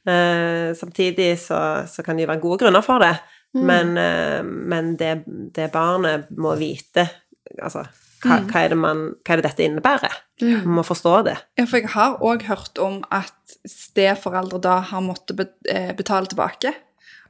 Uh, 0.08 0.70
samtidig 0.78 1.40
så, 1.42 1.58
så 1.90 2.04
kan 2.06 2.16
det 2.16 2.24
jo 2.28 2.30
være 2.30 2.44
gode 2.44 2.60
grunner 2.62 2.86
for 2.86 3.02
det, 3.04 3.16
Mm. 3.54 3.66
men, 3.70 3.90
men 4.70 4.88
det, 4.98 5.12
det 5.54 5.68
barnet 5.74 6.24
må 6.42 6.56
vite 6.58 7.04
Altså, 7.62 7.84
hva, 8.24 8.40
Mm. 8.40 8.48
hva, 8.50 8.62
er 8.64 8.70
det 8.72 8.78
man, 8.80 9.04
hva 9.24 9.34
er 9.36 9.42
det 9.42 9.50
dette 9.50 9.66
innebærer? 9.68 10.16
Man 10.42 10.78
må 10.80 10.84
forstå 10.88 11.14
det. 11.28 11.38
Ja, 11.60 11.66
for 11.66 11.78
jeg 11.80 11.90
har 11.94 12.18
òg 12.24 12.46
hørt 12.48 12.80
om 12.80 13.02
at 13.12 13.58
steforeldre 13.68 14.60
da 14.64 14.80
har 14.80 15.04
måttet 15.06 15.40
eh, 15.70 15.92
betale 15.96 16.28
tilbake. 16.32 16.74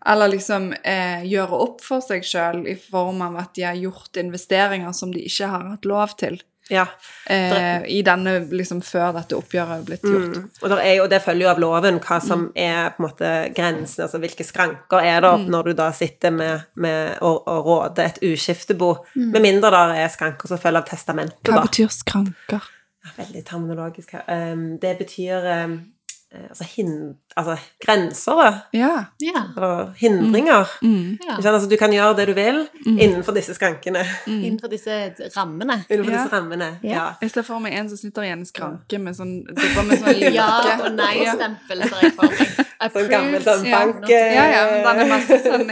Eller 0.05 0.27
liksom 0.33 0.73
eh, 0.83 1.23
gjøre 1.23 1.59
opp 1.63 1.81
for 1.81 2.03
seg 2.03 2.25
sjøl 2.27 2.65
i 2.67 2.75
form 2.75 3.21
av 3.23 3.37
at 3.39 3.53
de 3.55 3.63
har 3.63 3.77
gjort 3.79 4.17
investeringer 4.19 4.91
som 4.93 5.13
de 5.13 5.21
ikke 5.23 5.47
har 5.47 5.69
hatt 5.69 5.85
lov 5.87 6.17
til. 6.19 6.41
Ja. 6.71 6.85
Eh, 7.25 7.83
I 7.91 8.01
denne, 8.05 8.37
liksom 8.51 8.79
før 8.85 9.11
dette 9.17 9.35
oppgjøret 9.35 9.81
er 9.81 9.87
blitt 9.87 10.05
gjort. 10.07 10.37
Mm. 10.37 10.45
Og, 10.61 10.75
er 10.77 10.93
jo, 10.95 11.07
det 11.11 11.19
følger 11.25 11.47
jo 11.47 11.51
av 11.51 11.61
loven 11.63 11.99
hva 12.03 12.19
som 12.23 12.45
er 12.55 12.93
på 12.95 13.03
en 13.03 13.07
måte 13.07 13.31
grensen, 13.55 14.05
altså 14.05 14.21
hvilke 14.23 14.45
skranker 14.47 15.03
er 15.03 15.19
det 15.25 15.33
når 15.51 15.71
du 15.71 15.73
da 15.81 15.89
sitter 15.95 16.31
med, 16.35 16.69
med 16.79 17.17
og, 17.19 17.43
og 17.51 17.67
råder 17.67 18.13
et 18.13 18.21
uskiftebo, 18.31 18.93
med 19.15 19.41
mindre 19.43 19.73
det 19.73 20.05
er 20.05 20.13
skranker 20.13 20.51
som 20.51 20.61
følger 20.61 20.83
av 20.83 20.87
testamentet, 20.87 21.41
Hva 21.49 21.59
da. 21.59 21.67
betyr 21.67 21.91
skranker? 21.91 22.71
Veldig 23.17 23.43
terminologisk 23.43 24.13
her. 24.15 24.23
Um, 24.31 24.77
det 24.79 24.95
betyr 25.01 25.43
um, 25.65 25.75
altså, 26.49 26.63
hin 26.75 27.15
altså 27.37 27.57
grenser, 27.85 28.39
da. 28.41 28.51
Ja. 28.73 28.91
Ja. 29.21 29.43
Eller 29.55 29.93
hindringer. 29.97 30.65
Mm. 30.81 31.17
ja. 31.27 31.35
Altså, 31.37 31.69
du 31.69 31.77
kan 31.77 31.91
gjøre 31.93 32.15
det 32.17 32.27
du 32.27 32.33
vil 32.37 32.67
innenfor 32.85 33.35
disse 33.37 33.53
skrankene. 33.57 34.03
Innenfor 34.27 34.67
disse 34.73 35.13
rammene. 35.37 35.83
Innenfor 35.89 36.11
Ja. 36.11 36.23
disse 36.23 36.35
rammene. 36.35 36.69
Ja. 36.83 36.89
Ja. 36.93 37.05
Jeg 37.21 37.31
ser 37.31 37.41
for 37.47 37.59
meg 37.59 37.73
en 37.79 37.89
som 37.89 37.97
sitter 37.97 38.23
i 38.27 38.31
en 38.33 38.45
skranke 38.45 38.99
med 38.99 39.15
sånn 39.17 39.41
med 39.47 39.99
sånn. 39.99 40.21
Ja 40.39 40.49
og 40.83 40.91
nei-stempel, 40.97 41.83
ser 41.89 42.07
jeg 42.07 42.13
for 42.17 42.29
meg. 42.29 42.67
Sånn 42.91 43.09
gammel 43.11 43.43
sånn 43.45 43.65
Ja. 43.67 43.79
bank... 43.79 44.09
Ja, 44.09 44.45
ja, 44.51 44.63
men 44.71 44.83
den 44.83 44.99
er 44.99 45.05
eh, 45.05 45.11
masse 45.13 45.39
sånn 45.43 45.69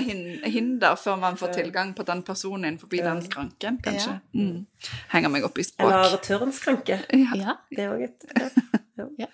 hinder 0.53 0.95
før 0.95 1.19
man 1.19 1.37
får 1.39 1.53
tilgang 1.57 1.93
på 1.97 2.05
den 2.07 2.23
personen 2.27 2.69
innenfor 2.71 2.91
den 2.95 3.21
skranken, 3.25 3.81
kanskje. 3.83 4.19
Mm. 4.35 4.65
Henger 5.11 5.33
meg 5.33 5.45
opp 5.47 5.59
i 5.59 5.65
Eller 5.77 6.15
språk. 6.15 6.53
skranke. 6.55 7.01
Ja. 7.35 7.57
Det 7.69 7.83
er 7.85 7.93
òg 7.95 8.07
et 8.07 8.25
ja. 8.97 9.07
Ja. 9.17 9.29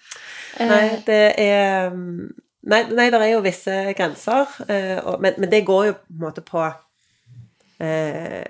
Nei, 0.60 0.84
Eh, 0.88 1.00
det 1.06 1.22
er 1.38 1.92
um, 1.92 2.34
Nei, 2.68 2.82
nei 2.92 3.08
det 3.14 3.20
er 3.22 3.30
jo 3.32 3.44
visse 3.46 3.74
grenser, 3.96 4.50
eh, 4.68 4.98
og, 5.00 5.22
men, 5.24 5.38
men 5.40 5.50
det 5.52 5.62
går 5.66 5.86
jo 5.88 5.94
på 5.94 6.14
en 6.18 6.20
måte 6.20 6.42
på 6.44 6.66
eh, 7.80 8.44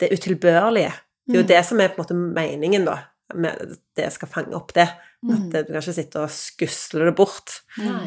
det 0.00 0.08
utilbørlige. 0.14 0.92
Det 1.28 1.36
er 1.36 1.42
jo 1.42 1.48
det 1.50 1.60
som 1.68 1.80
er 1.80 1.92
på 1.92 2.00
en 2.00 2.06
måte 2.06 2.16
meningen, 2.16 2.86
da. 2.88 2.96
Med 3.34 3.76
det 3.96 4.08
skal 4.14 4.30
fange 4.30 4.56
opp 4.56 4.74
det. 4.76 4.88
At 5.22 5.44
du 5.52 5.70
kan 5.70 5.78
ikke 5.78 5.94
sitte 5.94 6.22
og 6.24 6.32
skusle 6.34 7.06
det 7.06 7.14
bort. 7.18 7.60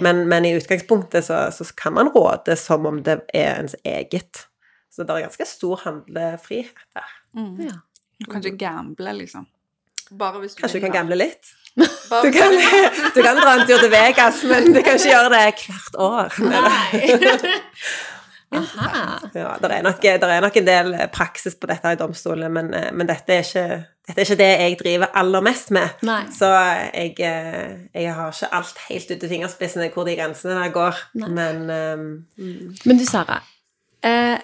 Men, 0.03 0.25
men 0.27 0.45
i 0.45 0.55
utgangspunktet 0.57 1.27
så, 1.29 1.45
så 1.55 1.67
kan 1.77 1.95
man 1.95 2.11
råde 2.11 2.57
som 2.59 2.87
om 2.89 3.01
det 3.05 3.21
er 3.33 3.61
ens 3.61 3.75
eget. 3.87 4.45
Så 4.91 5.03
det 5.03 5.15
er 5.15 5.27
ganske 5.27 5.47
stor 5.47 5.81
handlefrihet 5.83 6.87
der. 6.95 7.11
Mm. 7.35 7.67
ja. 7.67 7.77
Du 8.19 8.31
kan 8.31 8.43
ikke 8.45 8.57
gamble, 8.57 9.13
liksom. 9.13 9.47
Bare 10.15 10.39
hvis 10.39 10.55
du 10.55 10.61
Kanskje 10.61 10.79
du 10.79 10.85
kan 10.85 10.93
gamble 11.01 11.19
litt? 11.19 11.53
Du 12.05 12.29
kan, 12.31 12.53
du 13.15 13.17
kan 13.19 13.35
dra 13.35 13.55
en 13.57 13.65
tur 13.67 13.81
til 13.81 13.89
Vegas, 13.91 14.43
men 14.47 14.69
du 14.71 14.79
kan 14.79 14.95
ikke 14.95 15.09
gjøre 15.09 15.31
det 15.33 15.39
hvert 15.65 15.97
år. 15.99 16.37
Nei. 16.47 17.49
Ja, 18.55 19.19
det 19.33 19.71
er, 19.71 19.83
nok, 19.85 19.99
det 20.01 20.29
er 20.29 20.45
nok 20.45 20.57
en 20.61 20.67
del 20.67 20.95
praksis 21.13 21.57
på 21.59 21.69
dette 21.71 21.93
i 21.95 21.99
domstolene, 21.99 22.49
men, 22.53 22.71
eh, 22.77 22.89
men 22.95 23.09
dette, 23.09 23.35
er 23.35 23.45
ikke, 23.45 23.81
dette 24.07 24.21
er 24.21 24.29
ikke 24.29 24.39
det 24.41 24.49
jeg 24.51 24.79
driver 24.81 25.13
aller 25.21 25.45
mest 25.45 25.73
med. 25.75 26.01
Nei. 26.07 26.21
Så 26.35 26.49
jeg, 26.49 27.13
eh, 27.19 27.75
jeg 27.93 28.15
har 28.17 28.33
ikke 28.33 28.51
alt 28.61 28.81
helt 28.87 29.13
ute 29.13 29.27
i 29.27 29.33
fingerspissene 29.35 29.91
hvor 29.93 30.07
de 30.07 30.17
grensene 30.19 30.57
der 30.61 30.73
går. 30.75 31.05
Nei. 31.21 31.31
Men 31.37 31.63
eh, 31.75 32.05
Men 32.85 33.01
du, 33.01 33.05
Sara. 33.09 33.41
Eh, 34.05 34.37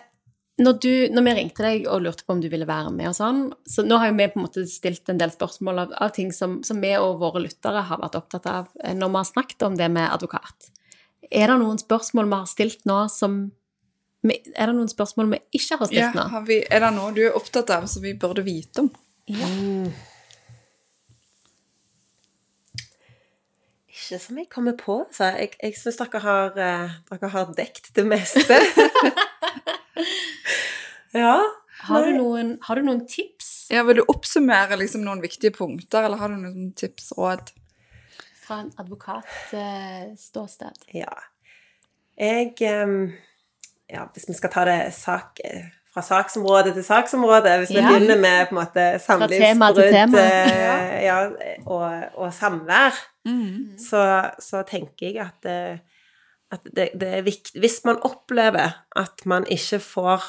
når, 0.62 0.78
du, 0.84 0.92
når 1.14 1.26
vi 1.26 1.34
ringte 1.38 1.64
deg 1.66 1.88
og 1.90 2.04
lurte 2.06 2.26
på 2.26 2.36
om 2.36 2.42
du 2.44 2.50
ville 2.52 2.68
være 2.70 2.92
med 2.94 3.12
og 3.12 3.16
sånn, 3.18 3.42
så 3.68 3.86
nå 3.86 3.98
har 4.02 4.12
jo 4.12 4.18
vi 4.20 4.28
på 4.34 4.40
en 4.40 4.46
måte 4.46 4.66
stilt 4.70 5.10
en 5.10 5.22
del 5.22 5.34
spørsmål 5.34 5.86
av, 5.86 5.96
av 6.06 6.12
ting 6.16 6.30
som, 6.36 6.60
som 6.68 6.82
vi 6.84 6.92
og 7.00 7.22
våre 7.22 7.44
lyttere 7.46 7.86
har 7.88 8.02
vært 8.02 8.20
opptatt 8.20 8.50
av 8.50 8.70
eh, 8.84 8.94
når 8.98 9.14
vi 9.14 9.20
har 9.22 9.32
snakket 9.32 9.68
om 9.68 9.80
det 9.80 9.90
med 9.94 10.10
advokat. 10.12 10.72
Er 11.32 11.48
det 11.48 11.58
noen 11.62 11.80
spørsmål 11.80 12.30
vi 12.30 12.40
har 12.42 12.52
stilt 12.52 12.86
nå 12.90 13.00
som 13.14 13.42
Er 14.22 14.70
det 14.70 14.74
noen 14.78 14.90
spørsmål 14.92 15.32
vi 15.32 15.40
ikke 15.58 15.80
har 15.80 15.90
stilt 15.90 16.02
Ja, 16.02 16.12
nå? 16.14 16.28
har 16.30 16.44
vi, 16.46 16.60
er 16.70 16.84
det 16.84 16.92
noe 16.94 17.14
du 17.16 17.24
er 17.26 17.38
opptatt 17.38 17.72
av 17.74 17.88
som 17.90 18.04
vi 18.06 18.14
burde 18.14 18.44
vite 18.46 18.84
om? 18.84 18.90
Ja. 19.32 19.48
ikke 24.12 24.20
som 24.20 24.38
jeg 24.38 24.50
kommer 24.52 24.76
på. 24.78 25.06
Så 25.14 25.24
jeg, 25.38 25.54
jeg 25.62 25.78
syns 25.80 25.98
dere 26.02 26.20
har, 26.24 26.52
eh, 26.60 26.92
dere 27.10 27.30
har 27.32 27.46
dekt 27.58 27.92
det 27.96 28.06
meste. 28.08 28.58
ja. 31.24 31.38
Har, 31.82 32.06
du 32.06 32.12
noen, 32.14 32.60
har 32.62 32.78
du 32.78 32.86
noen 32.86 33.08
tips 33.10 33.48
Ja, 33.74 33.82
Vil 33.88 33.96
du 33.98 34.04
oppsummere 34.12 34.78
liksom 34.78 35.02
noen 35.02 35.22
viktige 35.24 35.50
punkter, 35.56 36.06
eller 36.06 36.18
har 36.22 36.30
du 36.30 36.38
noen 36.38 36.74
tips, 36.78 37.10
råd? 37.18 37.50
fra 38.42 38.60
en 38.62 38.72
advokatståsted? 38.82 40.78
Ja. 40.94 41.14
Jeg 42.20 42.54
em, 42.68 43.14
Ja, 43.92 44.06
hvis 44.14 44.26
vi 44.30 44.34
skal 44.38 44.50
ta 44.54 44.64
det 44.66 44.94
sak, 44.96 45.40
fra 45.92 46.02
saksområde 46.02 46.72
til 46.74 46.84
saksområde 46.88 47.58
Hvis 47.60 47.70
vi 47.74 47.82
Ja. 47.82 47.90
begynner 47.92 48.16
med 48.22 48.48
på 48.48 48.56
en 48.56 48.60
måte 48.62 48.86
samlivsbrudd 49.04 50.16
eh, 50.22 51.04
ja, 51.04 51.18
og, 51.66 52.04
og 52.16 52.34
samvær, 52.34 52.92
Mm. 53.26 53.78
så, 53.78 54.32
så 54.42 54.64
tenker 54.66 55.12
jeg 55.12 55.20
at, 55.22 55.46
at 56.52 56.64
det, 56.76 56.88
det 56.98 57.10
er 57.20 57.22
viktig 57.22 57.60
Hvis 57.62 57.84
man 57.86 58.00
opplever 58.02 58.72
at 58.98 59.26
man 59.30 59.46
ikke 59.46 59.78
får 59.80 60.24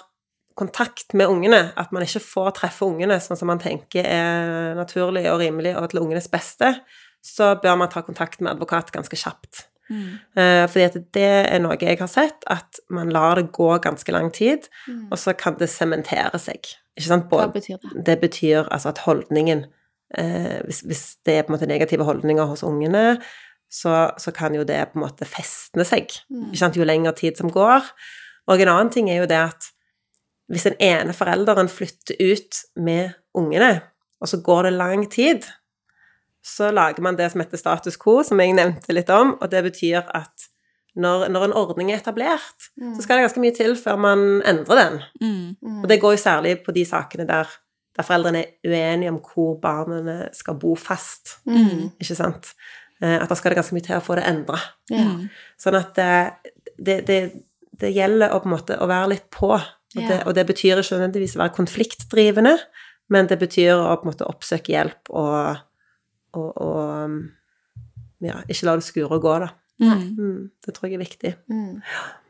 kontakt 0.57 1.15
med 1.15 1.27
ungene, 1.33 1.73
at 1.77 1.93
man 1.93 2.03
ikke 2.05 2.21
får 2.21 2.51
treffe 2.59 2.85
ungene 2.85 3.17
sånn 3.25 3.39
som 3.41 3.49
man 3.49 3.59
tenker 3.63 4.05
er 4.05 4.75
naturlig 4.77 5.25
og 5.33 5.39
rimelig 5.41 5.73
og 5.81 5.89
til 5.91 6.03
ungenes 6.03 6.29
beste, 6.29 6.75
så 7.25 7.55
bør 7.63 7.79
man 7.81 7.89
ta 7.89 8.03
kontakt 8.05 8.41
med 8.45 8.51
advokat 8.53 8.93
ganske 8.93 9.17
kjapt. 9.17 9.63
Mm. 9.93 10.15
Eh, 10.41 10.63
fordi 10.73 10.85
at 10.89 10.97
det 11.15 11.27
er 11.53 11.61
noe 11.61 11.77
jeg 11.81 11.99
har 12.01 12.09
sett, 12.11 12.47
at 12.51 12.81
man 12.91 13.13
lar 13.13 13.37
det 13.41 13.51
gå 13.53 13.69
ganske 13.85 14.13
lang 14.15 14.31
tid, 14.33 14.69
Mm. 14.89 15.09
og 15.13 15.19
så 15.21 15.35
kan 15.37 15.59
det 15.61 15.69
sementere 15.69 16.39
seg. 16.41 16.65
Ikke 16.97 17.09
sant? 17.09 17.29
Hva 17.31 17.47
betyr 17.53 17.77
det? 17.83 18.05
det 18.07 18.19
betyr 18.21 18.69
altså 18.71 18.89
at 18.93 18.99
holdningen 19.05 19.67
eh, 20.19 20.61
hvis, 20.65 20.81
hvis 20.89 21.05
det 21.25 21.35
er 21.39 21.43
på 21.47 21.53
en 21.53 21.59
måte 21.59 21.69
negative 21.71 22.05
holdninger 22.05 22.45
hos 22.51 22.63
ungene, 22.63 23.19
så, 23.73 24.11
så 24.21 24.33
kan 24.37 24.55
jo 24.55 24.65
det 24.69 24.81
på 24.93 24.99
en 24.99 25.07
måte 25.07 25.25
festne 25.25 25.85
seg. 25.89 26.11
Mm. 26.29 26.51
Ikke 26.51 26.61
sant? 26.61 26.77
Jo 26.77 26.85
lengre 26.85 27.15
tid 27.17 27.39
som 27.41 27.49
går. 27.53 27.87
Og 28.49 28.61
en 28.61 28.69
annen 28.69 28.91
ting 28.93 29.09
er 29.11 29.23
jo 29.23 29.29
det 29.31 29.39
at 29.41 29.71
hvis 30.53 30.67
den 30.69 30.77
ene 30.85 31.15
forelderen 31.17 31.71
flytter 31.73 32.19
ut 32.21 32.59
med 32.77 33.15
ungene, 33.39 33.81
og 34.21 34.29
så 34.29 34.43
går 34.45 34.69
det 34.69 34.73
lang 34.77 35.07
tid, 35.11 35.47
så 36.43 36.71
lager 36.75 37.03
man 37.03 37.17
det 37.17 37.31
som 37.33 37.41
heter 37.41 37.61
status 37.61 37.97
quo, 37.97 38.23
som 38.27 38.41
jeg 38.43 38.55
nevnte 38.57 38.93
litt 38.97 39.11
om, 39.15 39.37
og 39.41 39.51
det 39.53 39.63
betyr 39.69 40.03
at 40.15 40.49
når, 40.99 41.29
når 41.33 41.45
en 41.47 41.55
ordning 41.57 41.93
er 41.93 42.01
etablert, 42.03 42.67
Mm. 42.77 42.95
så 42.97 43.03
skal 43.03 43.17
det 43.17 43.23
ganske 43.29 43.41
mye 43.41 43.55
til 43.57 43.77
før 43.77 43.97
man 43.97 44.43
endrer 44.45 44.77
den. 44.83 44.99
Mm. 45.23 45.57
Mm. 45.63 45.83
Og 45.83 45.89
det 45.89 46.01
går 46.03 46.13
jo 46.17 46.21
særlig 46.21 46.57
på 46.67 46.73
de 46.77 46.85
sakene 46.85 47.25
der, 47.29 47.49
der 47.97 48.03
foreldrene 48.05 48.43
er 48.45 48.69
uenige 48.69 49.09
om 49.15 49.21
hvor 49.23 49.55
barna 49.63 50.29
skal 50.37 50.55
bo 50.61 50.75
fast, 50.77 51.39
Mm. 51.47 51.91
ikke 52.01 52.15
sant? 52.19 52.53
Eh, 53.03 53.23
At 53.23 53.29
da 53.29 53.35
skal 53.35 53.51
det 53.51 53.57
ganske 53.63 53.75
mye 53.75 53.83
til 53.87 53.97
å 53.97 54.03
få 54.05 54.15
det 54.19 54.25
endra. 54.29 54.59
Ja. 54.91 55.05
Mm. 55.05 55.31
Sånn 55.59 55.75
at 55.79 55.99
eh, 55.99 56.31
det, 56.79 57.07
det, 57.07 57.33
det 57.81 57.95
gjelder 57.95 58.31
å 58.35 58.41
på 58.43 58.51
en 58.51 58.57
måte 58.59 58.77
å 58.79 58.87
være 58.87 59.09
litt 59.15 59.31
på. 59.31 59.53
Og, 59.97 60.03
det, 60.09 60.23
og 60.27 60.35
det 60.35 60.47
betyr 60.47 60.79
ikke 60.81 60.97
nødvendigvis 60.99 61.35
å 61.37 61.43
være 61.43 61.57
konfliktdrivende, 61.57 62.59
men 63.13 63.27
det 63.29 63.39
betyr 63.41 63.75
å 63.77 63.97
på 63.97 64.07
en 64.07 64.13
måte 64.13 64.25
oppsøke 64.29 64.73
hjelp 64.73 65.11
og, 65.11 65.57
og, 66.35 66.51
og 66.63 67.05
um, 67.05 67.17
ja, 68.23 68.41
ikke 68.49 68.67
la 68.69 68.77
det 68.79 68.87
skure 68.87 69.11
og 69.19 69.23
gå, 69.25 69.39
da. 69.45 69.49
Mm. 69.83 70.03
Mm, 70.19 70.51
det 70.67 70.75
tror 70.77 70.89
jeg 70.89 70.95
er 70.99 71.03
viktig. 71.03 71.33
Mm. 71.51 71.81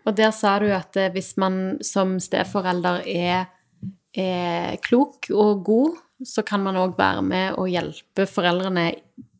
Og 0.07 0.17
der 0.17 0.31
sa 0.35 0.55
du 0.63 0.67
at 0.73 0.97
eh, 0.97 1.11
hvis 1.13 1.35
man 1.39 1.79
som 1.85 2.15
steforelder 2.23 3.03
er, 3.07 3.45
er 4.19 4.77
klok 4.85 5.29
og 5.31 5.61
god, 5.67 5.99
så 6.25 6.43
kan 6.47 6.63
man 6.63 6.77
òg 6.79 6.95
være 6.99 7.23
med 7.27 7.57
og 7.59 7.69
hjelpe 7.71 8.27
foreldrene 8.31 8.93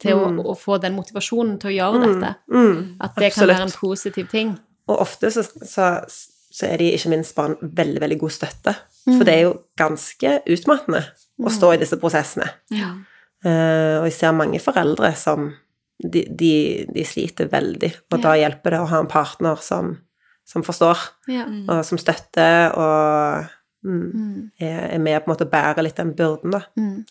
til 0.03 0.17
Mm. 0.19 0.41
å, 0.43 0.51
å 0.51 0.55
få 0.59 0.79
den 0.83 0.95
motivasjonen 0.97 1.59
til 1.63 1.71
å 1.71 1.75
gjøre 1.77 2.01
dette. 2.05 2.35
Mm, 2.51 2.97
At 3.01 3.15
det 3.17 3.33
kan 3.35 3.49
være 3.49 3.69
en 3.69 3.75
positiv 3.81 4.29
ting. 4.33 4.57
Og 4.91 4.99
ofte 5.05 5.31
så, 5.31 5.45
så, 5.47 5.87
så 6.53 6.67
er 6.67 6.77
de 6.83 6.89
ikke 6.97 7.13
minst 7.15 7.35
barn 7.39 7.55
veldig, 7.63 8.01
veldig 8.03 8.19
god 8.19 8.35
støtte. 8.35 8.75
For 9.07 9.25
det 9.27 9.35
er 9.35 9.45
jo 9.47 9.55
ganske 9.79 10.41
utmattende 10.53 11.05
å 11.43 11.51
stå 11.55 11.73
i 11.75 11.79
disse 11.81 11.97
prosessene. 12.03 12.49
Ja. 12.75 12.91
Eh, 13.45 13.97
og 14.01 14.07
jeg 14.07 14.15
ser 14.19 14.33
mange 14.39 14.61
foreldre 14.63 15.11
som 15.19 15.49
de, 16.03 16.25
de, 16.31 16.53
de 16.95 17.05
sliter 17.07 17.49
veldig, 17.51 17.91
og 18.13 18.23
da 18.23 18.33
hjelper 18.39 18.75
det 18.75 18.81
å 18.83 18.89
ha 18.91 19.01
en 19.03 19.11
partner 19.11 19.59
som, 19.63 19.93
som 20.47 20.65
forstår, 20.67 20.99
Ja. 21.31 21.45
og 21.71 21.85
som 21.87 21.99
støtter, 21.99 22.73
og 22.75 23.45
mm, 23.87 24.03
Mm. 24.15 24.51
er, 24.63 24.99
med 25.03 25.25
på 25.25 25.27
en 25.31 25.33
måte 25.35 25.47
å 25.47 25.51
bære 25.51 25.83
litt 25.83 25.97
den 25.99 26.13
byrden, 26.15 26.53
da. 26.55 26.61
Mm. 26.79 27.05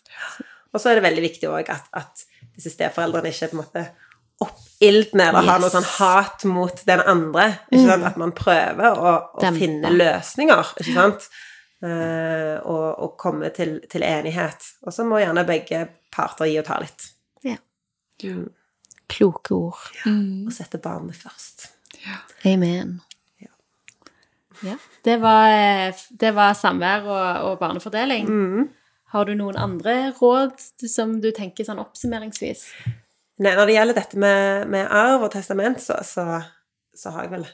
Og 0.72 0.80
så 0.80 0.88
er 0.90 0.94
det 0.96 1.04
veldig 1.04 1.22
viktig 1.26 1.48
òg 1.52 1.68
at, 1.68 1.84
at 1.92 2.24
disse 2.56 2.72
steforeldrene 2.72 3.28
ikke 3.28 3.50
på 3.52 3.58
en 3.58 3.60
måte 3.60 3.82
oppildner 4.42 5.28
eller 5.30 5.46
har 5.52 5.60
noe 5.62 5.70
sånn 5.72 5.86
hat 5.98 6.44
mot 6.48 6.80
den 6.88 7.02
andre. 7.06 7.44
Ikke 7.70 7.84
sant? 7.90 8.06
At 8.08 8.16
man 8.20 8.32
prøver 8.36 8.96
å, 8.98 9.12
å 9.36 9.52
finne 9.56 9.92
løsninger, 9.94 10.72
ikke 10.80 10.94
sant? 10.96 11.28
Eh, 11.82 12.56
og, 12.62 12.98
og 13.02 13.14
komme 13.18 13.50
til, 13.54 13.80
til 13.90 14.04
enighet. 14.06 14.66
Og 14.86 14.94
så 14.94 15.06
må 15.06 15.18
gjerne 15.18 15.42
begge 15.48 15.86
parter 16.14 16.46
gi 16.46 16.58
og 16.60 16.66
ta 16.68 16.78
litt. 16.82 17.08
Ja. 17.46 17.56
Mm. 18.22 18.50
Kloke 19.10 19.56
ord. 19.56 19.80
Mm. 20.06 20.46
Og 20.46 20.54
sette 20.54 20.78
barnet 20.82 21.18
først. 21.18 21.72
Amen. 22.46 23.00
Ja. 23.42 23.50
Ja. 24.62 24.76
Det 25.04 25.18
var, 25.22 25.48
eh, 25.50 26.06
det 26.20 26.32
var 26.38 26.54
samvær 26.58 27.08
og, 27.08 27.50
og 27.50 27.58
barnefordeling. 27.58 28.30
Mm. 28.30 28.70
Har 29.12 29.26
du 29.28 29.34
noen 29.36 29.58
andre 29.60 30.12
råd 30.16 30.54
som 30.88 31.18
du 31.20 31.32
tenker 31.34 31.66
sånn 31.66 31.82
oppsummeringsvis? 31.82 32.68
Nei, 33.42 33.56
når 33.58 33.66
det 33.66 33.74
gjelder 33.74 33.98
dette 33.98 34.20
med, 34.22 34.70
med 34.70 34.86
arv 34.86 35.26
og 35.26 35.32
testament, 35.34 35.82
så, 35.82 35.98
så, 36.06 36.38
så 36.94 37.12
har 37.12 37.26
jeg 37.26 37.34
vel 37.34 37.46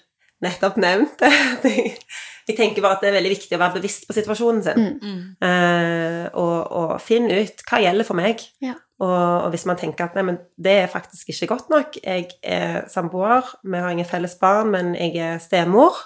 nettopp 0.44 0.76
nevnt 0.78 1.16
det. 1.24 1.32
Jeg, 2.48 2.56
tenker 2.56 2.84
bare 2.84 2.96
at 2.96 3.04
det 3.04 3.10
er 3.10 3.18
veldig 3.18 3.32
viktig 3.34 3.56
å 3.56 3.60
være 3.60 3.76
bevisst 3.76 4.06
på 4.08 4.16
situasjonen 4.16 4.62
sin. 4.64 4.86
Mm. 4.98 5.24
Uh, 5.44 6.24
og, 6.40 6.58
og 6.80 6.92
finne 7.04 7.42
ut 7.44 7.64
hva 7.68 7.82
gjelder 7.84 8.08
for 8.08 8.18
meg. 8.18 8.44
Ja. 8.64 8.74
Og, 8.98 9.44
og 9.44 9.50
hvis 9.52 9.66
man 9.68 9.78
tenker 9.78 10.08
at 10.08 10.16
nei, 10.18 10.24
men 10.26 10.40
det 10.58 10.74
er 10.82 10.90
faktisk 10.90 11.30
ikke 11.30 11.52
godt 11.52 11.68
nok, 11.70 11.98
jeg 12.02 12.30
er 12.42 12.88
samboer, 12.90 13.46
vi 13.62 13.82
har 13.82 13.94
ingen 13.94 14.08
felles 14.08 14.34
barn, 14.40 14.72
men 14.74 14.94
jeg 14.98 15.14
er 15.22 15.42
stemor 15.42 16.00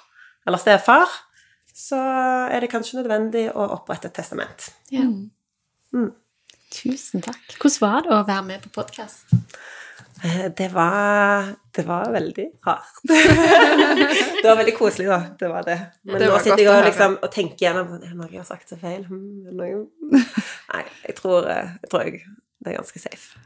eller 0.47 0.61
stefar, 0.61 1.09
så 1.72 2.01
er 2.53 2.61
det 2.61 2.72
kanskje 2.72 3.01
nødvendig 3.01 3.47
å 3.55 3.70
opprette 3.78 4.11
et 4.11 4.18
testament. 4.18 4.68
Ja. 4.93 5.07
Mm. 5.07 6.11
Tusen 6.72 7.24
takk. 7.24 7.40
Hvordan 7.61 7.80
var 7.84 8.05
det 8.05 8.12
å 8.16 8.20
være 8.28 8.45
med 8.49 8.66
på 8.66 8.74
podkast? 8.80 9.32
Eh, 10.25 10.45
Det 10.57 10.68
var, 10.73 11.55
det 11.77 11.83
var 11.87 12.12
veldig 12.12 12.47
rart. 12.66 13.01
det 14.43 14.49
var 14.49 14.57
veldig 14.57 14.75
koselig, 14.77 15.09
da. 15.09 15.23
Det 15.39 15.49
var 15.49 15.62
det. 15.66 15.79
Men 16.03 16.20
Det 16.20 16.29
nå 16.31 16.39
sitter 16.39 16.62
jeg 16.62 16.70
og, 16.70 16.85
liksom, 16.87 17.16
og 17.23 17.33
tenker 17.35 17.66
gjennom 17.66 17.97
Er 17.97 18.05
det 18.05 18.12
noe 18.18 18.29
jeg 18.31 18.43
har 18.43 18.47
sagt 18.47 18.70
så 18.70 18.79
feil? 18.79 19.03
Hmm, 19.09 19.49
er 19.51 19.59
feil? 19.59 19.89
Nei, 20.75 20.85
jeg 21.09 21.16
tror, 21.18 21.49
eh, 21.51 21.75
jeg 21.83 21.91
tror 21.91 22.07
jeg, 22.07 22.23
det 22.62 22.73
er 22.73 22.79
ganske 22.79 23.03
safe. 23.03 23.43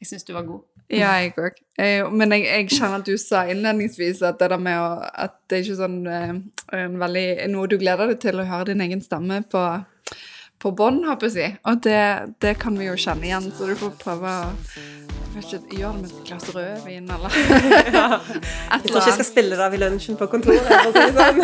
Jeg 0.00 0.08
syns 0.08 0.24
du 0.26 0.32
var 0.34 0.48
god. 0.48 0.64
Ja, 0.90 1.12
jeg 1.22 1.36
òg. 1.38 1.58
Men 2.10 2.32
jeg, 2.34 2.48
jeg 2.48 2.70
kjenner 2.72 2.98
at 2.98 3.06
du 3.06 3.14
sa 3.20 3.44
innledningsvis 3.46 4.24
at 4.26 4.40
det 4.40 4.48
der 4.50 4.58
med 4.58 4.80
å, 4.80 4.88
at 4.98 5.36
det 5.46 5.60
er 5.60 5.66
ikke 5.68 5.78
sånn 5.84 6.00
eh, 6.10 6.32
en 6.80 6.98
veldig, 6.98 7.26
noe 7.52 7.70
du 7.70 7.76
gleder 7.78 8.10
deg 8.10 8.18
til 8.24 8.42
å 8.42 8.48
høre 8.48 8.72
din 8.72 8.82
egen 8.88 9.04
stemme 9.04 9.42
på, 9.52 9.62
på 10.58 10.74
bånd, 10.74 11.04
håper 11.06 11.28
jeg 11.28 11.30
å 11.30 11.36
si. 11.36 11.48
Og 11.70 11.82
det, 11.86 12.02
det 12.42 12.56
kan 12.58 12.80
vi 12.80 12.90
jo 12.90 12.98
kjenne 12.98 13.28
igjen, 13.28 13.52
så 13.54 13.70
du 13.70 13.76
får 13.78 13.94
prøve 14.02 14.34
å 14.40 15.19
vet 15.34 15.52
ikke, 15.54 15.76
gjøre 15.80 15.92
det 15.92 16.00
med 16.00 16.10
et 16.10 16.24
glass 16.26 16.46
rødvin, 16.54 17.10
eller 17.16 17.30
Jeg 18.72 18.80
tror 18.86 18.96
ikke 18.96 19.06
jeg 19.06 19.16
skal 19.18 19.28
spille 19.28 19.58
det 19.58 19.64
av 19.66 19.74
i 19.74 19.80
lunsjen 19.80 20.18
på 20.20 20.26
kontoret. 20.32 20.66
sånn. 21.16 21.40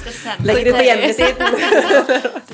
Skal 0.00 0.46
det 0.46 0.56
ut 0.62 0.74
på 0.76 0.84
hjemmesiden. 0.86 1.58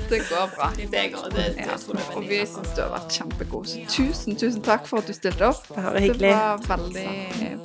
Det 0.09 0.21
går 0.29 0.47
bra. 0.57 0.71
Det 0.79 1.05
går, 1.13 1.29
det, 1.35 1.47
det 1.57 1.67
Ja. 1.69 1.77
Og 2.17 2.23
vi 2.29 2.39
syns 2.49 2.71
du 2.77 2.81
har 2.83 2.93
vært 2.95 3.19
kjempegod. 3.19 3.69
Så 3.69 3.85
tusen, 3.93 4.39
tusen 4.41 4.63
takk 4.65 4.87
for 4.89 5.03
at 5.03 5.11
du 5.11 5.15
stilte 5.17 5.51
opp. 5.51 5.67
Det 5.69 5.85
var 5.85 5.99
Det 5.99 6.33
var 6.33 6.63
veldig, 6.69 7.09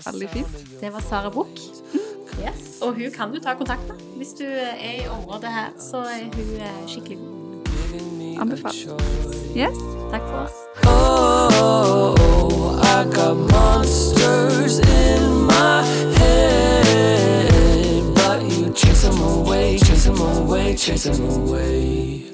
veldig 0.05 0.29
fint. 0.33 0.57
Det 0.81 0.93
var 0.93 1.05
Sara 1.09 1.31
Buch. 1.31 1.63
Yes. 2.41 2.81
Og 2.81 2.97
hun 2.97 3.11
kan 3.15 3.31
du 3.31 3.39
ta 3.39 3.53
kontakt 3.55 3.87
med. 3.87 4.01
Hvis 4.17 4.33
du 4.39 4.45
er 4.45 4.75
i 5.03 5.07
området 5.07 5.53
her, 5.53 5.71
så 5.79 6.03
er 6.09 6.27
hun 6.33 6.57
eh, 6.59 6.83
skikkelig 6.87 7.17
god. 7.21 7.42
Yes. 9.53 9.77
Takk 10.11 10.21
for 10.21 10.35
oss. 10.35 10.53
Oh, 10.85 12.79
I 12.81 13.05
got 13.13 13.35
monsters 13.35 14.79
in 14.79 15.43
my 15.45 15.83
head, 16.17 18.03
but 18.15 18.41
you 18.43 18.71
chase 18.73 19.03
them 19.03 19.19
away, 19.21 19.77
chase 19.77 20.05
them 20.05 20.19
away, 20.19 20.75
chase 20.75 21.03
them 21.03 21.21
away. 21.29 22.32